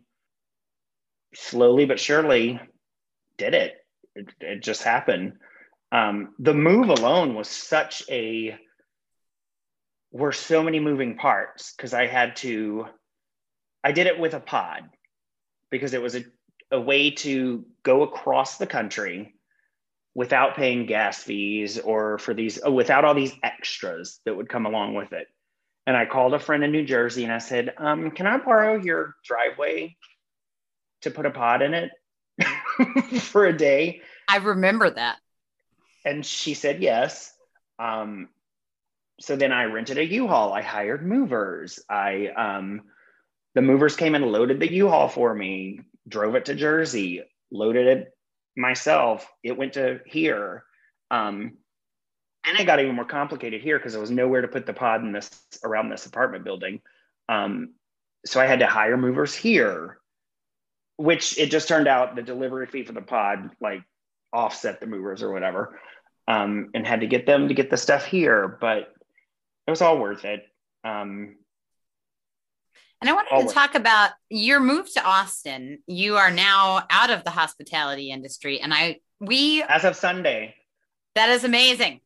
Slowly 1.35 1.87
but 1.87 2.01
surely 2.01 2.61
did 3.37 3.55
it. 3.55 3.75
It, 4.15 4.29
it 4.41 4.63
just 4.63 4.83
happened. 4.83 5.35
Um, 5.91 6.35
the 6.39 6.55
move 6.55 6.89
alone 6.89 7.35
was 7.35 7.49
such 7.49 8.03
a, 8.11 8.57
were 10.11 10.33
so 10.33 10.63
many 10.63 10.81
moving 10.81 11.17
parts 11.17 11.75
because 11.77 11.95
I 11.95 12.07
had 12.07 12.37
to, 12.37 12.87
I 13.83 13.93
did 13.93 14.07
it 14.07 14.19
with 14.19 14.35
a 14.35 14.41
pod 14.41 14.85
because 15.71 15.95
it 15.95 16.03
was 16.03 16.17
a, 16.17 16.25
a 16.71 16.81
way 16.81 17.11
to 17.11 17.65
go 17.83 18.03
across 18.03 18.59
the 18.59 18.67
country 18.67 19.35
without 20.15 20.57
paying 20.57 20.87
gas 20.87 21.23
fees 21.23 21.79
or 21.79 22.19
for 22.19 22.35
these, 22.35 22.61
oh, 22.63 22.73
without 22.73 23.05
all 23.05 23.15
these 23.15 23.35
extras 23.43 24.21
that 24.25 24.37
would 24.37 24.49
come 24.49 24.67
along 24.67 24.95
with 24.95 25.13
it. 25.13 25.27
And 25.87 25.97
I 25.97 26.07
called 26.07 26.35
a 26.35 26.39
friend 26.39 26.63
in 26.63 26.71
New 26.71 26.85
Jersey 26.85 27.25
and 27.25 27.33
I 27.33 27.39
said, 27.39 27.75
um, 27.79 28.11
Can 28.11 28.27
I 28.27 28.39
borrow 28.39 28.77
your 28.77 29.17
driveway 29.25 29.97
to 31.03 31.11
put 31.11 31.27
a 31.27 31.31
pod 31.31 31.63
in 31.63 31.75
it 31.75 31.91
for 33.21 33.47
a 33.47 33.57
day? 33.57 34.03
I 34.29 34.39
remember 34.39 34.91
that. 34.91 35.19
And 36.05 36.25
she 36.25 36.55
said 36.55 36.83
yes. 36.83 37.33
Um, 37.79 38.29
so 39.21 39.37
then 39.37 39.53
I 39.53 39.65
rented 39.65 39.99
a 39.99 40.05
U-Haul. 40.05 40.53
I 40.53 40.63
hired 40.63 41.07
movers. 41.07 41.79
I 41.89 42.29
um, 42.29 42.83
the 43.55 43.63
movers 43.63 43.97
came 43.97 44.15
and 44.15 44.33
loaded 44.33 44.61
the 44.61 44.73
U-Haul 44.73 45.09
for 45.09 45.35
me, 45.35 45.81
drove 46.09 46.35
it 46.35 46.47
to 46.47 46.55
Jersey, 46.55 47.23
loaded 47.51 47.87
it 47.87 48.15
myself. 48.57 49.31
It 49.43 49.57
went 49.57 49.75
to 49.75 50.01
here. 50.07 50.65
Um, 51.11 51.59
and 52.45 52.59
it 52.59 52.65
got 52.65 52.81
even 52.81 52.97
more 52.97 53.05
complicated 53.05 53.63
here 53.63 53.79
because 53.79 53.93
there 53.93 54.01
was 54.01 54.11
nowhere 54.11 54.41
to 54.41 54.49
put 54.49 54.67
the 54.67 54.73
pod 54.73 55.03
in 55.03 55.13
this 55.13 55.31
around 55.63 55.91
this 55.91 56.07
apartment 56.07 56.45
building. 56.45 56.81
Um, 57.29 57.75
so 58.27 58.41
I 58.41 58.47
had 58.47 58.61
to 58.61 58.67
hire 58.67 58.97
movers 58.97 59.35
here, 59.35 59.99
which 61.03 61.37
it 61.37 61.51
just 61.51 61.67
turned 61.67 61.89
out 61.89 62.15
the 62.15 62.23
delivery 62.23 62.67
fee 62.67 62.85
for 62.85 62.93
the 62.93 63.03
pod 63.03 63.51
like 63.61 63.83
offset 64.33 64.81
the 64.81 64.87
movers 64.87 65.23
or 65.23 65.33
whatever, 65.33 65.81
um, 66.29 66.71
and 66.75 66.87
had 66.87 67.01
to 67.01 67.07
get 67.07 67.27
them 67.27 67.49
to 67.49 67.55
get 67.55 67.71
the 67.71 67.77
stuff 67.77 68.05
here. 68.05 68.57
But 68.61 68.93
it 69.67 69.71
was 69.71 69.83
all 69.83 69.99
worth 69.99 70.25
it. 70.25 70.45
Um, 70.85 71.37
and 73.01 73.11
I 73.11 73.15
wanted 73.15 73.49
to 73.49 73.53
talk 73.53 73.75
about 73.75 74.11
your 74.31 74.61
move 74.61 74.93
to 74.95 75.05
Austin. 75.05 75.81
You 75.89 76.17
are 76.19 76.31
now 76.31 76.87
out 76.89 77.11
of 77.11 77.25
the 77.25 77.31
hospitality 77.31 78.13
industry, 78.13 78.61
and 78.61 78.73
I 78.73 79.01
we 79.21 79.63
as 79.65 79.85
of 79.85 79.97
Sunday. 79.97 80.55
That 81.17 81.31
is 81.31 81.43
amazing. 81.43 82.01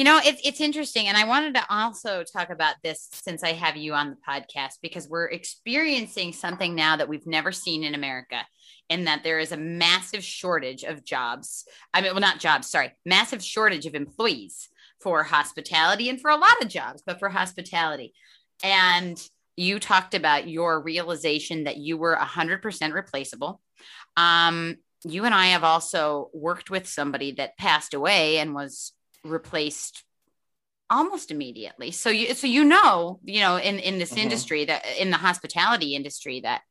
You 0.00 0.04
know, 0.04 0.18
it's 0.24 0.40
it's 0.42 0.62
interesting, 0.62 1.08
and 1.08 1.16
I 1.18 1.24
wanted 1.24 1.52
to 1.56 1.66
also 1.68 2.24
talk 2.24 2.48
about 2.48 2.76
this 2.82 3.06
since 3.12 3.44
I 3.44 3.52
have 3.52 3.76
you 3.76 3.92
on 3.92 4.08
the 4.08 4.16
podcast 4.26 4.78
because 4.80 5.06
we're 5.06 5.26
experiencing 5.26 6.32
something 6.32 6.74
now 6.74 6.96
that 6.96 7.06
we've 7.06 7.26
never 7.26 7.52
seen 7.52 7.84
in 7.84 7.94
America, 7.94 8.46
in 8.88 9.04
that 9.04 9.24
there 9.24 9.38
is 9.38 9.52
a 9.52 9.58
massive 9.58 10.24
shortage 10.24 10.84
of 10.84 11.04
jobs. 11.04 11.66
I 11.92 12.00
mean, 12.00 12.12
well, 12.12 12.22
not 12.22 12.40
jobs, 12.40 12.70
sorry, 12.70 12.92
massive 13.04 13.44
shortage 13.44 13.84
of 13.84 13.94
employees 13.94 14.70
for 15.02 15.22
hospitality 15.22 16.08
and 16.08 16.18
for 16.18 16.30
a 16.30 16.36
lot 16.36 16.62
of 16.62 16.68
jobs, 16.68 17.02
but 17.04 17.18
for 17.18 17.28
hospitality. 17.28 18.14
And 18.64 19.22
you 19.54 19.78
talked 19.78 20.14
about 20.14 20.48
your 20.48 20.80
realization 20.80 21.64
that 21.64 21.76
you 21.76 21.98
were 21.98 22.16
100% 22.16 22.94
replaceable. 22.94 23.60
Um, 24.16 24.76
you 25.04 25.26
and 25.26 25.34
I 25.34 25.48
have 25.48 25.64
also 25.64 26.30
worked 26.32 26.70
with 26.70 26.88
somebody 26.88 27.32
that 27.32 27.58
passed 27.58 27.92
away 27.92 28.38
and 28.38 28.54
was 28.54 28.94
replaced 29.24 30.04
almost 30.88 31.30
immediately. 31.30 31.90
So 31.92 32.10
you 32.10 32.34
so 32.34 32.46
you 32.46 32.64
know, 32.64 33.20
you 33.24 33.40
know, 33.40 33.56
in 33.56 33.78
in 33.78 33.98
this 33.98 34.10
mm-hmm. 34.10 34.20
industry 34.20 34.64
that 34.64 34.84
in 34.98 35.10
the 35.10 35.16
hospitality 35.16 35.94
industry 35.94 36.40
that 36.40 36.62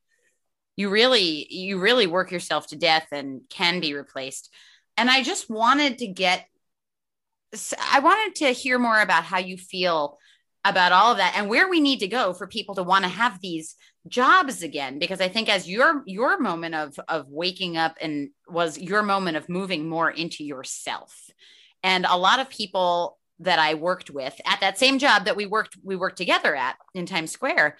you 0.75 0.89
really 0.89 1.47
you 1.53 1.79
really 1.79 2.07
work 2.07 2.31
yourself 2.31 2.67
to 2.67 2.75
death 2.75 3.07
and 3.11 3.41
can 3.49 3.79
be 3.79 3.93
replaced. 3.93 4.53
And 4.97 5.09
I 5.09 5.23
just 5.23 5.49
wanted 5.49 5.99
to 5.99 6.07
get 6.07 6.45
I 7.91 7.99
wanted 7.99 8.35
to 8.35 8.51
hear 8.51 8.77
more 8.77 8.99
about 8.99 9.23
how 9.23 9.39
you 9.39 9.57
feel 9.57 10.17
about 10.65 10.91
all 10.91 11.11
of 11.11 11.17
that 11.17 11.33
and 11.37 11.49
where 11.49 11.69
we 11.69 11.79
need 11.79 11.99
to 11.99 12.07
go 12.07 12.33
for 12.33 12.45
people 12.45 12.75
to 12.75 12.83
want 12.83 13.03
to 13.03 13.09
have 13.09 13.39
these 13.41 13.75
jobs 14.07 14.61
again 14.61 14.99
because 14.99 15.21
i 15.21 15.27
think 15.27 15.49
as 15.49 15.69
your 15.69 16.03
your 16.05 16.39
moment 16.39 16.75
of 16.75 16.99
of 17.07 17.27
waking 17.29 17.77
up 17.77 17.95
and 18.01 18.29
was 18.47 18.77
your 18.77 19.01
moment 19.01 19.37
of 19.37 19.47
moving 19.47 19.87
more 19.87 20.09
into 20.09 20.43
yourself 20.43 21.29
and 21.83 22.05
a 22.05 22.17
lot 22.17 22.39
of 22.39 22.49
people 22.49 23.17
that 23.39 23.59
I 23.59 23.75
worked 23.75 24.09
with 24.09 24.39
at 24.45 24.59
that 24.61 24.77
same 24.77 24.99
job 24.99 25.25
that 25.25 25.35
we 25.35 25.45
worked 25.45 25.77
we 25.83 25.95
worked 25.95 26.17
together 26.17 26.55
at 26.55 26.75
in 26.93 27.05
Times 27.05 27.31
Square 27.31 27.77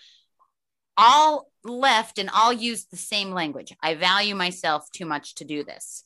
all 0.98 1.50
left 1.64 2.20
and 2.20 2.30
all 2.30 2.52
used 2.52 2.92
the 2.92 2.98
same 2.98 3.32
language. 3.32 3.74
I 3.82 3.96
value 3.96 4.36
myself 4.36 4.92
too 4.92 5.06
much 5.06 5.36
to 5.36 5.46
do 5.46 5.64
this. 5.64 6.04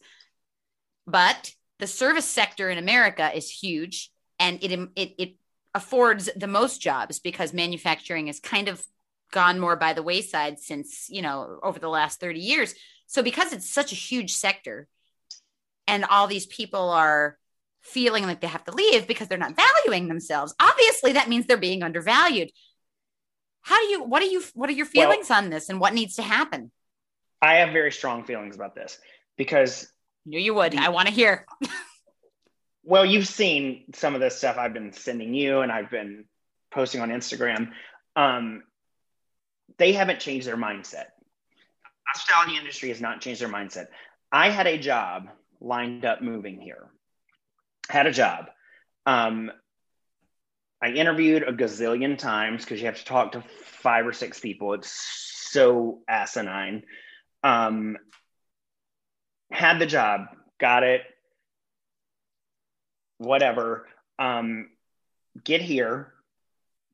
But 1.08 1.52
the 1.80 1.88
service 1.88 2.26
sector 2.26 2.70
in 2.70 2.78
America 2.78 3.36
is 3.36 3.50
huge 3.50 4.12
and 4.40 4.64
it 4.64 4.72
it, 4.96 5.16
it 5.18 5.36
affords 5.74 6.30
the 6.36 6.48
most 6.48 6.80
jobs 6.80 7.20
because 7.20 7.54
manufacturing 7.54 8.28
has 8.28 8.40
kind 8.40 8.68
of 8.68 8.86
gone 9.32 9.60
more 9.60 9.76
by 9.76 9.94
the 9.94 10.04
wayside 10.04 10.60
since, 10.60 11.08
you 11.10 11.24
know, 11.24 11.60
over 11.64 11.80
the 11.80 11.90
last 11.90 12.20
30 12.20 12.40
years. 12.40 12.76
So 13.08 13.24
because 13.24 13.52
it's 13.52 13.70
such 13.70 13.92
a 13.92 13.96
huge 13.96 14.36
sector 14.36 14.88
and 15.88 16.06
all 16.06 16.28
these 16.28 16.46
people 16.46 16.92
are 16.92 17.38
feeling 17.84 18.24
like 18.24 18.42
they 18.42 18.48
have 18.48 18.64
to 18.66 18.72
leave 18.72 19.08
because 19.08 19.28
they're 19.28 19.38
not 19.38 19.56
valuing 19.56 20.08
themselves. 20.08 20.56
Obviously, 20.60 21.14
that 21.14 21.30
means 21.30 21.46
they're 21.46 21.58
being 21.58 21.84
undervalued. 21.84 22.50
How 23.62 23.80
do 23.80 23.88
you 23.88 24.04
what 24.04 24.22
are 24.22 24.28
you 24.28 24.44
what 24.54 24.70
are 24.70 24.74
your 24.74 24.86
feelings 24.86 25.30
well, 25.30 25.40
on 25.40 25.50
this 25.50 25.70
and 25.70 25.80
what 25.80 25.94
needs 25.94 26.16
to 26.16 26.22
happen? 26.22 26.72
I 27.42 27.56
have 27.56 27.74
very 27.74 27.92
strong 27.92 28.24
feelings 28.24 28.56
about 28.56 28.76
this 28.76 28.98
because 29.38 29.92
knew 30.26 30.40
you 30.40 30.54
would. 30.54 30.74
The, 30.74 30.78
I 30.80 30.90
want 30.90 31.08
to 31.08 31.14
hear. 31.14 31.46
well, 32.84 33.06
you've 33.06 33.28
seen 33.28 33.86
some 33.94 34.16
of 34.16 34.22
this 34.22 34.38
stuff 34.38 34.58
I've 34.58 34.74
been 34.74 34.94
sending 34.94 35.34
you 35.34 35.60
and 35.60 35.72
I've 35.72 35.90
been 35.90 36.26
posting 36.72 37.02
on 37.02 37.10
Instagram. 37.10 37.72
Um, 38.16 38.64
they 39.78 39.94
haven't 39.94 40.20
changed 40.20 40.48
their 40.48 40.58
mindset. 40.58 41.06
Hospitality 42.08 42.58
industry 42.58 42.90
has 42.90 43.02
not 43.02 43.22
changed 43.22 43.42
their 43.42 43.50
mindset. 43.50 43.88
I 44.32 44.50
had 44.50 44.68
a 44.68 44.78
job 44.78 45.30
lined 45.62 46.06
up 46.06 46.22
moving 46.22 46.60
here 46.60 46.90
had 47.90 48.08
a 48.08 48.12
job. 48.12 48.50
Um, 49.06 49.52
I 50.82 50.90
interviewed 50.90 51.44
a 51.44 51.54
gazillion 51.54 52.18
times 52.18 52.64
because 52.64 52.80
you 52.80 52.88
have 52.88 52.98
to 52.98 53.06
talk 53.06 53.34
to 53.34 53.44
five 53.64 54.06
or 54.06 54.14
six 54.14 54.40
people. 54.40 54.74
It's 54.74 54.92
so 55.52 56.00
asinine. 56.08 56.84
Um, 57.44 57.98
had 59.52 59.80
the 59.80 59.86
job, 59.86 60.28
got 60.60 60.84
it, 60.84 61.04
whatever. 63.18 63.88
Um, 64.20 64.70
get 65.44 65.62
here, 65.62 66.14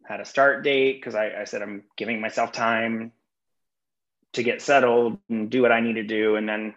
had 0.05 0.19
a 0.19 0.25
start 0.25 0.63
date 0.63 0.99
because 0.99 1.15
I, 1.15 1.41
I 1.41 1.43
said 1.45 1.61
I'm 1.61 1.83
giving 1.97 2.21
myself 2.21 2.51
time 2.51 3.11
to 4.33 4.43
get 4.43 4.61
settled 4.61 5.17
and 5.29 5.49
do 5.49 5.61
what 5.61 5.71
I 5.71 5.81
need 5.81 5.95
to 5.95 6.03
do, 6.03 6.35
and 6.35 6.47
then 6.47 6.75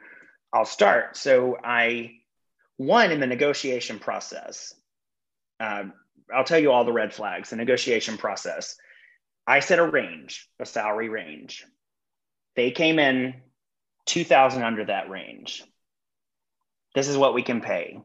I'll 0.52 0.64
start. 0.64 1.16
So 1.16 1.58
I 1.62 2.12
one, 2.86 3.10
in 3.10 3.20
the 3.20 3.26
negotiation 3.26 3.98
process, 3.98 4.74
uh, 5.60 5.84
I'll 6.32 6.44
tell 6.44 6.58
you 6.58 6.72
all 6.72 6.84
the 6.84 6.92
red 6.92 7.12
flags. 7.12 7.50
The 7.50 7.56
negotiation 7.56 8.16
process, 8.16 8.76
I 9.46 9.60
set 9.60 9.78
a 9.78 9.86
range, 9.86 10.48
a 10.58 10.66
salary 10.66 11.08
range. 11.08 11.64
They 12.56 12.70
came 12.70 12.98
in 12.98 13.34
2000 14.06 14.62
under 14.62 14.84
that 14.86 15.10
range. 15.10 15.64
This 16.94 17.08
is 17.08 17.16
what 17.16 17.34
we 17.34 17.42
can 17.42 17.60
pay. 17.60 18.00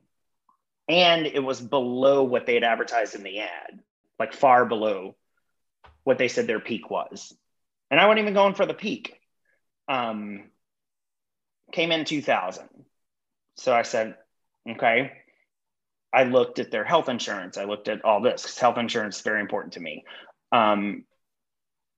And 0.88 1.26
it 1.26 1.44
was 1.44 1.60
below 1.60 2.24
what 2.24 2.46
they 2.46 2.54
had 2.54 2.64
advertised 2.64 3.16
in 3.16 3.24
the 3.24 3.40
ad, 3.40 3.80
like 4.20 4.34
far 4.34 4.66
below 4.66 5.16
what 6.04 6.18
they 6.18 6.30
said 6.30 6.48
their 6.48 6.62
peak 6.62 6.90
was. 6.90 7.34
And 7.92 8.00
I 8.00 8.06
wasn't 8.06 8.22
even 8.22 8.34
going 8.34 8.54
for 8.54 8.66
the 8.66 8.74
peak. 8.74 9.20
Um, 9.90 10.46
came 11.72 11.92
in 11.92 12.06
2000. 12.06 12.70
So 13.56 13.74
I 13.74 13.82
said, 13.82 14.16
Okay. 14.70 15.12
I 16.14 16.24
looked 16.24 16.60
at 16.60 16.72
their 16.72 16.84
health 16.84 17.10
insurance. 17.10 17.58
I 17.58 17.66
looked 17.66 17.88
at 17.88 18.04
all 18.04 18.22
this 18.22 18.42
because 18.42 18.58
health 18.58 18.78
insurance 18.78 19.18
is 19.18 19.22
very 19.22 19.42
important 19.42 19.74
to 19.74 19.80
me. 19.80 20.04
Um, 20.52 21.04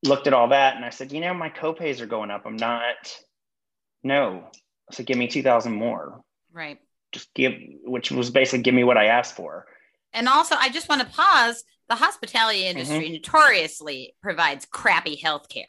looked 0.04 0.28
at 0.28 0.34
all 0.34 0.50
that 0.50 0.76
and 0.76 0.86
I 0.86 0.90
said, 0.90 1.12
you 1.12 1.22
know, 1.22 1.34
my 1.34 1.50
copays 1.50 2.02
are 2.02 2.06
going 2.06 2.32
up. 2.32 2.44
I'm 2.46 2.56
not, 2.56 2.96
no. 4.04 4.48
Said, 4.92 5.06
give 5.06 5.18
me 5.18 5.28
2000 5.28 5.72
more. 5.72 6.22
Right. 6.52 6.80
Just 7.12 7.34
give, 7.34 7.54
which 7.84 8.12
was 8.12 8.30
basically 8.30 8.64
give 8.64 8.74
me 8.74 8.84
what 8.84 8.98
I 8.98 9.06
asked 9.06 9.36
for. 9.36 9.66
And 10.14 10.28
also, 10.28 10.56
I 10.56 10.70
just 10.70 10.90
want 10.90 11.02
to 11.02 11.08
pause. 11.08 11.64
The 11.88 11.96
hospitality 11.96 12.68
industry 12.68 13.06
mm-hmm. 13.06 13.14
notoriously 13.14 14.16
provides 14.22 14.68
crappy 14.68 15.16
health 15.16 15.50
care 15.50 15.66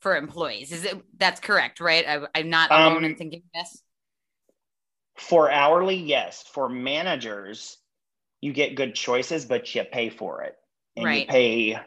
for 0.00 0.16
employees. 0.16 0.70
Is 0.70 0.84
it 0.84 1.02
that's 1.16 1.40
correct, 1.40 1.80
right? 1.80 2.06
I, 2.06 2.38
am 2.38 2.48
not 2.48 2.70
alone 2.70 2.98
um, 2.98 3.04
in 3.04 3.16
thinking 3.16 3.42
this. 3.52 3.82
For 5.16 5.50
hourly, 5.50 5.96
yes. 5.96 6.44
For 6.52 6.68
managers, 6.68 7.78
you 8.40 8.52
get 8.52 8.74
good 8.74 8.94
choices, 8.94 9.44
but 9.44 9.72
you 9.74 9.84
pay 9.84 10.10
for 10.10 10.42
it. 10.42 10.56
And 10.96 11.06
right. 11.06 11.20
you 11.20 11.26
pay 11.26 11.80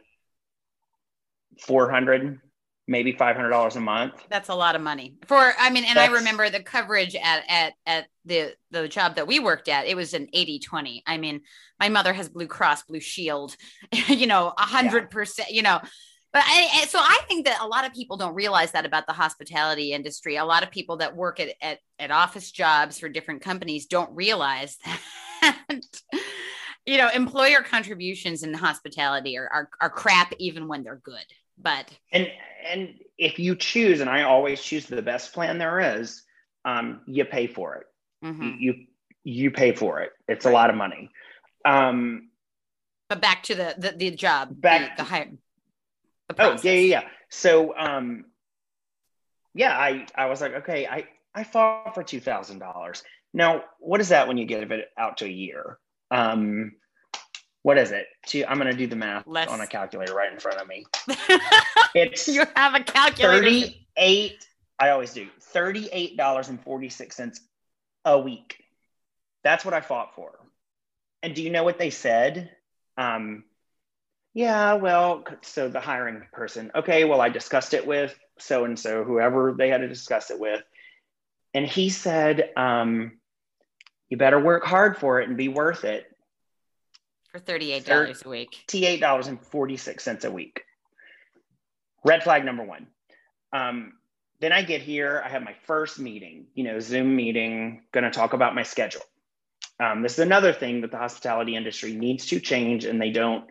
400 1.60 2.40
maybe 2.88 3.14
$500 3.14 3.76
a 3.76 3.80
month 3.80 4.14
that's 4.30 4.50
a 4.50 4.56
lot 4.56 4.76
of 4.76 4.82
money 4.82 5.18
for 5.26 5.54
i 5.60 5.70
mean 5.70 5.84
and 5.84 5.98
that's, 5.98 6.10
i 6.10 6.14
remember 6.14 6.50
the 6.50 6.64
coverage 6.64 7.16
at 7.16 7.44
at 7.50 7.74
at 7.86 8.08
the 8.26 8.54
the 8.72 8.88
job 8.88 9.16
that 9.16 9.28
we 9.28 9.40
worked 9.40 9.68
at 9.68 9.86
it 9.88 9.96
was 9.96 10.14
an 10.14 10.28
80 10.32 10.60
20 10.60 11.04
i 11.06 11.18
mean 11.18 11.42
my 11.80 11.90
mother 11.90 12.14
has 12.14 12.30
blue 12.30 12.48
cross 12.48 12.84
blue 12.84 13.00
shield 13.00 13.56
you 14.08 14.28
know 14.28 14.54
100% 14.58 15.38
yeah. 15.38 15.46
you 15.50 15.62
know 15.62 15.82
but 16.38 16.44
I, 16.46 16.86
so 16.86 17.00
I 17.00 17.18
think 17.28 17.46
that 17.46 17.62
a 17.62 17.68
lot 17.68 17.84
of 17.84 17.94
people 17.94 18.16
don't 18.16 18.36
realize 18.36 18.72
that 18.74 18.86
about 18.86 19.08
the 19.08 19.14
hospitality 19.14 19.92
industry. 19.92 20.36
A 20.36 20.46
lot 20.46 20.62
of 20.62 20.70
people 20.70 20.98
that 20.98 21.16
work 21.16 21.40
at, 21.40 21.56
at, 21.64 21.80
at 21.98 22.12
office 22.12 22.52
jobs 22.52 23.00
for 23.00 23.10
different 23.10 23.42
companies 23.42 23.88
don't 23.88 24.16
realize 24.16 24.78
that, 25.42 25.84
you 26.86 27.00
know, 27.00 27.10
employer 27.10 27.64
contributions 27.64 28.44
in 28.44 28.54
hospitality 28.54 29.36
are, 29.36 29.50
are, 29.52 29.70
are 29.82 29.90
crap 29.90 30.32
even 30.38 30.68
when 30.68 30.84
they're 30.84 31.02
good. 31.04 31.26
But 31.58 31.92
and 32.14 32.28
and 32.72 32.94
if 33.18 33.40
you 33.40 33.56
choose, 33.56 34.00
and 34.00 34.08
I 34.08 34.22
always 34.22 34.62
choose 34.62 34.86
the 34.86 35.02
best 35.02 35.34
plan 35.34 35.58
there 35.58 35.98
is, 35.98 36.22
um, 36.66 37.02
you 37.08 37.26
pay 37.26 37.48
for 37.48 37.78
it. 37.78 37.88
Mm-hmm. 38.24 38.58
You 38.60 38.76
you 39.24 39.50
pay 39.50 39.72
for 39.72 40.02
it. 40.02 40.12
It's 40.28 40.46
right. 40.46 40.52
a 40.52 40.54
lot 40.54 40.70
of 40.70 40.76
money. 40.76 41.10
Um, 41.66 42.30
but 43.10 43.22
back 43.22 43.42
to 43.44 43.56
the 43.56 43.74
the, 43.76 43.94
the 43.98 44.12
job, 44.12 44.50
back 44.62 44.98
the, 44.98 45.04
the 45.04 45.10
hire 45.10 45.32
oh 46.38 46.58
yeah, 46.64 46.72
yeah, 46.72 46.80
yeah. 46.80 47.04
So 47.30 47.78
um, 47.78 48.26
yeah, 49.54 49.78
I 49.78 50.06
I 50.16 50.28
was 50.28 50.42
like, 50.42 50.54
okay, 50.56 50.88
I 50.88 51.08
I 51.34 51.44
fought 51.44 51.94
for 51.94 52.04
two 52.04 52.20
thousand 52.20 52.60
dollars. 52.60 53.04
Now, 53.34 53.64
what 53.80 54.02
is 54.02 54.10
that 54.10 54.28
when 54.28 54.38
you 54.38 54.46
get 54.46 54.72
it 54.72 54.90
out 54.98 55.18
to 55.18 55.26
a 55.26 55.30
year? 55.30 55.78
Um, 56.12 56.74
what 57.64 57.78
is 57.78 57.92
it? 57.92 58.08
Two, 58.26 58.46
I'm 58.48 58.58
going 58.58 58.72
to 58.72 58.78
do 58.78 58.88
the 58.88 58.96
math 58.96 59.28
Less. 59.28 59.50
on 59.50 59.60
a 59.60 59.68
calculator 59.68 60.14
right 60.14 60.32
in 60.32 60.40
front 60.40 60.60
of 60.60 60.68
me. 60.68 60.86
it's 61.94 62.28
you 62.28 62.46
have 62.56 62.76
a 62.76 62.80
calculator. 62.80 63.44
Thirty-eight. 63.44 64.46
I 64.80 64.90
always 64.90 65.14
do. 65.14 65.28
Thirty-eight 65.42 66.18
dollars 66.18 66.50
and 66.50 66.62
forty-six 66.62 67.16
cents 67.16 67.42
a 68.06 68.18
week. 68.18 68.64
That's 69.44 69.66
what 69.66 69.74
I 69.74 69.82
fought 69.82 70.16
for. 70.16 70.40
And 71.24 71.36
do 71.36 71.42
you 71.44 71.50
know 71.50 71.64
what 71.64 71.78
they 71.78 71.90
said? 71.90 72.52
Um, 72.98 73.44
yeah, 74.38 74.76
well, 74.76 75.24
so 75.42 75.68
the 75.68 75.80
hiring 75.80 76.22
person, 76.32 76.70
okay, 76.76 77.06
well, 77.06 77.22
I 77.22 77.30
discussed 77.30 77.74
it 77.74 77.88
with 77.88 78.16
so 78.38 78.66
and 78.66 78.78
so, 78.78 79.04
whoever 79.04 79.56
they 79.58 79.68
had 79.70 79.82
to 79.82 79.88
discuss 79.88 80.30
it 80.30 80.40
with. 80.40 80.62
And 81.56 81.66
he 81.66 81.90
said, 81.90 82.52
um, 82.56 83.14
you 84.10 84.18
better 84.18 84.40
work 84.40 84.64
hard 84.64 84.96
for 84.96 85.20
it 85.20 85.28
and 85.28 85.38
be 85.38 85.48
worth 85.48 85.86
it. 85.86 86.06
For 87.32 87.40
$38 87.40 88.26
a 88.26 88.30
week. 88.30 88.64
$38.46 88.68 90.26
a 90.26 90.30
week. 90.32 90.62
Red 92.06 92.22
flag 92.22 92.46
number 92.46 92.64
one. 92.64 92.86
Um, 93.52 93.94
then 94.40 94.52
I 94.52 94.62
get 94.62 94.84
here, 94.84 95.20
I 95.26 95.30
have 95.30 95.42
my 95.42 95.56
first 95.66 95.98
meeting, 95.98 96.46
you 96.54 96.64
know, 96.64 96.80
Zoom 96.80 97.16
meeting, 97.16 97.86
going 97.92 98.04
to 98.04 98.12
talk 98.12 98.34
about 98.34 98.54
my 98.54 98.62
schedule. 98.62 99.02
Um, 99.80 100.04
this 100.04 100.14
is 100.14 100.20
another 100.20 100.54
thing 100.54 100.82
that 100.82 100.92
the 100.92 100.98
hospitality 100.98 101.56
industry 101.56 101.94
needs 101.94 102.28
to 102.28 102.40
change, 102.40 102.86
and 102.86 103.02
they 103.02 103.10
don't 103.10 103.46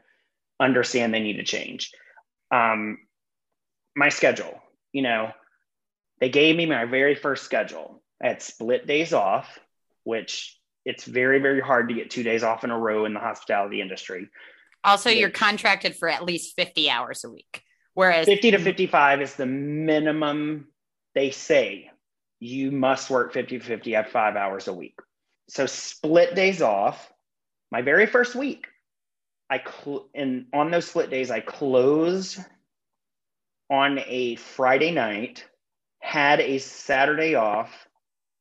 understand 0.60 1.12
they 1.12 1.20
need 1.20 1.36
to 1.36 1.44
change. 1.44 1.92
Um, 2.50 2.98
my 3.94 4.08
schedule, 4.08 4.60
you 4.92 5.02
know, 5.02 5.30
they 6.20 6.28
gave 6.28 6.56
me 6.56 6.66
my 6.66 6.84
very 6.84 7.14
first 7.14 7.44
schedule. 7.44 8.02
I 8.22 8.28
had 8.28 8.42
split 8.42 8.86
days 8.86 9.12
off, 9.12 9.58
which 10.04 10.58
it's 10.84 11.04
very, 11.04 11.40
very 11.40 11.60
hard 11.60 11.88
to 11.88 11.94
get 11.94 12.10
two 12.10 12.22
days 12.22 12.42
off 12.42 12.64
in 12.64 12.70
a 12.70 12.78
row 12.78 13.04
in 13.04 13.14
the 13.14 13.20
hospitality 13.20 13.80
industry. 13.80 14.28
Also, 14.84 15.10
you're 15.10 15.30
contracted 15.30 15.96
for 15.96 16.08
at 16.08 16.24
least 16.24 16.54
50 16.54 16.88
hours 16.88 17.24
a 17.24 17.30
week. 17.30 17.62
Whereas 17.94 18.26
50 18.26 18.52
to 18.52 18.58
55 18.58 19.22
is 19.22 19.34
the 19.34 19.46
minimum 19.46 20.68
they 21.14 21.30
say 21.30 21.90
you 22.38 22.70
must 22.70 23.10
work 23.10 23.32
50 23.32 23.58
to 23.58 23.64
50 23.64 23.94
at 23.96 24.10
five 24.10 24.36
hours 24.36 24.68
a 24.68 24.72
week. 24.72 24.94
So 25.48 25.66
split 25.66 26.34
days 26.34 26.62
off. 26.62 27.10
My 27.72 27.82
very 27.82 28.06
first 28.06 28.34
week, 28.34 28.66
I 29.48 29.58
cl- 29.58 30.08
and 30.14 30.46
on 30.52 30.70
those 30.70 30.88
split 30.88 31.10
days, 31.10 31.30
I 31.30 31.40
closed 31.40 32.38
on 33.70 33.98
a 34.06 34.36
Friday 34.36 34.90
night, 34.90 35.44
had 36.00 36.40
a 36.40 36.58
Saturday 36.58 37.34
off, 37.34 37.70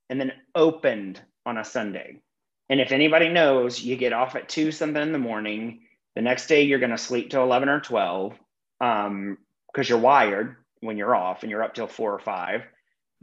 and 0.10 0.20
then 0.20 0.34
opened 0.54 1.22
on 1.46 1.58
a 1.58 1.66
Sunday. 1.66 2.22
And 2.70 2.80
if 2.80 2.92
anybody 2.92 3.30
knows, 3.30 3.82
you 3.82 3.96
get 3.96 4.14
off 4.14 4.36
at 4.36 4.50
two 4.50 4.72
something 4.72 5.02
in 5.02 5.12
the 5.12 5.20
morning. 5.20 5.82
The 6.16 6.22
next 6.22 6.48
day, 6.48 6.64
you're 6.64 6.80
going 6.80 6.92
to 6.92 6.98
sleep 6.98 7.30
till 7.30 7.44
11 7.44 7.70
or 7.70 7.80
12 7.80 8.34
because 8.80 9.08
um, 9.08 9.38
you're 9.74 9.98
wired 9.98 10.56
when 10.80 10.98
you're 10.98 11.16
off 11.16 11.44
and 11.44 11.52
you're 11.52 11.64
up 11.64 11.74
till 11.74 11.88
four 11.88 12.14
or 12.14 12.20
5 12.20 12.62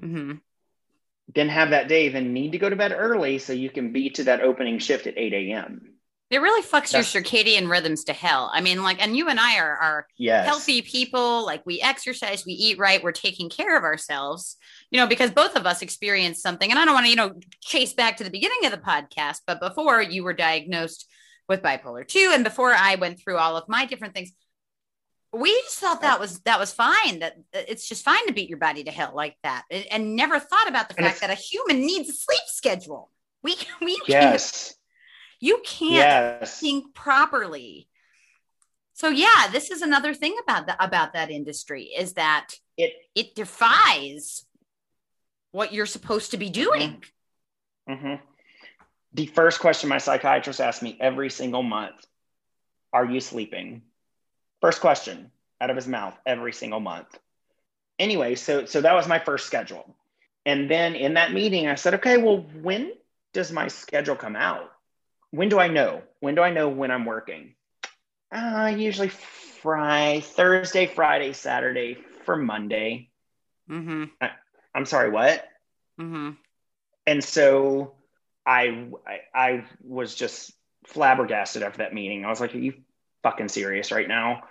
mm-hmm. 0.03 0.33
Then 1.35 1.49
have 1.49 1.71
that 1.71 1.89
day, 1.89 2.09
then 2.09 2.33
need 2.33 2.53
to 2.53 2.59
go 2.59 2.69
to 2.69 2.77
bed 2.77 2.93
early 2.95 3.39
so 3.39 3.53
you 3.53 3.71
can 3.71 3.93
be 3.93 4.11
to 4.11 4.25
that 4.25 4.43
opening 4.43 4.79
shift 4.79 5.07
at 5.07 5.17
8 5.17 5.33
a.m. 5.33 5.92
It 6.33 6.41
really 6.41 6.63
fucks 6.63 6.93
That's, 6.93 7.15
your 7.15 7.23
circadian 7.23 7.69
rhythms 7.69 8.05
to 8.05 8.15
hell. 8.15 8.51
I 8.55 8.63
mean, 8.63 8.83
like, 8.83 9.03
and 9.03 9.15
you 9.15 9.29
and 9.29 9.39
I 9.39 9.59
are, 9.59 9.77
are 9.77 10.07
yes. 10.17 10.47
healthy 10.47 10.81
people. 10.81 11.45
Like, 11.45 11.67
we 11.67 11.79
exercise, 11.83 12.47
we 12.47 12.55
eat 12.55 12.79
right, 12.79 13.05
we're 13.05 13.13
taking 13.13 13.51
care 13.51 13.77
of 13.77 13.85
ourselves, 13.85 14.57
you 14.91 14.99
know, 14.99 15.07
because 15.07 15.31
both 15.31 15.57
of 15.57 15.67
us 15.67 15.83
experienced 15.83 16.43
something. 16.43 16.71
And 16.71 16.79
I 16.79 16.87
don't 16.87 16.95
want 16.95 17.05
to, 17.05 17.11
you 17.11 17.17
know, 17.17 17.35
chase 17.61 17.93
back 17.93 18.17
to 18.17 18.25
the 18.25 18.31
beginning 18.31 18.65
of 18.65 18.71
the 18.71 18.79
podcast, 18.79 19.41
but 19.47 19.61
before 19.61 20.01
you 20.01 20.25
were 20.25 20.33
diagnosed 20.33 21.07
with 21.51 21.61
bipolar 21.61 22.09
2 22.09 22.31
and 22.33 22.45
before 22.45 22.73
I 22.73 22.95
went 22.95 23.21
through 23.21 23.37
all 23.37 23.59
of 23.59 23.69
my 23.69 23.85
different 23.85 24.15
things, 24.15 24.33
we 25.35 25.51
just 25.65 25.79
thought 25.79 26.01
that 26.01 26.21
was 26.21 26.41
that 26.41 26.59
was 26.59 26.73
fine 26.73 27.21
that 27.21 27.37
it's 27.55 27.89
just 27.89 28.05
fine 28.05 28.27
to 28.27 28.35
beat 28.35 28.51
your 28.51 28.59
body 28.59 28.85
to 28.85 28.91
hell 28.91 29.13
like 29.15 29.35
that 29.43 29.65
and 29.91 30.15
never 30.15 30.39
thought 30.39 30.69
about 30.69 30.89
the 30.91 30.95
fact 30.95 31.23
that 31.23 31.31
a 31.31 31.35
human 31.35 31.81
needs 31.81 32.11
a 32.11 32.13
sleep 32.13 32.43
schedule 32.49 33.11
we 33.43 33.57
we 33.81 33.99
yes 34.07 34.75
you 35.43 35.61
can't 35.65 36.41
yes. 36.41 36.61
think 36.61 36.95
properly. 36.95 37.89
So 38.93 39.09
yeah, 39.09 39.49
this 39.51 39.73
is 39.73 39.83
another 39.83 40.15
thing 40.15 40.37
about 40.41 40.69
the, 40.69 40.83
about 40.83 41.15
that 41.15 41.33
industry 41.33 41.87
is 41.87 42.13
that 42.13 42.55
it 42.77 42.93
it 43.17 43.35
defies 43.35 44.47
what 45.51 45.73
you're 45.73 45.85
supposed 45.85 46.31
to 46.31 46.37
be 46.37 46.49
doing. 46.49 47.03
Mm-hmm. 47.91 47.93
mm-hmm. 47.93 48.25
The 49.15 49.27
first 49.27 49.59
question 49.61 49.91
my 49.91 49.99
psychiatrist 49.99 50.61
asked 50.61 50.81
me 50.81 50.97
every 51.01 51.29
single 51.29 51.65
month: 51.65 52.07
"Are 52.93 53.05
you 53.05 53.19
sleeping?" 53.19 53.83
First 54.61 54.81
question 54.81 55.33
out 55.61 55.71
of 55.71 55.77
his 55.77 55.89
mouth 55.89 56.17
every 56.25 56.53
single 56.53 56.81
month. 56.81 57.19
Anyway, 57.99 58.37
so 58.37 58.65
so 58.67 58.81
that 58.81 58.95
was 58.95 59.09
my 59.09 59.19
first 59.19 59.47
schedule, 59.47 59.97
and 60.47 60.71
then 60.71 60.95
in 60.95 61.15
that 61.15 61.33
meeting, 61.33 61.67
I 61.67 61.75
said, 61.75 61.95
"Okay, 61.95 62.17
well, 62.17 62.47
when 62.63 62.93
does 63.33 63.51
my 63.51 63.67
schedule 63.67 64.15
come 64.15 64.37
out?" 64.37 64.72
When 65.33 65.49
do 65.49 65.59
I 65.59 65.67
know? 65.67 66.03
When 66.21 66.37
do 66.37 66.43
I 66.43 66.51
know 66.51 66.69
when 66.69 66.91
I'm 66.93 67.05
working? 67.05 67.55
Uh, 68.31 68.73
usually 68.77 69.09
Friday, 69.09 70.21
Thursday, 70.21 70.87
Friday, 70.87 71.33
Saturday 71.33 71.97
for 72.25 72.37
Monday. 72.37 73.11
Mm-hmm. 73.69 74.05
I, 74.21 74.31
am 74.75 74.87
sorry, 74.87 75.11
what? 75.11 75.45
Mm-hmm. 76.01 76.31
And 77.07 77.25
so 77.25 77.95
I, 78.47 78.89
I, 79.07 79.21
I 79.35 79.65
was 79.83 80.15
just 80.15 80.53
flabbergasted 80.87 81.63
after 81.63 81.79
that 81.79 81.95
meeting. 81.95 82.25
I 82.25 82.29
was 82.29 82.41
like, 82.41 82.55
"Are 82.55 82.59
you 82.59 82.75
fucking 83.23 83.49
serious 83.49 83.91
right 83.91 84.09
now?" 84.09 84.43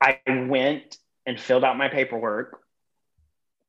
I 0.00 0.20
went 0.26 0.96
and 1.26 1.38
filled 1.38 1.64
out 1.64 1.76
my 1.76 1.88
paperwork, 1.88 2.60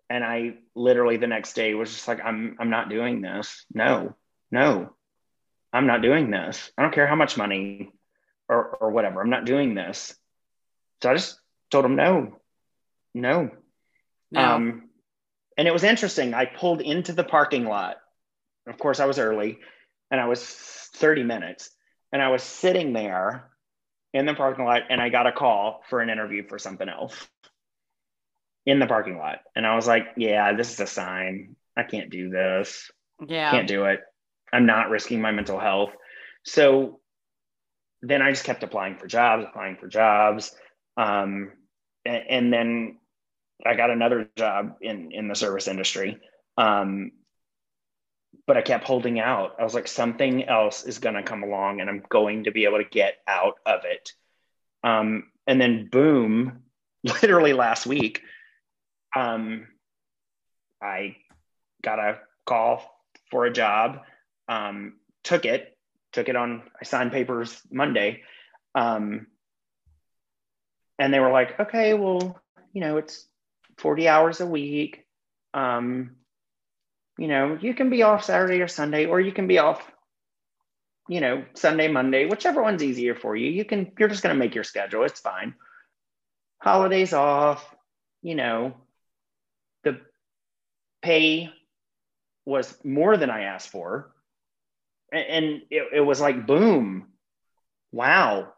and 0.10 0.24
I 0.24 0.56
literally 0.76 1.18
the 1.18 1.28
next 1.28 1.54
day 1.54 1.74
was 1.74 1.92
just 1.92 2.08
like, 2.08 2.24
"I'm, 2.24 2.58
I'm 2.60 2.70
not 2.70 2.90
doing 2.90 3.22
this. 3.22 3.66
No, 3.74 4.16
no." 4.52 4.94
I'm 5.74 5.88
not 5.88 6.02
doing 6.02 6.32
this. 6.32 6.72
I 6.78 6.82
don't 6.82 6.94
care 6.94 7.08
how 7.08 7.16
much 7.16 7.38
money 7.38 7.92
or, 8.50 8.78
or 8.78 8.92
whatever. 8.92 9.22
I'm 9.22 9.30
not 9.30 9.46
doing 9.46 9.74
this. 9.74 10.16
So 11.02 11.12
I 11.12 11.14
just 11.16 11.40
told 11.70 11.86
him 11.86 11.96
no, 11.96 12.38
no. 13.14 13.50
no. 14.32 14.42
Um, 14.42 14.90
and 15.58 15.68
it 15.68 15.72
was 15.72 15.84
interesting. 15.84 16.34
I 16.34 16.46
pulled 16.46 16.82
into 16.82 17.14
the 17.14 17.24
parking 17.24 17.66
lot. 17.66 17.98
Of 18.68 18.78
course, 18.78 19.00
I 19.00 19.06
was 19.06 19.20
early 19.20 19.60
and 20.12 20.20
I 20.20 20.28
was 20.28 20.44
30 20.44 21.24
minutes 21.24 21.70
and 22.12 22.22
I 22.22 22.30
was 22.30 22.44
sitting 22.44 22.94
there 22.94 23.50
in 24.14 24.26
the 24.26 24.34
parking 24.34 24.66
lot 24.66 24.84
and 24.90 25.02
I 25.02 25.10
got 25.10 25.28
a 25.28 25.32
call 25.32 25.82
for 25.90 26.02
an 26.02 26.10
interview 26.10 26.48
for 26.48 26.60
something 26.60 26.88
else 26.88 27.16
in 28.66 28.80
the 28.80 28.88
parking 28.88 29.18
lot. 29.18 29.40
And 29.56 29.66
I 29.66 29.76
was 29.76 29.88
like, 29.88 30.08
yeah, 30.18 30.54
this 30.54 30.74
is 30.74 30.80
a 30.80 30.88
sign. 30.88 31.56
I 31.76 31.84
can't 31.84 32.10
do 32.10 32.30
this. 32.30 32.92
Yeah. 33.26 33.52
Can't 33.52 33.68
do 33.68 33.86
it. 33.86 34.02
I'm 34.54 34.66
not 34.66 34.90
risking 34.90 35.22
my 35.22 35.32
mental 35.32 35.60
health. 35.60 35.92
So 36.44 37.00
then 38.02 38.22
I 38.22 38.32
just 38.32 38.44
kept 38.44 38.64
applying 38.64 38.98
for 38.98 39.08
jobs, 39.08 39.46
applying 39.48 39.78
for 39.78 39.88
jobs. 39.88 40.54
Um, 40.98 41.52
and, 42.06 42.24
and, 42.30 42.54
then 42.54 42.98
I 43.66 43.76
got 43.76 43.92
another 43.92 44.30
job 44.36 44.78
in, 44.82 45.12
in 45.12 45.28
the 45.28 45.36
service 45.36 45.68
industry. 45.68 46.20
Um, 46.58 47.12
but 48.48 48.58
I 48.58 48.62
kept 48.62 48.86
holding 48.86 49.20
out. 49.20 49.56
I 49.60 49.64
was 49.64 49.76
like, 49.76 49.88
something 49.88 50.44
else 50.46 50.84
is 50.84 51.00
going 51.00 51.16
to 51.16 51.24
come 51.24 51.44
along 51.44 51.80
and 51.80 51.90
I'm 51.90 52.04
going 52.10 52.46
to 52.46 52.52
be 52.52 52.66
able 52.66 52.80
to 52.80 52.90
get 52.90 53.18
out 53.28 53.56
of 53.66 53.82
it. 53.86 54.12
Um, 54.84 55.26
and 55.48 55.62
then 55.62 55.90
boom, 55.92 56.64
literally 57.04 57.54
last 57.54 57.86
week, 57.86 58.22
um, 59.16 59.68
I 60.82 61.18
got 61.84 62.00
a 62.00 62.20
call 62.46 62.84
for 63.30 63.46
a 63.46 63.54
job, 63.54 64.02
um, 64.52 64.94
took 65.24 65.46
it, 65.46 65.78
took 66.12 66.28
it 66.28 66.36
on, 66.36 66.64
I 66.80 66.84
signed 66.84 67.14
papers 67.14 67.62
Monday. 67.72 68.24
Um, 68.76 69.28
and 71.00 71.14
they 71.14 71.20
were 71.20 71.32
like, 71.32 71.58
okay, 71.60 71.94
well, 71.94 72.40
you 72.74 72.82
know, 72.82 72.98
it's 72.98 73.26
40 73.78 74.10
hours 74.10 74.42
a 74.42 74.46
week. 74.46 75.06
Um, 75.54 76.18
you 77.18 77.28
know, 77.28 77.58
you 77.62 77.74
can 77.74 77.90
be 77.90 78.04
off 78.04 78.26
Saturday 78.26 78.62
or 78.62 78.68
Sunday, 78.68 79.06
or 79.06 79.22
you 79.22 79.32
can 79.32 79.48
be 79.48 79.60
off, 79.60 79.90
you 81.08 81.22
know, 81.22 81.46
Sunday, 81.54 81.88
Monday, 81.88 82.26
whichever 82.26 82.62
one's 82.62 82.84
easier 82.84 83.16
for 83.16 83.36
you. 83.36 83.50
You 83.50 83.64
can, 83.64 83.94
you're 83.98 84.10
just 84.10 84.22
going 84.22 84.36
to 84.36 84.40
make 84.40 84.56
your 84.56 84.64
schedule. 84.66 85.04
It's 85.04 85.20
fine. 85.22 85.56
Holidays 86.60 87.14
off, 87.14 87.74
you 88.22 88.36
know, 88.36 88.76
the 89.84 90.02
pay 91.02 91.50
was 92.46 92.78
more 92.84 93.16
than 93.16 93.30
I 93.30 93.44
asked 93.44 93.70
for. 93.70 94.12
And 95.12 95.64
it, 95.70 95.90
it 95.94 96.02
was 96.02 96.22
like, 96.22 96.48
boom, 96.48 97.08
wow, 97.92 98.54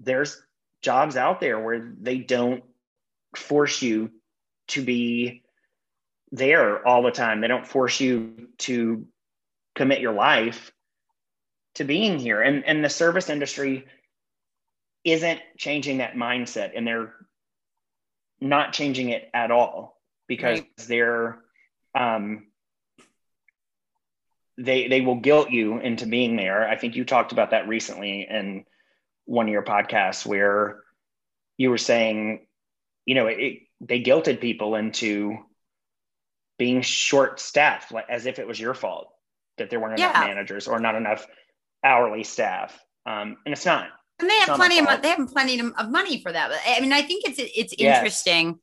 there's 0.00 0.40
jobs 0.82 1.16
out 1.16 1.40
there 1.40 1.58
where 1.58 1.94
they 2.00 2.18
don't 2.18 2.62
force 3.34 3.80
you 3.80 4.10
to 4.68 4.82
be 4.82 5.42
there 6.32 6.86
all 6.86 7.02
the 7.02 7.10
time. 7.10 7.40
They 7.40 7.48
don't 7.48 7.66
force 7.66 8.00
you 8.00 8.48
to 8.58 9.06
commit 9.74 10.00
your 10.00 10.12
life 10.12 10.72
to 11.76 11.84
being 11.84 12.18
here. 12.18 12.40
And 12.40 12.64
and 12.64 12.84
the 12.84 12.90
service 12.90 13.30
industry 13.30 13.86
isn't 15.04 15.40
changing 15.56 15.98
that 15.98 16.14
mindset 16.14 16.72
and 16.74 16.86
they're 16.86 17.14
not 18.40 18.72
changing 18.72 19.10
it 19.10 19.30
at 19.34 19.50
all 19.50 20.00
because 20.26 20.60
right. 20.60 20.76
they're 20.88 21.38
um 21.94 22.46
they 24.58 24.88
they 24.88 25.00
will 25.00 25.16
guilt 25.16 25.50
you 25.50 25.78
into 25.78 26.06
being 26.06 26.36
there. 26.36 26.68
I 26.68 26.76
think 26.76 26.96
you 26.96 27.04
talked 27.04 27.32
about 27.32 27.50
that 27.50 27.68
recently 27.68 28.26
in 28.28 28.64
one 29.24 29.46
of 29.46 29.52
your 29.52 29.64
podcasts 29.64 30.24
where 30.24 30.82
you 31.56 31.70
were 31.70 31.78
saying, 31.78 32.46
you 33.06 33.14
know, 33.14 33.26
it, 33.26 33.60
they 33.80 34.00
guilted 34.00 34.40
people 34.40 34.74
into 34.76 35.36
being 36.58 36.82
short 36.82 37.40
staffed, 37.40 37.92
like 37.92 38.06
as 38.08 38.26
if 38.26 38.38
it 38.38 38.46
was 38.46 38.60
your 38.60 38.74
fault 38.74 39.08
that 39.58 39.70
there 39.70 39.80
weren't 39.80 39.98
enough 39.98 40.14
managers 40.14 40.68
or 40.68 40.78
not 40.78 40.94
enough 40.94 41.26
hourly 41.82 42.24
staff. 42.24 42.78
Um, 43.06 43.36
and 43.44 43.52
it's 43.52 43.66
not. 43.66 43.88
And 44.20 44.30
they 44.30 44.38
have 44.40 44.56
plenty 44.56 44.78
of 44.78 45.02
they 45.02 45.08
have 45.08 45.28
plenty 45.32 45.58
of 45.58 45.90
money 45.90 46.22
for 46.22 46.32
that. 46.32 46.52
I 46.66 46.80
mean, 46.80 46.92
I 46.92 47.02
think 47.02 47.24
it's 47.26 47.38
it's 47.38 47.74
yes. 47.78 47.98
interesting. 47.98 48.60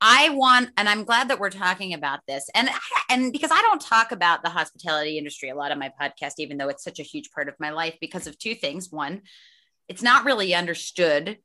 I 0.00 0.28
want, 0.30 0.70
and 0.76 0.88
I'm 0.88 1.04
glad 1.04 1.28
that 1.28 1.40
we're 1.40 1.50
talking 1.50 1.92
about 1.92 2.20
this, 2.28 2.48
and 2.54 2.70
and 3.08 3.32
because 3.32 3.50
I 3.50 3.60
don't 3.62 3.80
talk 3.80 4.12
about 4.12 4.42
the 4.42 4.50
hospitality 4.50 5.18
industry 5.18 5.48
a 5.48 5.56
lot 5.56 5.72
on 5.72 5.78
my 5.78 5.92
podcast, 6.00 6.34
even 6.38 6.56
though 6.56 6.68
it's 6.68 6.84
such 6.84 7.00
a 7.00 7.04
huge 7.04 7.30
part 7.30 7.48
of 7.48 7.54
my 7.58 7.70
life, 7.70 7.96
because 8.00 8.26
of 8.26 8.38
two 8.38 8.54
things. 8.54 8.92
One, 8.92 9.22
it's 9.88 10.02
not 10.02 10.24
really 10.24 10.54
understood, 10.54 11.38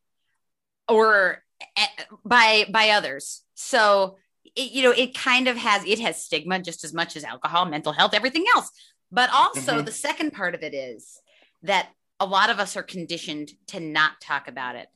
or 0.87 1.43
eh, 1.77 1.87
by 2.23 2.65
by 2.71 2.89
others. 2.89 3.41
So 3.55 4.17
it, 4.55 4.71
you 4.71 4.83
know, 4.83 4.91
it 4.91 5.15
kind 5.15 5.47
of 5.47 5.57
has 5.57 5.83
it 5.85 5.99
has 5.99 6.23
stigma 6.23 6.59
just 6.59 6.83
as 6.83 6.93
much 6.93 7.15
as 7.15 7.23
alcohol, 7.23 7.65
mental 7.65 7.93
health, 7.93 8.13
everything 8.13 8.45
else. 8.55 8.69
But 9.11 9.29
also 9.31 9.75
mm-hmm. 9.75 9.85
the 9.85 9.91
second 9.91 10.31
part 10.31 10.55
of 10.55 10.63
it 10.63 10.73
is 10.73 11.19
that 11.63 11.89
a 12.19 12.25
lot 12.25 12.49
of 12.49 12.59
us 12.59 12.77
are 12.77 12.83
conditioned 12.83 13.51
to 13.67 13.79
not 13.79 14.21
talk 14.21 14.47
about 14.47 14.75
it. 14.75 14.87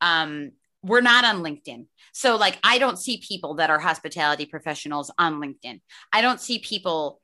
Um, 0.00 0.52
we're 0.82 1.00
not 1.00 1.24
on 1.24 1.42
LinkedIn. 1.42 1.86
So, 2.12 2.36
like, 2.36 2.58
I 2.62 2.78
don't 2.78 2.98
see 2.98 3.22
people 3.26 3.54
that 3.54 3.70
are 3.70 3.78
hospitality 3.78 4.46
professionals 4.46 5.10
on 5.18 5.40
LinkedIn. 5.40 5.80
I 6.12 6.22
don't 6.22 6.40
see 6.40 6.58
people 6.58 7.20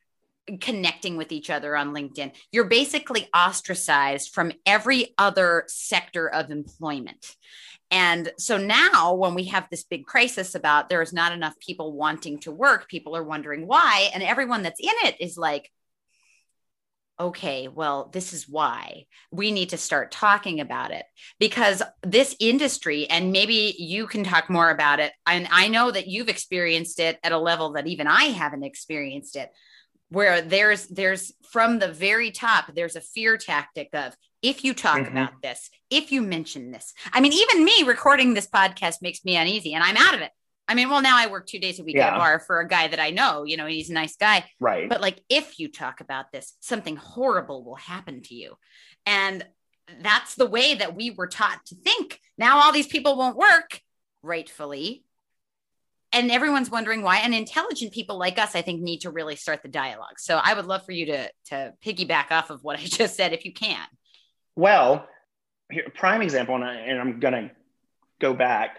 connecting 0.61 1.17
with 1.17 1.31
each 1.31 1.51
other 1.51 1.77
on 1.77 1.95
LinkedIn. 1.95 2.33
You're 2.51 2.65
basically 2.65 3.29
ostracized 3.35 4.35
from 4.35 4.53
every 4.67 5.15
other 5.17 5.65
sector 5.69 6.29
of 6.29 6.51
employment. 6.51 7.37
And 7.91 8.33
so 8.39 8.57
now, 8.57 9.15
when 9.15 9.35
we 9.35 9.45
have 9.45 9.69
this 9.71 9.85
big 9.85 10.07
crisis 10.07 10.55
about 10.55 10.89
there 10.89 11.03
is 11.03 11.13
not 11.13 11.33
enough 11.33 11.59
people 11.61 11.93
wanting 11.93 12.39
to 12.41 12.51
work, 12.51 12.89
people 12.89 13.15
are 13.17 13.23
wondering 13.23 13.67
why. 13.67 14.11
And 14.15 14.23
everyone 14.23 14.63
that's 14.63 14.81
in 14.81 14.95
it 15.05 15.21
is 15.21 15.37
like, 15.37 15.71
okay, 17.23 17.69
well, 17.69 18.11
this 18.13 18.33
is 18.33 18.49
why 18.49 19.07
we 19.31 19.53
need 19.53 19.71
to 19.71 19.77
start 19.77 20.11
talking 20.11 20.61
about 20.61 20.91
it 20.91 21.05
because 21.39 21.83
this 22.03 22.35
industry, 22.41 23.09
and 23.09 23.33
maybe 23.33 23.75
you 23.79 24.07
can 24.07 24.25
talk 24.25 24.51
more 24.51 24.71
about 24.71 24.99
it. 25.01 25.13
And 25.27 25.47
I 25.51 25.69
know 25.69 25.91
that 25.91 26.09
you've 26.09 26.29
experienced 26.29 26.99
it 26.99 27.19
at 27.23 27.33
a 27.33 27.39
level 27.39 27.73
that 27.73 27.87
even 27.87 28.07
I 28.07 28.25
haven't 28.25 28.65
experienced 28.65 29.37
it 29.37 29.51
where 30.13 30.43
there's 30.43 30.87
there's 30.89 31.33
from 31.51 31.79
the 31.79 31.89
very 31.89 32.31
top 32.31 32.67
there's 32.75 32.97
a 32.97 33.01
fear 33.01 33.39
tactic 33.39 33.89
of 33.95 34.15
if 34.43 34.63
you 34.63 34.75
talk 34.75 34.99
mm-hmm. 34.99 35.17
about 35.17 35.41
this 35.43 35.71
if 35.89 36.13
you 36.13 36.21
mention 36.21 36.71
this 36.71 36.93
i 37.15 37.21
mean 37.21 37.33
even 37.33 37.65
me 37.65 37.83
recording 37.87 38.35
this 38.35 38.47
podcast 38.47 38.97
makes 39.01 39.25
me 39.25 39.37
uneasy 39.37 39.73
and 39.73 39.83
i'm 39.83 39.97
out 39.97 40.15
of 40.15 40.21
it 40.21 40.31
i 40.73 40.75
mean 40.75 40.89
well 40.89 41.03
now 41.03 41.19
i 41.19 41.27
work 41.27 41.47
two 41.47 41.59
days 41.59 41.79
a 41.79 41.85
week 41.85 41.97
yeah. 41.97 42.09
at 42.09 42.15
a 42.15 42.19
bar 42.19 42.41
for 42.41 42.61
a 42.61 42.67
guy 42.67 42.89
that 42.89 42.99
i 42.99 43.11
know 43.11 43.45
you 43.45 43.57
know 43.57 43.67
he's 43.67 43.91
a 43.91 43.93
nice 43.93 44.17
guy. 44.17 44.45
Right. 44.61 44.89
But 44.89 45.01
like 45.01 45.23
if 45.29 45.59
you 45.59 45.69
talk 45.69 46.01
about 46.01 46.33
this 46.33 46.57
something 46.61 46.97
horrible 46.97 47.65
will 47.65 47.77
happen 47.77 48.23
to 48.23 48.35
you. 48.35 48.57
And 49.05 49.47
that's 50.01 50.37
the 50.37 50.47
way 50.47 50.75
that 50.75 50.95
we 50.95 51.11
were 51.11 51.27
taught 51.27 51.61
to 51.67 51.75
think. 51.75 52.19
Now 52.39 52.61
all 52.61 52.73
these 52.73 52.87
people 52.87 53.17
won't 53.17 53.37
work 53.37 53.81
rightfully. 54.23 55.05
And 56.15 56.31
everyone's 56.31 56.71
wondering 56.71 57.03
why. 57.03 57.19
And 57.19 57.35
intelligent 57.35 57.93
people 57.93 58.19
like 58.19 58.39
us 58.39 58.55
i 58.55 58.63
think 58.63 58.81
need 58.81 59.01
to 59.01 59.11
really 59.11 59.37
start 59.37 59.63
the 59.63 59.69
dialogue. 59.69 60.19
So 60.19 60.41
i 60.43 60.55
would 60.55 60.67
love 60.67 60.85
for 60.85 60.93
you 60.93 61.07
to 61.07 61.31
to 61.47 61.75
piggyback 61.85 62.31
off 62.31 62.51
of 62.51 62.63
what 62.63 62.79
i 62.79 62.83
just 63.01 63.17
said 63.17 63.33
if 63.33 63.45
you 63.45 63.53
can. 63.53 63.85
Well 64.57 65.07
here, 65.71 65.91
prime 65.95 66.23
example 66.23 66.55
and, 66.55 66.65
I, 66.65 66.75
and 66.75 67.01
i'm 67.01 67.19
going 67.19 67.35
to 67.35 67.51
go 68.21 68.35
back. 68.35 68.79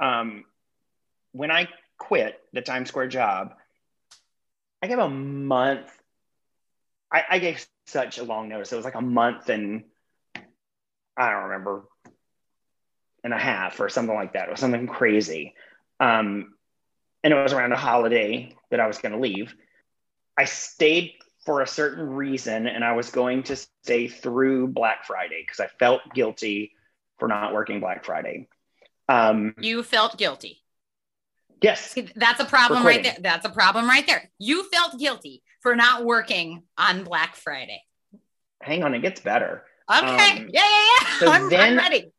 Um, 0.00 0.44
when 1.34 1.50
i 1.50 1.68
quit 1.98 2.40
the 2.52 2.62
times 2.62 2.88
square 2.88 3.08
job 3.08 3.54
i 4.82 4.86
gave 4.86 4.98
a 4.98 5.08
month 5.08 5.90
I, 7.12 7.24
I 7.30 7.38
gave 7.38 7.64
such 7.86 8.18
a 8.18 8.24
long 8.24 8.48
notice 8.48 8.72
it 8.72 8.76
was 8.76 8.84
like 8.84 8.94
a 8.94 9.02
month 9.02 9.48
and 9.48 9.84
i 11.16 11.30
don't 11.30 11.44
remember 11.44 11.84
and 13.24 13.32
a 13.32 13.38
half 13.38 13.80
or 13.80 13.88
something 13.88 14.14
like 14.14 14.34
that. 14.34 14.48
It 14.48 14.50
was 14.50 14.60
something 14.60 14.86
crazy. 14.86 15.54
Um, 15.98 16.54
and 17.24 17.32
it 17.32 17.42
was 17.42 17.54
around 17.54 17.72
a 17.72 17.76
holiday 17.76 18.54
that 18.70 18.80
I 18.80 18.86
was 18.86 18.98
going 18.98 19.12
to 19.12 19.18
leave. 19.18 19.54
I 20.36 20.44
stayed 20.44 21.14
for 21.46 21.62
a 21.62 21.66
certain 21.66 22.10
reason 22.10 22.66
and 22.66 22.84
I 22.84 22.92
was 22.92 23.10
going 23.10 23.44
to 23.44 23.56
stay 23.56 24.08
through 24.08 24.68
Black 24.68 25.06
Friday 25.06 25.42
because 25.42 25.60
I 25.60 25.68
felt 25.78 26.02
guilty 26.14 26.72
for 27.18 27.26
not 27.26 27.54
working 27.54 27.80
Black 27.80 28.04
Friday. 28.04 28.48
Um, 29.08 29.54
you 29.58 29.82
felt 29.82 30.18
guilty. 30.18 30.62
Yes. 31.60 31.90
See, 31.92 32.08
that's 32.14 32.40
a 32.40 32.44
problem 32.44 32.84
right 32.84 33.02
there. 33.02 33.16
That's 33.20 33.46
a 33.46 33.50
problem 33.50 33.88
right 33.88 34.06
there. 34.06 34.30
You 34.38 34.68
felt 34.70 34.98
guilty 34.98 35.42
for 35.60 35.74
not 35.74 36.04
working 36.04 36.62
on 36.76 37.04
Black 37.04 37.36
Friday. 37.36 37.82
Hang 38.60 38.82
on, 38.82 38.94
it 38.94 39.00
gets 39.00 39.20
better. 39.20 39.64
Okay. 39.90 40.06
Um, 40.06 40.48
yeah, 40.50 40.62
yeah, 40.62 40.88
yeah. 41.00 41.18
So 41.18 41.30
I'm, 41.30 41.50
then, 41.50 41.60
I'm 41.60 41.76
ready 41.76 42.12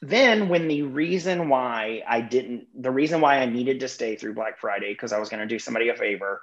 then 0.00 0.48
when 0.48 0.68
the 0.68 0.82
reason 0.82 1.48
why 1.48 2.02
I 2.06 2.20
didn't, 2.20 2.66
the 2.80 2.90
reason 2.90 3.20
why 3.20 3.38
I 3.38 3.46
needed 3.46 3.80
to 3.80 3.88
stay 3.88 4.16
through 4.16 4.34
Black 4.34 4.60
Friday 4.60 4.92
because 4.92 5.12
I 5.12 5.18
was 5.18 5.28
going 5.28 5.40
to 5.40 5.46
do 5.46 5.58
somebody 5.58 5.88
a 5.88 5.96
favor, 5.96 6.40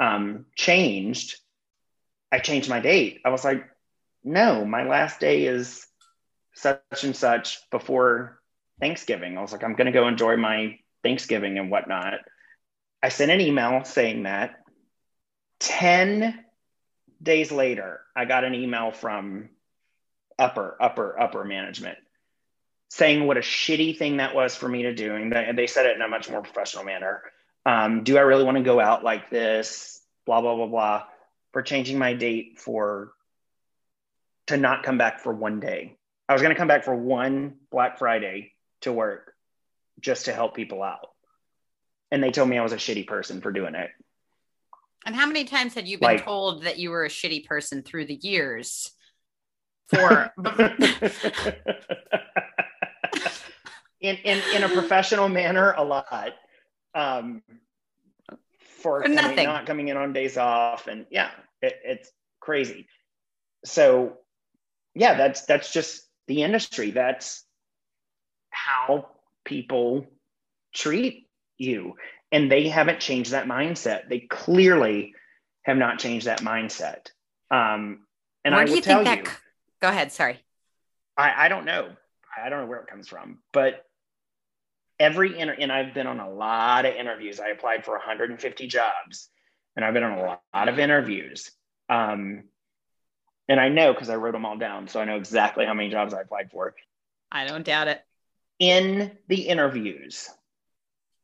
um, 0.00 0.46
changed. 0.56 1.38
I 2.32 2.38
changed 2.38 2.70
my 2.70 2.80
date. 2.80 3.20
I 3.24 3.28
was 3.28 3.44
like, 3.44 3.64
no, 4.22 4.64
my 4.64 4.84
last 4.84 5.20
day 5.20 5.44
is 5.44 5.86
such 6.54 7.04
and 7.04 7.14
such 7.14 7.58
before 7.70 8.40
Thanksgiving. 8.80 9.36
I 9.36 9.42
was 9.42 9.52
like, 9.52 9.62
I'm 9.62 9.74
going 9.74 9.86
to 9.86 9.92
go 9.92 10.08
enjoy 10.08 10.36
my 10.36 10.78
Thanksgiving 11.04 11.58
and 11.58 11.70
whatnot. 11.70 12.14
I 13.02 13.10
sent 13.10 13.30
an 13.30 13.40
email 13.40 13.84
saying 13.84 14.24
that. 14.24 14.56
10 15.60 16.44
days 17.22 17.52
later, 17.52 18.00
I 18.16 18.24
got 18.24 18.44
an 18.44 18.54
email 18.54 18.90
from 18.90 19.50
upper, 20.38 20.76
upper, 20.80 21.18
upper 21.20 21.44
management 21.44 21.98
saying 22.88 23.26
what 23.26 23.36
a 23.36 23.40
shitty 23.40 23.96
thing 23.98 24.18
that 24.18 24.34
was 24.34 24.54
for 24.54 24.68
me 24.68 24.84
to 24.84 24.94
do. 24.94 25.14
And 25.14 25.58
they, 25.58 25.66
said 25.66 25.86
it 25.86 25.96
in 25.96 26.02
a 26.02 26.08
much 26.08 26.30
more 26.30 26.42
professional 26.42 26.84
manner. 26.84 27.22
Um, 27.66 28.04
do 28.04 28.16
I 28.16 28.20
really 28.20 28.44
want 28.44 28.56
to 28.56 28.62
go 28.62 28.80
out 28.80 29.02
like 29.02 29.30
this? 29.30 30.00
Blah, 30.26 30.40
blah, 30.40 30.54
blah, 30.54 30.66
blah. 30.66 31.02
For 31.52 31.62
changing 31.62 31.98
my 31.98 32.14
date 32.14 32.58
for 32.58 33.12
to 34.46 34.56
not 34.56 34.82
come 34.82 34.96
back 34.96 35.20
for 35.20 35.32
one 35.32 35.60
day. 35.60 35.96
I 36.28 36.32
was 36.32 36.42
going 36.42 36.54
to 36.54 36.58
come 36.58 36.68
back 36.68 36.84
for 36.84 36.94
one 36.94 37.56
Black 37.70 37.98
Friday 37.98 38.52
to 38.82 38.92
work 38.92 39.33
just 40.00 40.26
to 40.26 40.32
help 40.32 40.54
people 40.54 40.82
out. 40.82 41.08
And 42.10 42.22
they 42.22 42.30
told 42.30 42.48
me 42.48 42.58
I 42.58 42.62
was 42.62 42.72
a 42.72 42.76
shitty 42.76 43.06
person 43.06 43.40
for 43.40 43.50
doing 43.52 43.74
it. 43.74 43.90
And 45.06 45.14
how 45.14 45.26
many 45.26 45.44
times 45.44 45.74
had 45.74 45.86
you 45.86 45.98
been 45.98 46.06
like, 46.06 46.24
told 46.24 46.64
that 46.64 46.78
you 46.78 46.90
were 46.90 47.04
a 47.04 47.08
shitty 47.10 47.46
person 47.46 47.82
through 47.82 48.06
the 48.06 48.14
years? 48.14 48.90
For 49.88 50.32
in, 54.00 54.16
in, 54.16 54.40
in 54.54 54.64
a 54.64 54.68
professional 54.68 55.28
manner 55.28 55.72
a 55.76 55.84
lot. 55.84 56.32
Um, 56.94 57.42
for, 58.80 59.00
For 59.00 59.02
coming- 59.02 59.16
nothing. 59.16 59.44
not 59.46 59.66
coming 59.66 59.88
in 59.88 59.96
on 59.96 60.12
days 60.12 60.36
off. 60.38 60.86
And 60.86 61.06
yeah, 61.10 61.30
it, 61.60 61.74
it's 61.84 62.10
crazy. 62.40 62.86
So 63.64 64.18
yeah, 64.94 65.16
that's, 65.16 65.42
that's 65.42 65.72
just 65.72 66.02
the 66.28 66.42
industry. 66.42 66.90
That's 66.92 67.44
how 68.50 69.08
people 69.44 70.06
treat 70.74 71.28
you. 71.58 71.94
And 72.32 72.50
they 72.50 72.68
haven't 72.68 73.00
changed 73.00 73.30
that 73.30 73.46
mindset. 73.46 74.08
They 74.08 74.20
clearly 74.20 75.14
have 75.62 75.76
not 75.76 75.98
changed 75.98 76.26
that 76.26 76.40
mindset. 76.40 77.06
Um, 77.50 78.06
and 78.44 78.54
Where 78.54 78.62
I 78.62 78.64
do 78.64 78.72
will 78.72 78.76
you 78.76 78.82
tell 78.82 79.04
think 79.04 79.24
that? 79.24 79.32
you, 79.32 79.38
Go 79.80 79.88
ahead. 79.88 80.12
Sorry. 80.12 80.40
I, 81.16 81.44
I 81.46 81.48
don't 81.48 81.64
know. 81.64 81.90
I 82.36 82.48
don't 82.48 82.62
know 82.62 82.66
where 82.66 82.80
it 82.80 82.88
comes 82.88 83.06
from, 83.08 83.38
but 83.52 83.84
every 84.98 85.38
inter- 85.38 85.56
and 85.58 85.70
I've 85.70 85.94
been 85.94 86.08
on 86.08 86.18
a 86.18 86.28
lot 86.28 86.84
of 86.84 86.94
interviews. 86.94 87.38
I 87.38 87.48
applied 87.48 87.84
for 87.84 87.92
150 87.92 88.66
jobs, 88.66 89.28
and 89.76 89.84
I've 89.84 89.94
been 89.94 90.02
on 90.02 90.18
a 90.18 90.38
lot 90.52 90.68
of 90.68 90.78
interviews. 90.80 91.52
Um, 91.88 92.44
and 93.48 93.60
I 93.60 93.68
know 93.68 93.92
because 93.92 94.08
I 94.10 94.16
wrote 94.16 94.32
them 94.32 94.44
all 94.44 94.56
down, 94.56 94.88
so 94.88 95.00
I 95.00 95.04
know 95.04 95.16
exactly 95.16 95.66
how 95.66 95.74
many 95.74 95.90
jobs 95.90 96.14
I 96.14 96.22
applied 96.22 96.50
for. 96.50 96.74
I 97.30 97.46
don't 97.46 97.64
doubt 97.64 97.88
it. 97.88 98.02
In 98.58 99.16
the 99.28 99.48
interviews, 99.48 100.30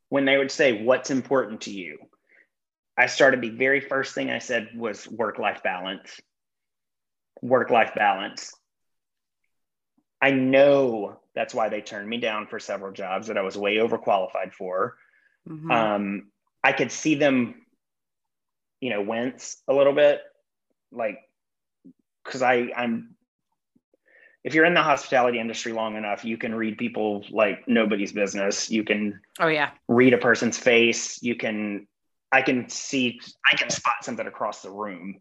when 0.08 0.24
they 0.24 0.36
would 0.36 0.50
say, 0.50 0.82
"What's 0.82 1.10
important 1.10 1.62
to 1.62 1.70
you," 1.70 1.98
I 2.96 3.06
started 3.06 3.40
the 3.40 3.50
very 3.50 3.80
first 3.80 4.14
thing 4.14 4.30
I 4.30 4.40
said 4.40 4.70
was 4.76 5.08
work-life 5.08 5.62
balance. 5.62 6.20
Work-life 7.40 7.94
balance. 7.94 8.54
I 10.20 10.32
know 10.32 11.20
that's 11.34 11.54
why 11.54 11.68
they 11.68 11.80
turned 11.80 12.08
me 12.08 12.18
down 12.18 12.46
for 12.46 12.58
several 12.58 12.92
jobs 12.92 13.28
that 13.28 13.38
I 13.38 13.42
was 13.42 13.56
way 13.56 13.76
overqualified 13.76 14.52
for. 14.52 14.98
Mhm. 15.48 15.72
Um, 15.72 16.32
I 16.62 16.72
could 16.72 16.92
see 16.92 17.14
them, 17.14 17.64
you 18.80 18.90
know, 18.90 19.00
wince 19.00 19.62
a 19.66 19.72
little 19.72 19.94
bit, 19.94 20.20
like, 20.90 21.18
because 22.24 22.42
I 22.42 22.72
I'm. 22.76 23.16
If 24.42 24.54
you're 24.54 24.64
in 24.64 24.74
the 24.74 24.82
hospitality 24.82 25.38
industry 25.38 25.72
long 25.72 25.96
enough, 25.96 26.24
you 26.24 26.38
can 26.38 26.54
read 26.54 26.78
people 26.78 27.24
like 27.30 27.68
nobody's 27.68 28.12
business. 28.12 28.70
You 28.70 28.84
can 28.84 29.20
oh 29.38 29.48
yeah. 29.48 29.70
read 29.88 30.14
a 30.14 30.18
person's 30.18 30.56
face. 30.56 31.22
You 31.22 31.34
can, 31.34 31.86
I 32.32 32.42
can 32.42 32.68
see, 32.68 33.20
I 33.50 33.56
can 33.56 33.68
spot 33.70 34.02
something 34.02 34.26
across 34.26 34.62
the 34.62 34.70
room. 34.70 35.18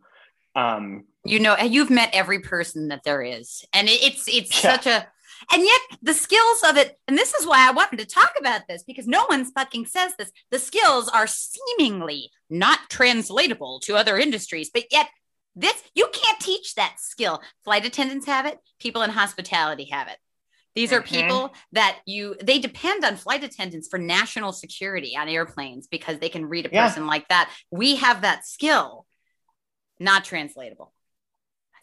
Um, 0.56 1.06
You 1.26 1.40
know, 1.40 1.58
you've 1.58 1.90
met 1.90 2.10
every 2.14 2.40
person 2.40 2.88
that 2.90 3.04
there 3.04 3.22
is, 3.22 3.66
and 3.74 3.88
it, 3.90 4.02
it's 4.04 4.28
it's 4.28 4.64
Yeah. 4.64 4.76
such 4.76 4.88
a, 4.88 5.08
and 5.54 5.64
yet 5.64 5.82
the 6.02 6.14
skills 6.14 6.64
of 6.68 6.78
it, 6.78 6.98
and 7.08 7.18
this 7.18 7.34
is 7.34 7.46
why 7.46 7.68
I 7.68 7.72
wanted 7.72 8.00
to 8.00 8.06
talk 8.06 8.34
about 8.40 8.68
this 8.68 8.84
because 8.84 9.08
no 9.08 9.26
one's 9.30 9.52
fucking 9.52 9.86
says 9.86 10.14
this. 10.18 10.32
The 10.50 10.60
skills 10.60 11.10
are 11.10 11.28
seemingly 11.28 12.32
not 12.50 12.90
translatable 12.90 13.80
to 13.82 13.96
other 13.96 14.18
industries, 14.18 14.70
but 14.74 14.86
yet 14.92 15.08
this 15.60 15.84
you 15.94 16.10
can't 16.14 16.40
teach 16.40 16.76
that 16.76 16.96
skill. 17.00 17.42
Flight 17.64 17.86
attendants 17.86 18.26
have 18.26 18.46
it. 18.46 18.58
People 18.80 19.02
in 19.02 19.10
hospitality 19.10 19.86
have 19.86 20.08
it. 20.08 20.18
These 20.76 20.94
are 20.94 21.02
Mhm. 21.02 21.06
people 21.08 21.56
that 21.74 21.98
you 22.06 22.36
they 22.42 22.60
depend 22.60 23.04
on 23.04 23.16
flight 23.18 23.44
attendants 23.44 23.88
for 23.90 24.00
national 24.00 24.54
security 24.54 25.18
on 25.18 25.28
airplanes 25.28 25.88
because 25.88 26.20
they 26.20 26.30
can 26.30 26.46
read 26.46 26.66
a 26.66 26.70
Yeah. 26.72 26.88
person 26.88 27.08
like 27.08 27.28
that. 27.30 27.52
We 27.72 27.96
have 27.98 28.22
that 28.22 28.46
skill, 28.46 29.06
not 30.00 30.24
translatable. 30.24 30.94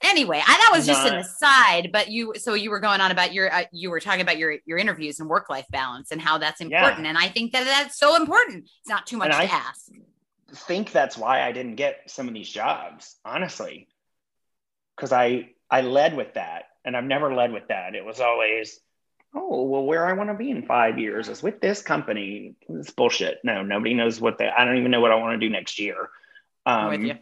Anyway, 0.02 0.38
I, 0.46 0.56
that 0.58 0.70
was 0.76 0.86
just 0.86 1.06
an 1.06 1.14
aside, 1.16 1.90
but 1.90 2.08
you 2.10 2.34
so 2.36 2.52
you 2.54 2.70
were 2.70 2.80
going 2.80 3.00
on 3.00 3.10
about 3.10 3.32
your 3.32 3.52
uh, 3.52 3.64
you 3.72 3.90
were 3.90 3.98
talking 4.00 4.20
about 4.20 4.36
your 4.38 4.58
your 4.66 4.78
interviews 4.78 5.20
and 5.20 5.28
work 5.28 5.48
life 5.50 5.66
balance 5.70 6.10
and 6.12 6.20
how 6.20 6.36
that's 6.38 6.60
Yeah. 6.60 6.66
important, 6.66 7.06
and 7.06 7.16
I 7.18 7.28
think 7.28 7.52
that 7.52 7.64
that's 7.64 7.98
so 7.98 8.14
important. 8.14 8.64
It's 8.80 8.88
not 8.88 9.06
too 9.06 9.16
much 9.16 9.32
And 9.34 9.48
to 9.48 9.54
I- 9.54 9.58
ask. 9.58 9.86
Think 10.54 10.92
that's 10.92 11.16
why 11.16 11.42
I 11.42 11.52
didn't 11.52 11.76
get 11.76 12.10
some 12.10 12.28
of 12.28 12.34
these 12.34 12.48
jobs, 12.48 13.16
honestly. 13.24 13.88
Because 14.96 15.12
I 15.12 15.50
I 15.70 15.80
led 15.82 16.16
with 16.16 16.34
that, 16.34 16.64
and 16.84 16.96
I've 16.96 17.04
never 17.04 17.34
led 17.34 17.52
with 17.52 17.68
that. 17.68 17.94
It 17.94 18.04
was 18.04 18.20
always, 18.20 18.80
oh 19.34 19.64
well, 19.64 19.84
where 19.84 20.06
I 20.06 20.12
want 20.12 20.30
to 20.30 20.34
be 20.34 20.50
in 20.50 20.66
five 20.66 20.98
years 20.98 21.28
is 21.28 21.42
with 21.42 21.60
this 21.60 21.82
company. 21.82 22.54
It's 22.68 22.90
bullshit. 22.90 23.38
No, 23.44 23.62
nobody 23.62 23.94
knows 23.94 24.20
what 24.20 24.38
they. 24.38 24.48
I 24.48 24.64
don't 24.64 24.78
even 24.78 24.90
know 24.90 25.00
what 25.00 25.12
I 25.12 25.16
want 25.16 25.40
to 25.40 25.46
do 25.46 25.52
next 25.52 25.78
year. 25.78 25.96
Um, 26.64 26.78
I'm 26.78 26.90
with 26.90 27.00
you. 27.08 27.14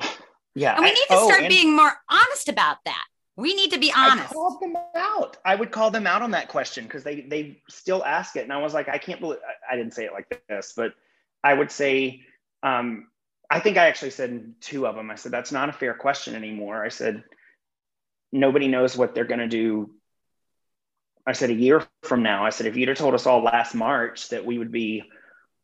Yeah, 0.54 0.74
And 0.74 0.82
we 0.82 0.90
need 0.90 0.96
to 0.96 1.06
oh, 1.10 1.28
start 1.28 1.42
and 1.42 1.48
being 1.50 1.76
more 1.76 1.92
honest 2.10 2.48
about 2.48 2.78
that. 2.84 3.04
We 3.36 3.54
need 3.54 3.70
to 3.70 3.78
be 3.78 3.92
honest. 3.96 4.30
I 4.30 4.34
called 4.34 4.60
them 4.60 4.74
out. 4.96 5.36
I 5.44 5.54
would 5.54 5.70
call 5.70 5.92
them 5.92 6.04
out 6.04 6.20
on 6.20 6.32
that 6.32 6.48
question 6.48 6.82
because 6.82 7.04
they 7.04 7.20
they 7.20 7.62
still 7.68 8.04
ask 8.04 8.34
it, 8.34 8.42
and 8.42 8.52
I 8.52 8.56
was 8.56 8.74
like, 8.74 8.88
I 8.88 8.98
can't 8.98 9.20
believe 9.20 9.38
I 9.70 9.76
didn't 9.76 9.94
say 9.94 10.06
it 10.06 10.12
like 10.12 10.42
this, 10.48 10.72
but 10.76 10.94
I 11.42 11.54
would 11.54 11.70
say, 11.70 12.22
um, 12.62 13.08
I 13.50 13.60
think 13.60 13.76
I 13.78 13.88
actually 13.88 14.10
said 14.10 14.54
two 14.60 14.86
of 14.86 14.96
them. 14.96 15.10
I 15.10 15.14
said 15.14 15.32
that's 15.32 15.52
not 15.52 15.68
a 15.68 15.72
fair 15.72 15.94
question 15.94 16.34
anymore. 16.34 16.84
I 16.84 16.88
said 16.88 17.24
nobody 18.32 18.68
knows 18.68 18.96
what 18.96 19.14
they're 19.14 19.24
going 19.24 19.40
to 19.40 19.48
do. 19.48 19.90
I 21.26 21.32
said 21.32 21.50
a 21.50 21.54
year 21.54 21.86
from 22.02 22.22
now. 22.22 22.44
I 22.44 22.50
said 22.50 22.66
if 22.66 22.76
you'd 22.76 22.88
have 22.88 22.98
told 22.98 23.14
us 23.14 23.26
all 23.26 23.42
last 23.42 23.74
March 23.74 24.30
that 24.30 24.44
we 24.44 24.58
would 24.58 24.72
be 24.72 25.04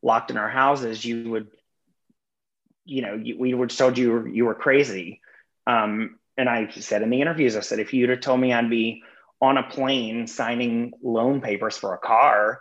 locked 0.02 0.30
in 0.30 0.36
our 0.36 0.48
houses, 0.48 1.04
you 1.04 1.30
would, 1.30 1.48
you 2.84 3.02
know, 3.02 3.14
you, 3.14 3.38
we 3.38 3.54
would 3.54 3.70
have 3.70 3.78
told 3.78 3.98
you 3.98 4.12
were- 4.12 4.28
you 4.28 4.44
were 4.44 4.54
crazy. 4.54 5.20
Um, 5.66 6.18
and 6.36 6.48
I 6.48 6.68
said 6.70 7.02
in 7.02 7.10
the 7.10 7.20
interviews, 7.20 7.56
I 7.56 7.60
said, 7.60 7.78
if 7.78 7.94
you'd 7.94 8.10
have 8.10 8.20
told 8.20 8.40
me 8.40 8.52
I'd 8.52 8.68
be 8.68 9.02
on 9.40 9.56
a 9.56 9.62
plane 9.62 10.26
signing 10.26 10.92
loan 11.02 11.40
papers 11.40 11.76
for 11.76 11.94
a 11.94 11.98
car, 11.98 12.60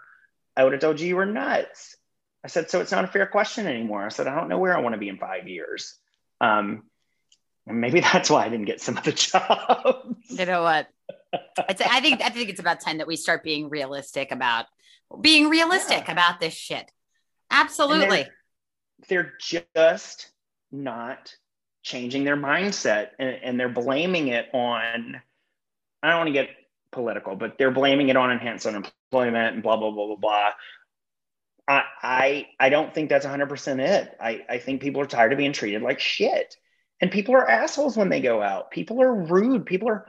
I 0.55 0.63
would 0.63 0.73
have 0.73 0.81
told 0.81 0.99
you 0.99 1.07
you 1.07 1.15
were 1.15 1.25
nuts. 1.25 1.97
I 2.43 2.47
said, 2.47 2.69
so 2.69 2.81
it's 2.81 2.91
not 2.91 3.05
a 3.05 3.07
fair 3.07 3.25
question 3.25 3.67
anymore. 3.67 4.05
I 4.05 4.09
said, 4.09 4.27
I 4.27 4.35
don't 4.35 4.49
know 4.49 4.57
where 4.57 4.75
I 4.75 4.81
want 4.81 4.93
to 4.93 4.99
be 4.99 5.09
in 5.09 5.17
five 5.17 5.47
years. 5.47 5.97
Um, 6.41 6.83
and 7.65 7.79
maybe 7.79 7.99
that's 8.01 8.29
why 8.29 8.45
I 8.45 8.49
didn't 8.49 8.65
get 8.65 8.81
some 8.81 8.97
of 8.97 9.03
the 9.03 9.11
jobs. 9.13 10.15
You 10.29 10.45
know 10.45 10.63
what? 10.63 10.87
It's, 11.69 11.81
I 11.81 11.99
think 11.99 12.21
I 12.21 12.29
think 12.29 12.49
it's 12.49 12.59
about 12.59 12.79
time 12.81 12.99
that 12.99 13.07
we 13.07 13.15
start 13.15 13.43
being 13.43 13.69
realistic 13.69 14.31
about 14.31 14.65
being 15.19 15.49
realistic 15.49 16.03
Yeah. 16.05 16.11
about 16.11 16.39
this 16.39 16.53
shit. 16.53 16.91
Absolutely. 17.49 18.27
They're 19.09 19.33
just 19.39 20.29
not 20.71 21.35
changing 21.83 22.23
their 22.23 22.37
mindset 22.37 23.09
and, 23.19 23.29
and 23.43 23.59
they're 23.59 23.69
blaming 23.69 24.29
it 24.29 24.47
on, 24.53 25.21
I 26.01 26.09
don't 26.09 26.17
want 26.17 26.27
to 26.27 26.33
get 26.33 26.49
political, 26.91 27.35
but 27.35 27.57
they're 27.57 27.71
blaming 27.71 28.09
it 28.09 28.15
on 28.15 28.31
enhanced 28.31 28.65
unemployment 28.65 29.55
and 29.55 29.63
blah, 29.63 29.75
blah, 29.77 29.91
blah, 29.91 30.07
blah, 30.07 30.15
blah. 30.15 30.49
I, 31.67 31.83
I, 32.01 32.47
I 32.59 32.69
don't 32.69 32.93
think 32.93 33.09
that's 33.09 33.25
100% 33.25 33.79
it. 33.79 34.15
I, 34.19 34.41
I 34.49 34.57
think 34.57 34.81
people 34.81 35.01
are 35.01 35.05
tired 35.05 35.31
of 35.31 35.37
being 35.37 35.53
treated 35.53 35.81
like 35.81 35.99
shit. 35.99 36.55
And 37.01 37.09
people 37.11 37.35
are 37.35 37.49
assholes 37.49 37.97
when 37.97 38.09
they 38.09 38.21
go 38.21 38.41
out. 38.41 38.71
People 38.71 39.01
are 39.01 39.13
rude. 39.13 39.65
People 39.65 39.89
are 39.89 40.05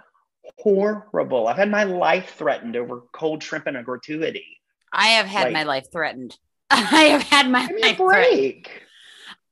horrible. 0.58 1.48
I've 1.48 1.56
had 1.56 1.70
my 1.70 1.84
life 1.84 2.34
threatened 2.36 2.76
over 2.76 3.02
cold 3.12 3.42
shrimp 3.42 3.66
and 3.66 3.76
a 3.76 3.82
gratuity. 3.82 4.44
I 4.92 5.06
have 5.08 5.26
had 5.26 5.44
Like- 5.44 5.52
my 5.52 5.62
life 5.64 5.86
threatened. 5.92 6.36
I 6.70 7.04
have 7.04 7.22
had 7.22 7.50
my 7.50 7.66
Give 7.66 7.76
me 7.76 7.82
a 7.82 7.86
life 7.86 7.96
threatened. 7.96 8.30
break. 8.64 8.70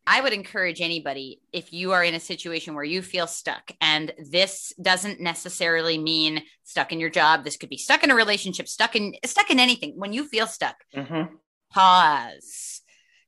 I 0.04 0.20
would 0.20 0.32
encourage 0.32 0.80
anybody 0.80 1.40
if 1.52 1.72
you 1.72 1.92
are 1.92 2.02
in 2.02 2.14
a 2.14 2.20
situation 2.20 2.74
where 2.74 2.82
you 2.82 3.02
feel 3.02 3.28
stuck, 3.28 3.70
and 3.80 4.12
this 4.18 4.72
doesn't 4.82 5.20
necessarily 5.20 5.96
mean 5.96 6.42
stuck 6.64 6.90
in 6.90 6.98
your 6.98 7.08
job. 7.10 7.44
This 7.44 7.56
could 7.56 7.68
be 7.68 7.76
stuck 7.76 8.02
in 8.02 8.10
a 8.10 8.14
relationship, 8.16 8.66
stuck 8.66 8.96
in 8.96 9.14
stuck 9.24 9.50
in 9.52 9.60
anything. 9.60 9.92
When 9.96 10.12
you 10.12 10.26
feel 10.26 10.48
stuck, 10.48 10.74
Mhm. 10.92 11.30
Pause, 11.72 12.82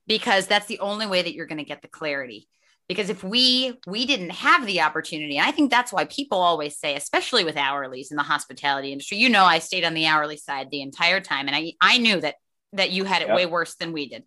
because 0.06 0.46
that's 0.46 0.66
the 0.66 0.80
only 0.80 1.06
way 1.06 1.22
that 1.22 1.34
you're 1.34 1.46
going 1.46 1.58
to 1.58 1.64
get 1.64 1.82
the 1.82 1.88
clarity. 1.88 2.48
Because 2.86 3.08
if 3.08 3.24
we 3.24 3.78
we 3.86 4.04
didn't 4.04 4.30
have 4.30 4.66
the 4.66 4.82
opportunity, 4.82 5.38
and 5.38 5.46
I 5.46 5.52
think 5.52 5.70
that's 5.70 5.92
why 5.92 6.04
people 6.04 6.38
always 6.38 6.78
say, 6.78 6.96
especially 6.96 7.42
with 7.42 7.56
hourlies 7.56 8.10
in 8.10 8.18
the 8.18 8.22
hospitality 8.22 8.92
industry, 8.92 9.16
you 9.16 9.30
know, 9.30 9.44
I 9.44 9.58
stayed 9.58 9.84
on 9.84 9.94
the 9.94 10.06
hourly 10.06 10.36
side 10.36 10.70
the 10.70 10.82
entire 10.82 11.20
time, 11.20 11.46
and 11.46 11.56
I 11.56 11.72
I 11.80 11.96
knew 11.98 12.20
that 12.20 12.34
that 12.74 12.90
you 12.90 13.04
had 13.04 13.22
it 13.22 13.28
Yep. 13.28 13.36
way 13.36 13.46
worse 13.46 13.76
than 13.76 13.92
we 13.92 14.08
did, 14.08 14.24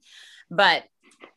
but 0.50 0.84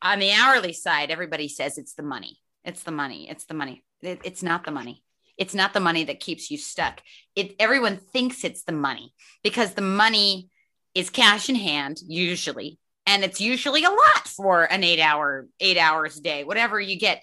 on 0.03 0.18
the 0.18 0.33
hourly 0.33 0.72
side, 0.72 1.11
everybody 1.11 1.49
says 1.49 1.76
it's 1.76 1.95
the 1.95 2.03
money. 2.03 2.39
It's 2.64 2.83
the 2.83 2.91
money. 2.93 3.28
It's 3.28 3.45
the 3.45 3.55
money. 3.55 3.85
It- 4.03 4.20
it's 4.24 4.43
not 4.43 4.64
the 4.64 4.70
money. 4.70 5.03
It's 5.37 5.55
not 5.55 5.72
the 5.72 5.81
money 5.81 6.05
that 6.05 6.20
keeps 6.20 6.51
you 6.51 6.59
stuck. 6.59 7.03
It 7.35 7.57
everyone 7.59 7.97
thinks 7.97 8.45
it's 8.45 8.62
the 8.64 8.72
money 8.72 9.14
because 9.43 9.74
the 9.74 9.83
money 9.83 10.49
is 10.95 11.11
cash 11.11 11.49
in 11.49 11.55
hand 11.55 12.01
usually, 12.07 12.78
and 13.07 13.24
it's 13.24 13.41
usually 13.41 13.84
a 13.84 13.91
lot 13.91 14.28
for 14.28 14.64
an 14.64 14.84
eight 14.84 15.01
hour, 15.01 15.47
eight 15.61 15.78
hours 15.78 16.16
a 16.16 16.22
day, 16.22 16.45
whatever 16.45 16.80
you 16.80 16.99
get. 16.99 17.22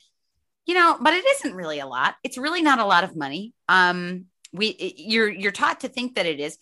You 0.65 0.73
know, 0.73 0.97
but 0.99 1.13
it 1.13 1.23
isn't 1.25 1.55
really 1.55 1.79
a 1.79 1.87
lot. 1.87 2.15
It's 2.23 2.37
really 2.37 2.61
not 2.61 2.79
a 2.79 2.85
lot 2.85 3.05
of 3.05 3.15
money. 3.15 3.53
Um, 3.69 4.25
we 4.51 4.95
you're 4.97 5.29
you're 5.29 5.51
taught 5.51 5.81
to 5.81 5.89
think 5.89 6.15
that 6.15 6.25
it 6.25 6.39
is, 6.39 6.57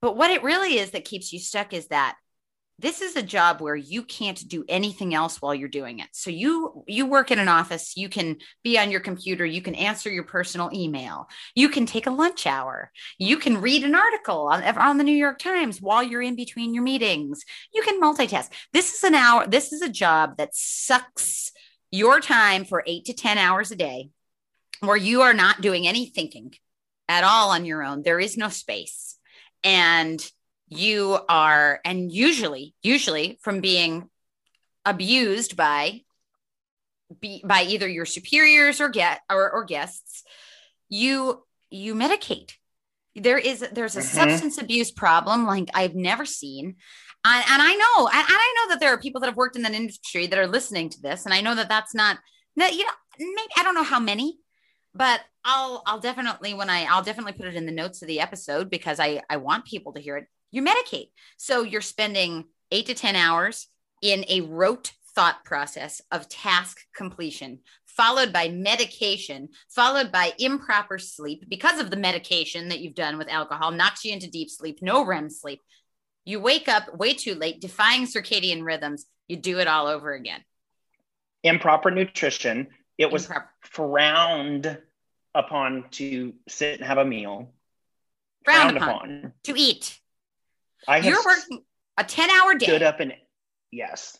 but 0.00 0.16
what 0.16 0.30
it 0.30 0.42
really 0.42 0.78
is 0.78 0.92
that 0.92 1.04
keeps 1.04 1.32
you 1.32 1.38
stuck 1.38 1.74
is 1.74 1.88
that 1.88 2.16
this 2.80 3.00
is 3.00 3.16
a 3.16 3.22
job 3.22 3.60
where 3.60 3.76
you 3.76 4.02
can't 4.02 4.48
do 4.48 4.64
anything 4.68 5.14
else 5.14 5.40
while 5.40 5.54
you're 5.54 5.68
doing 5.68 5.98
it. 5.98 6.08
So 6.12 6.30
you 6.30 6.84
you 6.86 7.06
work 7.06 7.30
in 7.30 7.38
an 7.38 7.48
office 7.48 7.96
you 7.96 8.08
can 8.08 8.38
be 8.64 8.78
on 8.78 8.90
your 8.90 9.00
computer 9.00 9.44
you 9.44 9.62
can 9.62 9.74
answer 9.74 10.10
your 10.10 10.24
personal 10.24 10.70
email 10.72 11.28
you 11.54 11.68
can 11.68 11.86
take 11.86 12.06
a 12.06 12.10
lunch 12.10 12.46
hour 12.46 12.90
you 13.18 13.36
can 13.36 13.60
read 13.60 13.84
an 13.84 13.94
article 13.94 14.48
on, 14.48 14.62
on 14.62 14.98
the 14.98 15.04
new 15.04 15.16
york 15.16 15.38
times 15.38 15.80
while 15.80 16.02
you're 16.02 16.22
in 16.22 16.36
between 16.36 16.74
your 16.74 16.82
meetings. 16.82 17.44
You 17.74 17.82
can 17.82 18.00
multitask. 18.00 18.50
This 18.72 18.94
is 18.94 19.04
an 19.04 19.14
hour 19.14 19.46
this 19.46 19.72
is 19.72 19.82
a 19.82 19.88
job 19.88 20.36
that 20.38 20.54
sucks 20.54 21.52
your 21.90 22.20
time 22.20 22.64
for 22.64 22.82
eight 22.86 23.04
to 23.06 23.12
ten 23.12 23.38
hours 23.38 23.70
a 23.70 23.76
day 23.76 24.10
where 24.80 24.96
you 24.96 25.22
are 25.22 25.34
not 25.34 25.60
doing 25.60 25.86
any 25.86 26.06
thinking 26.06 26.54
at 27.08 27.24
all 27.24 27.50
on 27.50 27.64
your 27.64 27.82
own. 27.82 28.02
There 28.02 28.20
is 28.20 28.36
no 28.36 28.48
space. 28.48 29.18
And 29.62 30.24
you 30.70 31.18
are 31.28 31.80
and 31.84 32.10
usually 32.12 32.74
usually 32.82 33.38
from 33.42 33.60
being 33.60 34.08
abused 34.84 35.56
by 35.56 36.00
be, 37.20 37.42
by 37.44 37.62
either 37.62 37.88
your 37.88 38.06
superiors 38.06 38.80
or 38.80 38.88
get 38.88 39.20
or, 39.28 39.50
or 39.50 39.64
guests 39.64 40.22
you 40.88 41.42
you 41.70 41.94
medicate. 41.94 42.52
There 43.16 43.38
is 43.38 43.66
there's 43.72 43.96
a 43.96 44.00
mm-hmm. 44.00 44.16
substance 44.16 44.58
abuse 44.58 44.92
problem 44.92 45.44
like 45.44 45.68
i've 45.74 45.94
never 45.94 46.24
seen. 46.24 46.76
And, 47.22 47.44
and 47.50 47.62
i 47.62 47.74
know 47.74 48.06
and, 48.06 48.16
and 48.16 48.26
i 48.30 48.54
know 48.56 48.72
that 48.72 48.80
there 48.80 48.94
are 48.94 48.98
people 48.98 49.20
that 49.20 49.26
have 49.26 49.36
worked 49.36 49.56
in 49.56 49.62
that 49.62 49.74
industry 49.74 50.26
that 50.28 50.38
are 50.38 50.46
listening 50.46 50.88
to 50.88 51.02
this 51.02 51.26
and 51.26 51.34
i 51.34 51.42
know 51.42 51.54
that 51.54 51.68
that's 51.68 51.94
not 51.94 52.16
that 52.56 52.72
you 52.72 52.84
know 52.84 52.92
maybe 53.18 53.52
i 53.58 53.62
don't 53.62 53.74
know 53.74 53.82
how 53.82 54.00
many 54.00 54.38
but 54.94 55.20
i'll 55.44 55.82
i'll 55.84 56.00
definitely 56.00 56.54
when 56.54 56.70
i 56.70 56.84
i'll 56.84 57.02
definitely 57.02 57.34
put 57.34 57.46
it 57.46 57.56
in 57.56 57.66
the 57.66 57.72
notes 57.72 58.00
of 58.00 58.08
the 58.08 58.20
episode 58.20 58.70
because 58.70 58.98
i 58.98 59.20
i 59.28 59.36
want 59.36 59.66
people 59.66 59.92
to 59.92 60.00
hear 60.00 60.16
it 60.16 60.28
you 60.50 60.62
medicate. 60.62 61.10
So 61.36 61.62
you're 61.62 61.80
spending 61.80 62.44
eight 62.70 62.86
to 62.86 62.94
10 62.94 63.16
hours 63.16 63.68
in 64.02 64.24
a 64.28 64.40
rote 64.42 64.92
thought 65.14 65.44
process 65.44 66.00
of 66.10 66.28
task 66.28 66.80
completion, 66.94 67.60
followed 67.86 68.32
by 68.32 68.48
medication, 68.48 69.48
followed 69.68 70.12
by 70.12 70.32
improper 70.38 70.98
sleep 70.98 71.44
because 71.48 71.80
of 71.80 71.90
the 71.90 71.96
medication 71.96 72.68
that 72.68 72.80
you've 72.80 72.94
done 72.94 73.18
with 73.18 73.28
alcohol, 73.28 73.70
knocks 73.70 74.04
you 74.04 74.12
into 74.12 74.30
deep 74.30 74.48
sleep, 74.48 74.78
no 74.80 75.04
REM 75.04 75.28
sleep. 75.28 75.60
You 76.24 76.40
wake 76.40 76.68
up 76.68 76.96
way 76.96 77.14
too 77.14 77.34
late, 77.34 77.60
defying 77.60 78.06
circadian 78.06 78.64
rhythms. 78.64 79.06
You 79.26 79.36
do 79.36 79.58
it 79.58 79.66
all 79.66 79.86
over 79.86 80.12
again. 80.12 80.40
Improper 81.42 81.90
nutrition. 81.90 82.68
It 82.98 83.10
was 83.10 83.24
Improper. 83.24 83.48
frowned 83.62 84.78
upon 85.34 85.84
to 85.92 86.34
sit 86.48 86.78
and 86.78 86.86
have 86.86 86.98
a 86.98 87.04
meal. 87.04 87.52
Frowned, 88.44 88.70
frowned 88.70 88.76
upon, 88.76 89.18
upon 89.18 89.32
to 89.44 89.54
eat. 89.56 90.00
I 90.88 90.98
You're 90.98 91.22
working 91.24 91.62
a 91.96 92.04
10 92.04 92.30
hour 92.30 92.54
day. 92.54 92.66
Stood 92.66 92.82
up 92.82 93.00
and 93.00 93.14
yes. 93.70 94.18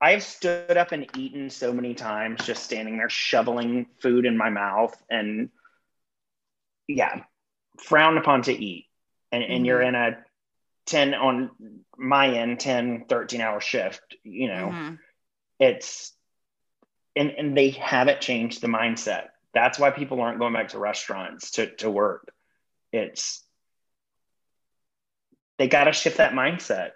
I've 0.00 0.22
stood 0.22 0.76
up 0.76 0.92
and 0.92 1.06
eaten 1.16 1.48
so 1.50 1.72
many 1.72 1.94
times 1.94 2.44
just 2.44 2.62
standing 2.62 2.98
there 2.98 3.08
shoveling 3.08 3.86
food 4.00 4.26
in 4.26 4.36
my 4.36 4.50
mouth 4.50 4.94
and 5.08 5.48
yeah, 6.86 7.22
frowned 7.78 8.18
upon 8.18 8.42
to 8.42 8.52
eat. 8.52 8.86
And, 9.32 9.42
mm-hmm. 9.42 9.52
and 9.52 9.66
you're 9.66 9.80
mm-hmm. 9.80 9.94
in 9.94 10.14
a 10.14 10.16
10 10.86 11.14
on 11.14 11.50
my 11.96 12.36
end 12.36 12.60
10 12.60 13.06
13 13.08 13.40
hour 13.40 13.60
shift, 13.60 14.16
you 14.22 14.48
know. 14.48 14.68
Mm-hmm. 14.68 14.94
It's 15.58 16.12
and 17.16 17.30
and 17.30 17.56
they 17.56 17.70
haven't 17.70 18.20
changed 18.20 18.60
the 18.60 18.68
mindset. 18.68 19.28
That's 19.54 19.78
why 19.78 19.90
people 19.90 20.20
aren't 20.20 20.38
going 20.38 20.52
back 20.52 20.68
to 20.68 20.78
restaurants 20.78 21.52
to 21.52 21.74
to 21.76 21.90
work. 21.90 22.30
It's 22.92 23.42
they 25.58 25.68
got 25.68 25.84
to 25.84 25.92
shift 25.92 26.18
that 26.18 26.32
mindset. 26.32 26.90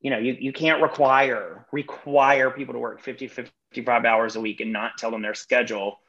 You 0.00 0.10
know 0.10 0.18
you, 0.18 0.36
you 0.38 0.52
can't 0.52 0.82
require 0.82 1.66
require 1.72 2.50
people 2.50 2.74
to 2.74 2.80
work 2.80 3.00
50 3.02 3.28
55 3.28 4.04
hours 4.04 4.36
a 4.36 4.40
week 4.40 4.60
and 4.60 4.72
not 4.72 4.98
tell 4.98 5.10
them 5.10 5.22
their 5.22 5.34
schedule. 5.34 6.00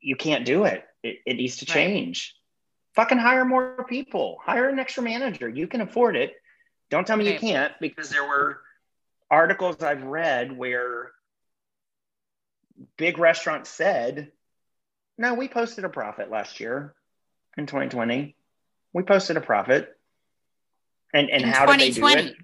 You 0.00 0.16
can't 0.16 0.44
do 0.44 0.64
it. 0.64 0.84
It, 1.02 1.18
it 1.26 1.34
needs 1.34 1.58
to 1.58 1.66
change. 1.66 2.34
Right. 2.96 3.02
fucking 3.02 3.18
hire 3.18 3.44
more 3.44 3.84
people. 3.88 4.38
Hire 4.42 4.68
an 4.68 4.78
extra 4.78 5.02
manager. 5.02 5.48
You 5.48 5.66
can 5.66 5.80
afford 5.80 6.16
it. 6.16 6.34
Don't 6.88 7.06
tell 7.06 7.16
me 7.16 7.26
right. 7.26 7.34
you 7.34 7.40
can't 7.40 7.72
because 7.80 8.08
there 8.10 8.24
were 8.24 8.60
articles 9.30 9.82
i've 9.82 10.04
read 10.04 10.56
where 10.56 11.10
big 12.96 13.18
restaurants 13.18 13.70
said 13.70 14.30
no 15.18 15.34
we 15.34 15.48
posted 15.48 15.84
a 15.84 15.88
profit 15.88 16.30
last 16.30 16.60
year 16.60 16.94
in 17.56 17.66
2020 17.66 18.36
we 18.96 19.02
posted 19.02 19.36
a 19.36 19.42
profit. 19.42 19.94
And 21.12 21.28
and 21.28 21.42
in 21.42 21.48
how 21.50 21.66
did 21.66 21.80
they 21.80 21.90
do 21.90 22.06
it? 22.08 22.34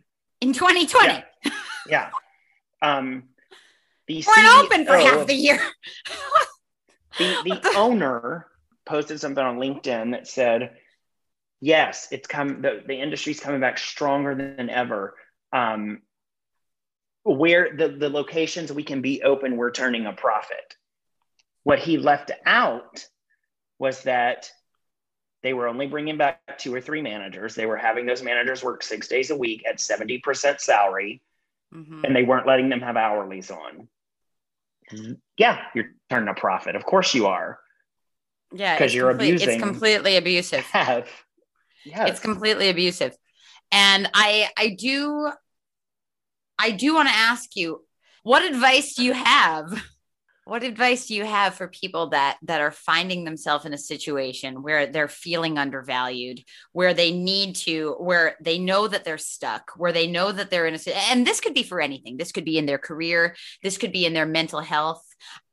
In 0.43 0.53
2020. 0.53 1.09
Yeah. 1.09 1.51
yeah. 1.89 2.11
Um, 2.83 3.25
the 4.07 4.23
We're 4.27 4.35
CEO, 4.35 4.65
open 4.65 4.85
for 4.85 4.97
half 4.97 5.27
the 5.27 5.35
year. 5.35 5.59
the 7.19 7.37
the 7.45 7.73
owner 7.75 8.47
posted 8.85 9.19
something 9.19 9.43
on 9.43 9.57
LinkedIn 9.57 10.11
that 10.13 10.29
said, 10.29 10.77
"Yes, 11.61 12.09
it's 12.11 12.27
come. 12.27 12.61
The, 12.61 12.83
the 12.87 13.01
industry's 13.01 13.41
coming 13.41 13.61
back 13.61 13.79
stronger 13.79 14.35
than 14.35 14.69
ever. 14.69 15.15
Um, 15.55 16.03
where 17.23 17.75
the 17.75 17.89
the 17.89 18.11
locations 18.11 18.71
we 18.71 18.83
can 18.83 19.01
be 19.01 19.23
open, 19.23 19.57
we're 19.57 19.71
turning 19.71 20.05
a 20.05 20.13
profit." 20.13 20.77
What 21.63 21.79
he 21.79 21.97
left 21.97 22.31
out 22.45 23.07
was 23.79 24.03
that 24.03 24.51
they 25.43 25.53
were 25.53 25.67
only 25.67 25.87
bringing 25.87 26.17
back 26.17 26.59
two 26.59 26.75
or 26.75 26.81
three 26.81 27.03
managers. 27.03 27.55
They 27.55 27.67
were 27.67 27.77
having 27.77 28.07
those 28.07 28.23
managers 28.23 28.63
work 28.63 28.83
six 28.83 29.09
days 29.09 29.31
a 29.31 29.37
week 29.37 29.65
at 29.69 29.79
70% 29.79 30.61
salary, 30.61 31.21
mm-hmm. 31.75 32.05
and 32.05 32.15
they 32.15 32.23
weren't 32.23 32.47
letting 32.47 32.69
them 32.69 32.81
have 32.81 32.97
hourlies 32.97 33.51
on. 33.51 33.89
Yeah, 35.37 35.59
you're 35.75 35.93
turning 36.11 36.29
a 36.29 36.35
profit. 36.35 36.77
Of 36.77 36.85
course 36.85 37.15
you 37.15 37.27
are. 37.27 37.59
Yeah, 38.53 38.75
because 38.75 38.95
you're 38.95 39.11
complete, 39.11 39.29
abusing. 39.29 39.49
It's 39.51 39.63
completely 39.63 40.17
abusive. 40.17 40.61
Have. 40.73 41.09
Yes. 41.85 42.11
It's 42.11 42.21
completely 42.21 42.69
abusive. 42.69 43.17
And 43.71 44.09
I 44.13 44.51
I 44.57 44.77
do 44.79 45.31
I 46.59 46.71
do 46.71 46.95
want 46.95 47.09
to 47.09 47.15
ask 47.15 47.57
you, 47.57 47.85
what 48.23 48.45
advice 48.45 48.95
do 48.95 49.05
you 49.05 49.15
have 49.15 49.83
what 50.45 50.65
advice 50.65 51.07
do 51.07 51.15
you 51.15 51.25
have 51.25 51.55
for 51.55 51.69
people 51.69 52.09
that 52.09 52.37
that 52.43 52.61
are 52.61 52.73
finding 52.73 53.25
themselves 53.25 53.65
in 53.65 53.73
a 53.73 53.79
situation 53.79 54.63
where 54.63 54.87
they're 54.87 55.09
feeling 55.09 55.57
undervalued 55.57 56.41
where 56.73 56.93
they 56.95 57.13
need 57.13 57.55
to 57.55 57.95
where 58.01 58.37
they 58.41 58.59
know 58.59 58.89
that 58.89 59.05
they're 59.05 59.19
stuck 59.19 59.71
where 59.77 59.93
they 59.93 60.07
know 60.07 60.33
that 60.33 60.51
they're 60.51 60.67
in 60.67 60.75
a 60.75 61.11
and 61.11 61.27
this 61.27 61.41
could 61.41 61.55
be 61.55 61.63
for 61.63 61.81
anything. 61.81 62.17
This 62.17 62.33
could 62.33 62.45
be 62.45 62.59
in 62.59 62.67
their 62.67 62.79
career. 62.79 63.37
This 63.63 63.79
could 63.79 63.93
be 63.93 64.05
in 64.05 64.15
their 64.15 64.27
mental 64.27 64.61
health. 64.61 65.05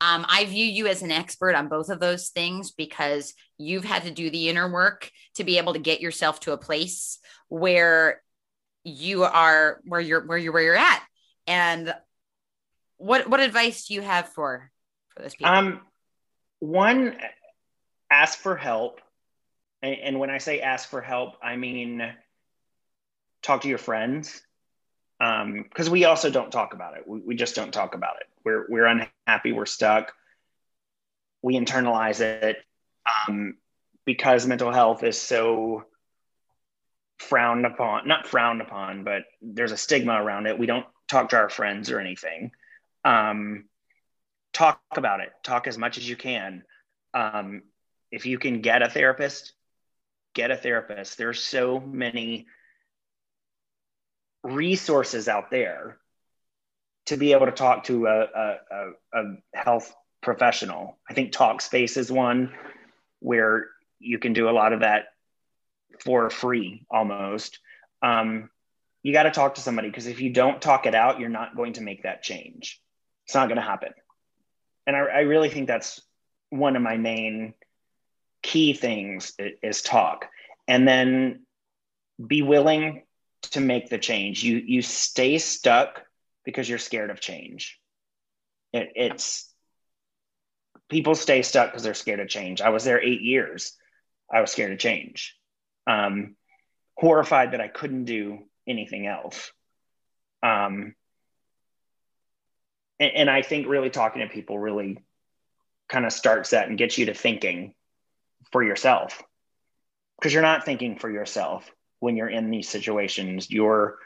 Um, 0.01 0.25
i 0.27 0.45
view 0.45 0.65
you 0.65 0.87
as 0.87 1.03
an 1.03 1.11
expert 1.11 1.53
on 1.53 1.67
both 1.67 1.89
of 1.89 1.99
those 1.99 2.29
things 2.29 2.71
because 2.71 3.33
you've 3.59 3.85
had 3.85 4.03
to 4.03 4.11
do 4.11 4.31
the 4.31 4.49
inner 4.49 4.71
work 4.71 5.11
to 5.35 5.43
be 5.43 5.59
able 5.59 5.73
to 5.73 5.79
get 5.79 6.01
yourself 6.01 6.39
to 6.41 6.53
a 6.53 6.57
place 6.57 7.19
where 7.49 8.23
you 8.83 9.23
are 9.23 9.81
where 9.85 10.01
you're 10.01 10.25
where 10.25 10.37
you're 10.37 10.53
where 10.53 10.63
you're 10.63 10.75
at. 10.75 11.03
And 11.45 11.93
what 12.97 13.29
what 13.29 13.39
advice 13.39 13.85
do 13.85 13.93
you 13.93 14.01
have 14.01 14.29
for 14.29 14.71
for 15.19 15.23
those 15.23 15.35
people? 15.35 15.53
Um, 15.53 15.81
one, 16.59 17.17
ask 18.09 18.39
for 18.39 18.55
help. 18.55 19.01
And, 19.81 19.95
and 19.95 20.19
when 20.19 20.29
I 20.29 20.39
say 20.39 20.61
ask 20.61 20.89
for 20.89 21.01
help, 21.01 21.35
I 21.41 21.55
mean 21.55 22.13
talk 23.41 23.61
to 23.61 23.67
your 23.67 23.77
friends. 23.77 24.41
Um, 25.21 25.63
because 25.63 25.87
um, 25.87 25.93
we 25.93 26.05
also 26.05 26.29
don't 26.29 26.51
talk 26.51 26.73
about 26.73 26.95
it. 26.95 27.03
We, 27.05 27.19
we 27.19 27.35
just 27.35 27.55
don't 27.55 27.73
talk 27.73 27.93
about 27.93 28.15
it. 28.21 28.27
We're, 28.45 28.65
we're 28.69 28.85
unhappy. 28.85 29.51
We're 29.51 29.65
stuck. 29.65 30.13
We 31.41 31.55
internalize 31.55 32.21
it 32.21 32.57
um, 33.27 33.57
because 34.05 34.45
mental 34.45 34.71
health 34.71 35.03
is 35.03 35.19
so 35.19 35.85
frowned 37.17 37.65
upon 37.65 38.07
not 38.07 38.25
frowned 38.25 38.61
upon 38.61 39.03
but 39.03 39.23
there's 39.41 39.73
a 39.73 39.77
stigma 39.77 40.13
around 40.13 40.47
it 40.47 40.57
we 40.57 40.65
don't 40.65 40.85
talk 41.09 41.27
to 41.27 41.35
our 41.35 41.49
friends 41.49 41.91
or 41.91 41.99
anything 41.99 42.49
um, 43.03 43.65
talk 44.53 44.81
about 44.95 45.19
it. 45.21 45.31
Talk 45.43 45.67
as 45.67 45.77
much 45.77 45.97
as 45.97 46.07
you 46.07 46.15
can. 46.15 46.63
Um, 47.13 47.63
if 48.11 48.25
you 48.25 48.39
can 48.39 48.61
get 48.61 48.81
a 48.81 48.89
therapist 48.89 49.53
get 50.33 50.51
a 50.51 50.55
therapist. 50.55 51.17
There's 51.17 51.41
so 51.41 51.79
many 51.79 52.47
resources 54.43 55.27
out 55.27 55.51
there 55.51 55.97
to 57.07 57.17
be 57.17 57.33
able 57.33 57.47
to 57.47 57.51
talk 57.51 57.85
to 57.85 58.05
a, 58.05 58.21
a, 58.21 58.57
a, 58.71 58.91
a 59.13 59.23
health 59.53 59.93
professional. 60.21 60.97
I 61.09 61.13
think 61.13 61.33
talkspace 61.33 61.97
is 61.97 62.11
one 62.11 62.53
where 63.19 63.67
you 63.99 64.19
can 64.19 64.33
do 64.33 64.49
a 64.49 64.51
lot 64.51 64.73
of 64.73 64.81
that 64.81 65.07
for 66.03 66.29
free 66.29 66.85
almost. 66.89 67.59
Um, 68.01 68.49
you 69.03 69.11
got 69.11 69.23
to 69.23 69.31
talk 69.31 69.55
to 69.55 69.61
somebody 69.61 69.89
because 69.89 70.07
if 70.07 70.21
you 70.21 70.31
don't 70.31 70.61
talk 70.61 70.85
it 70.85 70.95
out 70.95 71.19
you're 71.19 71.29
not 71.29 71.55
going 71.55 71.73
to 71.73 71.81
make 71.81 72.03
that 72.03 72.23
change. 72.23 72.81
It's 73.25 73.35
not 73.35 73.47
going 73.47 73.57
to 73.57 73.61
happen 73.61 73.91
and 74.89 74.97
I, 74.97 75.01
I 75.01 75.19
really 75.19 75.49
think 75.49 75.67
that's 75.67 76.01
one 76.49 76.75
of 76.75 76.81
my 76.81 76.97
main 76.97 77.53
key 78.41 78.73
things 78.73 79.33
is 79.61 79.83
talk 79.83 80.25
and 80.67 80.87
then 80.87 81.45
be 82.25 82.41
willing 82.41 83.03
to 83.51 83.59
make 83.59 83.89
the 83.89 83.99
change. 83.99 84.43
You 84.43 84.57
you 84.57 84.81
stay 84.81 85.37
stuck 85.37 86.01
because 86.43 86.67
you're 86.67 86.79
scared 86.79 87.11
of 87.11 87.19
change. 87.19 87.79
It, 88.73 88.91
it's 88.95 89.53
people 90.89 91.13
stay 91.13 91.43
stuck 91.43 91.69
because 91.69 91.83
they're 91.83 91.93
scared 91.93 92.19
of 92.19 92.27
change. 92.27 92.59
I 92.59 92.69
was 92.69 92.83
there 92.83 92.99
eight 92.99 93.21
years. 93.21 93.77
I 94.33 94.41
was 94.41 94.51
scared 94.51 94.71
of 94.71 94.79
change. 94.79 95.37
Um, 95.85 96.35
horrified 96.95 97.51
that 97.51 97.61
I 97.61 97.67
couldn't 97.67 98.05
do 98.05 98.39
anything 98.67 99.05
else. 99.05 99.51
Um, 100.41 100.95
and, 102.99 103.11
and 103.15 103.29
I 103.29 103.41
think 103.41 103.67
really 103.67 103.89
talking 103.89 104.21
to 104.21 104.27
people 104.27 104.59
really 104.59 104.97
kind 105.87 106.05
of 106.05 106.13
starts 106.13 106.51
that 106.51 106.67
and 106.67 106.77
gets 106.77 106.97
you 106.97 107.07
to 107.07 107.13
thinking 107.13 107.73
for 108.51 108.63
yourself. 108.63 109.21
Because 110.17 110.33
you're 110.33 110.43
not 110.43 110.65
thinking 110.65 110.97
for 110.97 111.09
yourself 111.09 111.69
when 111.99 112.15
you're 112.15 112.29
in 112.29 112.51
these 112.51 112.69
situations. 112.69 113.49
You're 113.49 113.97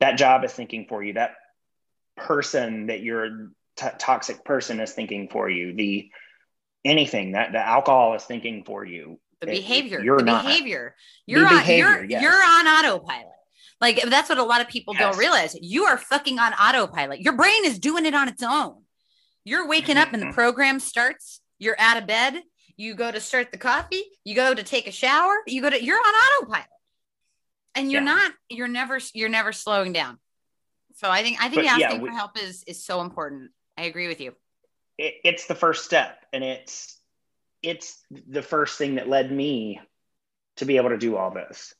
that 0.00 0.18
job 0.18 0.44
is 0.44 0.52
thinking 0.52 0.86
for 0.88 1.02
you. 1.02 1.14
That 1.14 1.32
person 2.16 2.86
that 2.86 3.00
you're 3.00 3.50
t- 3.76 3.86
toxic 3.98 4.44
person 4.44 4.80
is 4.80 4.92
thinking 4.92 5.28
for 5.28 5.48
you. 5.48 5.74
The 5.74 6.10
anything 6.84 7.32
that 7.32 7.52
the 7.52 7.58
alcohol 7.58 8.14
is 8.14 8.24
thinking 8.24 8.64
for 8.64 8.84
you. 8.84 9.18
The 9.40 9.46
behavior 9.46 10.00
you're 10.00 10.18
the 10.18 10.24
not. 10.24 10.44
behavior. 10.44 10.94
You're 11.26 11.40
the 11.40 11.46
on 11.46 11.58
behavior, 11.58 11.86
you're 11.86 12.04
yes. 12.04 12.22
you're 12.22 12.32
on 12.32 12.66
autopilot 12.66 13.29
like 13.80 14.02
that's 14.08 14.28
what 14.28 14.38
a 14.38 14.44
lot 14.44 14.60
of 14.60 14.68
people 14.68 14.94
yes. 14.94 15.02
don't 15.02 15.18
realize. 15.18 15.56
You 15.60 15.84
are 15.84 15.96
fucking 15.96 16.38
on 16.38 16.52
autopilot. 16.52 17.20
Your 17.20 17.36
brain 17.36 17.64
is 17.64 17.78
doing 17.78 18.04
it 18.04 18.14
on 18.14 18.28
its 18.28 18.42
own. 18.42 18.82
You're 19.44 19.66
waking 19.66 19.96
up 19.96 20.12
and 20.12 20.20
the 20.20 20.26
mm-hmm. 20.26 20.34
program 20.34 20.80
starts. 20.80 21.40
You're 21.58 21.76
out 21.78 21.96
of 21.96 22.06
bed. 22.06 22.42
You 22.76 22.94
go 22.94 23.10
to 23.10 23.20
start 23.20 23.52
the 23.52 23.58
coffee. 23.58 24.02
You 24.24 24.34
go 24.34 24.54
to 24.54 24.62
take 24.62 24.86
a 24.86 24.92
shower. 24.92 25.34
You 25.46 25.62
go 25.62 25.70
to 25.70 25.82
you're 25.82 25.96
on 25.96 26.14
autopilot. 26.14 26.66
And 27.74 27.90
you're 27.90 28.02
yeah. 28.02 28.06
not 28.06 28.32
you're 28.50 28.68
never 28.68 28.98
you're 29.14 29.28
never 29.28 29.52
slowing 29.52 29.92
down. 29.92 30.18
So 30.96 31.08
i 31.08 31.22
think 31.22 31.38
i 31.40 31.48
think 31.48 31.62
but 31.62 31.66
asking 31.66 31.80
yeah, 31.80 31.98
we, 31.98 32.08
for 32.08 32.14
help 32.14 32.38
is 32.38 32.64
is 32.66 32.84
so 32.84 33.00
important. 33.00 33.50
I 33.78 33.84
agree 33.84 34.08
with 34.08 34.20
you. 34.20 34.34
It, 34.98 35.14
it's 35.24 35.46
the 35.46 35.54
first 35.54 35.84
step 35.86 36.26
and 36.32 36.44
it's 36.44 36.98
it's 37.62 37.98
the 38.10 38.42
first 38.42 38.76
thing 38.76 38.96
that 38.96 39.08
led 39.08 39.30
me 39.32 39.80
to 40.56 40.66
be 40.66 40.76
able 40.76 40.90
to 40.90 40.98
do 40.98 41.16
all 41.16 41.30
this. 41.30 41.74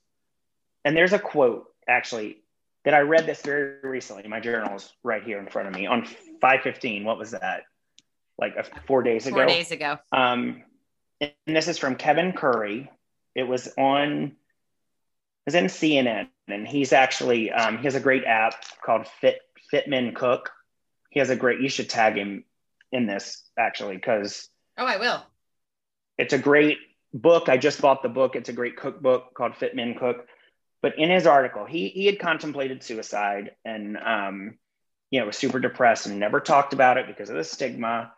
And 0.84 0.96
there's 0.96 1.12
a 1.12 1.18
quote 1.18 1.69
actually 1.90 2.38
that 2.84 2.94
i 2.94 3.00
read 3.00 3.26
this 3.26 3.42
very 3.42 3.74
recently 3.82 4.26
my 4.28 4.40
journal 4.40 4.76
is 4.76 4.92
right 5.02 5.22
here 5.22 5.38
in 5.38 5.46
front 5.46 5.68
of 5.68 5.74
me 5.74 5.86
on 5.86 6.04
515 6.04 7.04
what 7.04 7.18
was 7.18 7.32
that 7.32 7.64
like 8.38 8.54
a, 8.56 8.64
four 8.86 9.02
days 9.02 9.26
ago 9.26 9.36
four 9.36 9.46
days 9.46 9.70
ago 9.70 9.98
um 10.12 10.62
and 11.20 11.32
this 11.46 11.68
is 11.68 11.78
from 11.78 11.96
kevin 11.96 12.32
curry 12.32 12.90
it 13.34 13.44
was 13.44 13.68
on 13.76 14.32
is 15.46 15.54
in 15.54 15.66
CNN, 15.66 16.28
and 16.48 16.66
he's 16.66 16.92
actually 16.92 17.50
um, 17.50 17.78
he 17.78 17.84
has 17.84 17.94
a 17.94 18.00
great 18.00 18.24
app 18.24 18.54
called 18.84 19.06
Fit 19.20 19.40
Fitmen 19.72 20.14
Cook. 20.14 20.50
He 21.10 21.20
has 21.20 21.30
a 21.30 21.36
great. 21.36 21.60
You 21.60 21.68
should 21.68 21.90
tag 21.90 22.16
him 22.16 22.44
in 22.92 23.06
this 23.06 23.42
actually 23.58 23.96
because 23.96 24.48
oh, 24.78 24.86
I 24.86 24.98
will. 24.98 25.22
It's 26.18 26.32
a 26.32 26.38
great 26.38 26.78
book. 27.14 27.48
I 27.48 27.56
just 27.56 27.80
bought 27.80 28.02
the 28.02 28.08
book. 28.08 28.36
It's 28.36 28.48
a 28.48 28.52
great 28.52 28.76
cookbook 28.76 29.34
called 29.34 29.56
Fit 29.56 29.74
Men 29.74 29.94
Cook. 29.98 30.26
But 30.82 30.98
in 30.98 31.10
his 31.10 31.26
article, 31.26 31.64
he 31.64 31.88
he 31.88 32.06
had 32.06 32.18
contemplated 32.18 32.82
suicide 32.82 33.52
and 33.64 33.96
um, 33.98 34.58
you 35.10 35.20
know 35.20 35.26
was 35.26 35.36
super 35.36 35.60
depressed 35.60 36.06
and 36.06 36.18
never 36.18 36.40
talked 36.40 36.72
about 36.72 36.98
it 36.98 37.06
because 37.06 37.30
of 37.30 37.36
the 37.36 37.44
stigma. 37.44 38.12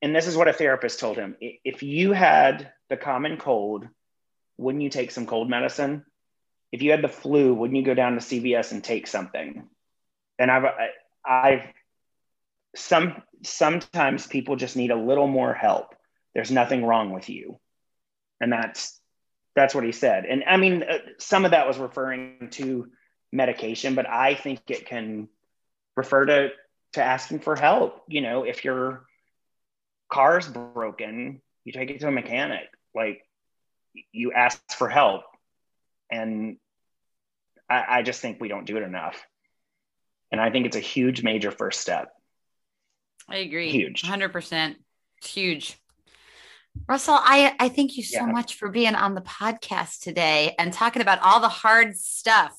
And 0.00 0.16
this 0.16 0.26
is 0.26 0.36
what 0.36 0.48
a 0.48 0.52
therapist 0.52 1.00
told 1.00 1.16
him: 1.16 1.36
if 1.40 1.82
you 1.82 2.12
had 2.12 2.72
the 2.88 2.96
common 2.96 3.36
cold, 3.36 3.86
wouldn't 4.56 4.82
you 4.82 4.90
take 4.90 5.10
some 5.10 5.26
cold 5.26 5.48
medicine? 5.48 6.04
if 6.72 6.80
you 6.80 6.90
had 6.90 7.02
the 7.02 7.08
flu, 7.08 7.54
wouldn't 7.54 7.76
you 7.76 7.84
go 7.84 7.94
down 7.94 8.14
to 8.14 8.20
CVS 8.20 8.72
and 8.72 8.82
take 8.82 9.06
something? 9.06 9.68
And 10.38 10.50
I've, 10.50 10.64
I've, 11.24 11.62
some, 12.74 13.22
sometimes 13.44 14.26
people 14.26 14.56
just 14.56 14.74
need 14.74 14.90
a 14.90 14.96
little 14.96 15.26
more 15.26 15.52
help. 15.52 15.94
There's 16.34 16.50
nothing 16.50 16.84
wrong 16.84 17.12
with 17.12 17.28
you. 17.28 17.60
And 18.40 18.50
that's, 18.50 18.98
that's 19.54 19.74
what 19.74 19.84
he 19.84 19.92
said. 19.92 20.24
And 20.24 20.44
I 20.46 20.56
mean, 20.56 20.82
uh, 20.82 20.98
some 21.18 21.44
of 21.44 21.50
that 21.50 21.66
was 21.66 21.78
referring 21.78 22.48
to 22.52 22.88
medication, 23.32 23.94
but 23.94 24.08
I 24.08 24.34
think 24.34 24.60
it 24.68 24.86
can 24.86 25.28
refer 25.96 26.26
to, 26.26 26.48
to 26.94 27.02
asking 27.02 27.40
for 27.40 27.56
help. 27.56 28.02
You 28.08 28.20
know, 28.22 28.44
if 28.44 28.64
your 28.64 29.04
car's 30.10 30.48
broken, 30.48 31.40
you 31.64 31.72
take 31.72 31.90
it 31.90 32.00
to 32.00 32.08
a 32.08 32.12
mechanic. 32.12 32.68
Like 32.94 33.22
you 34.12 34.32
ask 34.32 34.60
for 34.72 34.88
help 34.88 35.24
and 36.10 36.56
I, 37.68 37.98
I 37.98 38.02
just 38.02 38.20
think 38.20 38.40
we 38.40 38.48
don't 38.48 38.66
do 38.66 38.76
it 38.76 38.82
enough. 38.82 39.20
And 40.30 40.40
I 40.40 40.50
think 40.50 40.66
it's 40.66 40.76
a 40.76 40.80
huge, 40.80 41.22
major 41.22 41.50
first 41.50 41.80
step. 41.80 42.10
I 43.28 43.38
agree. 43.38 43.70
Huge. 43.70 44.02
100%. 44.02 44.76
It's 45.18 45.26
huge. 45.26 45.78
Russell, 46.88 47.18
I, 47.18 47.54
I 47.58 47.68
thank 47.68 47.96
you 47.96 48.02
so 48.02 48.20
yeah. 48.20 48.32
much 48.32 48.54
for 48.54 48.68
being 48.68 48.94
on 48.94 49.14
the 49.14 49.20
podcast 49.20 50.00
today 50.00 50.54
and 50.58 50.72
talking 50.72 51.02
about 51.02 51.20
all 51.20 51.40
the 51.40 51.48
hard 51.48 51.96
stuff. 51.96 52.56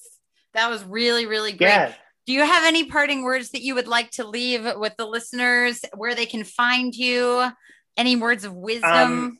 That 0.54 0.70
was 0.70 0.84
really, 0.84 1.26
really 1.26 1.52
great. 1.52 1.70
Yeah. 1.70 1.94
Do 2.26 2.34
you 2.34 2.46
have 2.46 2.64
any 2.64 2.86
parting 2.86 3.24
words 3.24 3.52
that 3.52 3.62
you 3.62 3.76
would 3.76 3.88
like 3.88 4.12
to 4.12 4.26
leave 4.26 4.66
with 4.78 4.96
the 4.98 5.06
listeners 5.06 5.84
where 5.96 6.16
they 6.16 6.26
can 6.26 6.44
find 6.44 6.96
you? 6.96 7.50
Any 7.98 8.16
words 8.16 8.46
of 8.46 8.54
wisdom? 8.54 8.92
Um, 8.92 9.40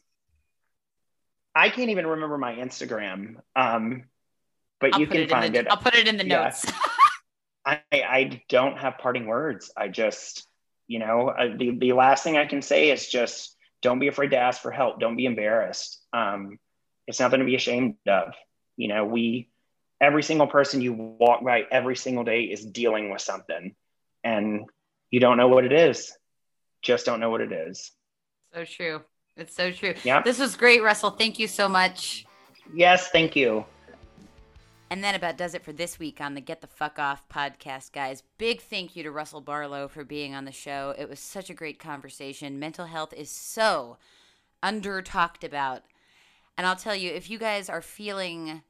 I 1.56 1.70
can't 1.70 1.90
even 1.90 2.06
remember 2.06 2.38
my 2.38 2.56
Instagram. 2.56 3.36
Um, 3.56 4.04
but 4.80 4.96
I'll 4.96 5.00
you 5.00 5.08
can 5.08 5.28
find 5.30 5.56
the, 5.56 5.60
it. 5.60 5.68
I'll 5.70 5.78
put 5.78 5.96
it 5.96 6.08
in 6.08 6.18
the 6.18 6.28
yeah. 6.28 6.44
notes. 6.44 6.66
I, 7.66 7.80
I 7.94 8.42
don't 8.50 8.78
have 8.78 8.98
parting 8.98 9.28
words. 9.28 9.72
I 9.78 9.88
just, 9.88 10.46
you 10.88 11.00
know, 11.00 11.30
uh, 11.30 11.56
the, 11.58 11.78
the 11.78 11.94
last 11.94 12.24
thing 12.24 12.38
I 12.38 12.46
can 12.46 12.62
say 12.62 12.92
is 12.92 13.08
just 13.08 13.53
don't 13.84 14.00
be 14.00 14.08
afraid 14.08 14.30
to 14.30 14.38
ask 14.38 14.62
for 14.62 14.72
help. 14.72 15.00
Don't 15.00 15.18
be 15.18 15.26
embarrassed. 15.26 16.02
Um, 16.14 16.58
it's 17.06 17.20
nothing 17.20 17.40
to 17.40 17.46
be 17.46 17.56
ashamed 17.56 17.96
of. 18.08 18.34
You 18.78 18.88
know, 18.88 19.06
we, 19.06 19.50
every 20.02 20.24
single 20.24 20.48
person 20.48 20.82
you 20.82 20.94
walk 20.94 21.44
by 21.44 21.66
every 21.70 21.96
single 21.96 22.24
day 22.24 22.44
is 22.44 22.66
dealing 22.66 23.12
with 23.12 23.22
something 23.22 23.76
and 24.24 24.66
you 25.12 25.20
don't 25.20 25.38
know 25.38 25.50
what 25.50 25.66
it 25.66 25.74
is. 25.74 26.18
Just 26.82 27.06
don't 27.06 27.20
know 27.20 27.30
what 27.30 27.42
it 27.42 27.52
is. 27.52 27.92
So 28.54 28.66
true. 28.66 29.02
It's 29.36 29.56
so 29.56 29.72
true. 29.72 29.96
Yeah. 30.04 30.22
This 30.22 30.40
was 30.40 30.56
great, 30.56 30.82
Russell. 30.82 31.12
Thank 31.12 31.38
you 31.38 31.48
so 31.48 31.68
much. 31.68 32.26
Yes, 32.74 33.10
thank 33.10 33.36
you. 33.36 33.66
And 34.94 35.04
that 35.04 35.16
about 35.16 35.38
does 35.38 35.56
it 35.56 35.64
for 35.64 35.74
this 35.74 35.98
week 35.98 36.22
on 36.22 36.36
the 36.36 36.40
Get 36.40 36.62
the 36.62 36.68
Fuck 36.68 37.00
Off 37.00 37.28
podcast, 37.28 37.94
guys. 37.94 38.22
Big 38.38 38.62
thank 38.62 38.96
you 38.96 39.02
to 39.02 39.10
Russell 39.10 39.42
Barlow 39.42 39.88
for 39.88 40.04
being 40.04 40.36
on 40.36 40.46
the 40.46 40.52
show. 40.52 40.94
It 40.96 41.10
was 41.10 41.20
such 41.20 41.50
a 41.50 41.56
great 41.56 41.80
conversation. 41.80 42.60
Mental 42.60 42.86
health 42.86 43.12
is 43.12 43.32
so 43.32 43.98
under 44.62 45.02
talked 45.02 45.44
about. 45.44 45.82
And 46.60 46.68
I'll 46.68 46.76
tell 46.76 46.96
you, 46.96 47.10
if 47.10 47.28
you 47.28 47.40
guys 47.40 47.70
are 47.70 47.82
feeling 47.82 48.62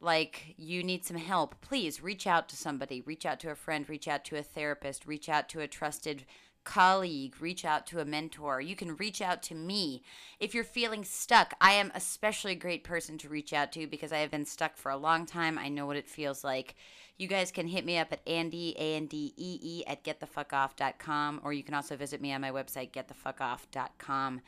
like 0.00 0.56
you 0.56 0.82
need 0.82 1.04
some 1.04 1.16
help, 1.16 1.60
please 1.60 2.02
reach 2.02 2.26
out 2.26 2.48
to 2.48 2.56
somebody. 2.56 3.00
Reach 3.02 3.24
out 3.24 3.38
to 3.38 3.50
a 3.52 3.54
friend, 3.54 3.88
reach 3.88 4.08
out 4.08 4.24
to 4.24 4.36
a 4.36 4.42
therapist, 4.42 5.06
reach 5.06 5.28
out 5.28 5.48
to 5.50 5.60
a 5.60 5.68
trusted 5.68 6.24
colleague, 6.64 7.34
reach 7.40 7.64
out 7.64 7.86
to 7.88 8.00
a 8.00 8.04
mentor. 8.04 8.60
You 8.60 8.76
can 8.76 8.96
reach 8.96 9.20
out 9.20 9.42
to 9.44 9.54
me. 9.54 10.02
If 10.38 10.54
you're 10.54 10.64
feeling 10.64 11.04
stuck, 11.04 11.54
I 11.60 11.72
am 11.72 11.92
especially 11.94 12.52
a 12.52 12.56
great 12.56 12.84
person 12.84 13.18
to 13.18 13.28
reach 13.28 13.52
out 13.52 13.72
to 13.72 13.86
because 13.86 14.12
I 14.12 14.18
have 14.18 14.30
been 14.30 14.44
stuck 14.44 14.76
for 14.76 14.90
a 14.90 14.96
long 14.96 15.26
time. 15.26 15.58
I 15.58 15.68
know 15.68 15.86
what 15.86 15.96
it 15.96 16.08
feels 16.08 16.44
like. 16.44 16.74
You 17.18 17.26
guys 17.26 17.50
can 17.50 17.66
hit 17.66 17.84
me 17.84 17.98
up 17.98 18.12
at 18.12 18.20
Andy, 18.26 18.76
A 18.78 18.94
N 18.94 19.06
D 19.06 19.34
E 19.36 19.58
E, 19.60 19.84
at 19.86 20.04
getthefuckoff.com, 20.04 21.40
or 21.42 21.52
you 21.52 21.64
can 21.64 21.74
also 21.74 21.96
visit 21.96 22.20
me 22.20 22.32
on 22.32 22.40
my 22.40 22.50
website, 22.50 22.92
getthefuckoff.com. 22.92 24.40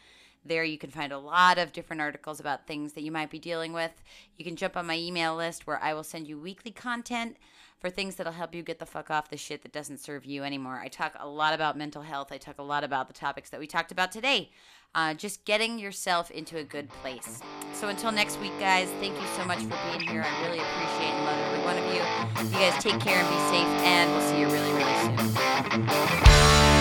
There, 0.44 0.64
you 0.64 0.78
can 0.78 0.90
find 0.90 1.12
a 1.12 1.18
lot 1.18 1.58
of 1.58 1.72
different 1.72 2.00
articles 2.00 2.40
about 2.40 2.66
things 2.66 2.94
that 2.94 3.02
you 3.02 3.12
might 3.12 3.30
be 3.30 3.38
dealing 3.38 3.72
with. 3.72 3.92
You 4.36 4.44
can 4.44 4.56
jump 4.56 4.76
on 4.76 4.86
my 4.86 4.96
email 4.96 5.36
list 5.36 5.66
where 5.66 5.78
I 5.82 5.92
will 5.92 6.02
send 6.02 6.26
you 6.26 6.38
weekly 6.38 6.70
content 6.70 7.36
for 7.78 7.90
things 7.90 8.16
that'll 8.16 8.32
help 8.32 8.54
you 8.54 8.62
get 8.62 8.78
the 8.78 8.86
fuck 8.86 9.10
off 9.10 9.30
the 9.30 9.36
shit 9.36 9.62
that 9.62 9.72
doesn't 9.72 9.98
serve 9.98 10.24
you 10.24 10.42
anymore. 10.44 10.80
I 10.82 10.88
talk 10.88 11.14
a 11.18 11.28
lot 11.28 11.54
about 11.54 11.76
mental 11.76 12.02
health. 12.02 12.30
I 12.30 12.38
talk 12.38 12.58
a 12.58 12.62
lot 12.62 12.84
about 12.84 13.08
the 13.08 13.14
topics 13.14 13.50
that 13.50 13.60
we 13.60 13.66
talked 13.66 13.92
about 13.92 14.12
today. 14.12 14.50
Uh, 14.94 15.14
just 15.14 15.44
getting 15.44 15.78
yourself 15.78 16.30
into 16.30 16.58
a 16.58 16.64
good 16.64 16.88
place. 16.88 17.40
So 17.74 17.88
until 17.88 18.10
next 18.10 18.40
week, 18.40 18.52
guys, 18.58 18.88
thank 19.00 19.14
you 19.14 19.26
so 19.36 19.44
much 19.44 19.60
for 19.60 19.78
being 19.88 20.08
here. 20.08 20.24
I 20.26 20.46
really 20.46 20.58
appreciate 20.58 21.12
and 21.12 21.24
love 21.24 21.38
every 21.38 21.64
one 21.64 21.76
of 21.78 21.84
you. 21.94 22.58
You 22.58 22.70
guys 22.70 22.82
take 22.82 23.00
care 23.00 23.22
and 23.22 23.28
be 23.28 23.36
safe, 23.50 23.68
and 23.84 24.10
we'll 24.10 24.28
see 24.28 24.40
you 24.40 24.48
really, 24.48 24.72
really 24.72 24.94
soon. 26.66 26.79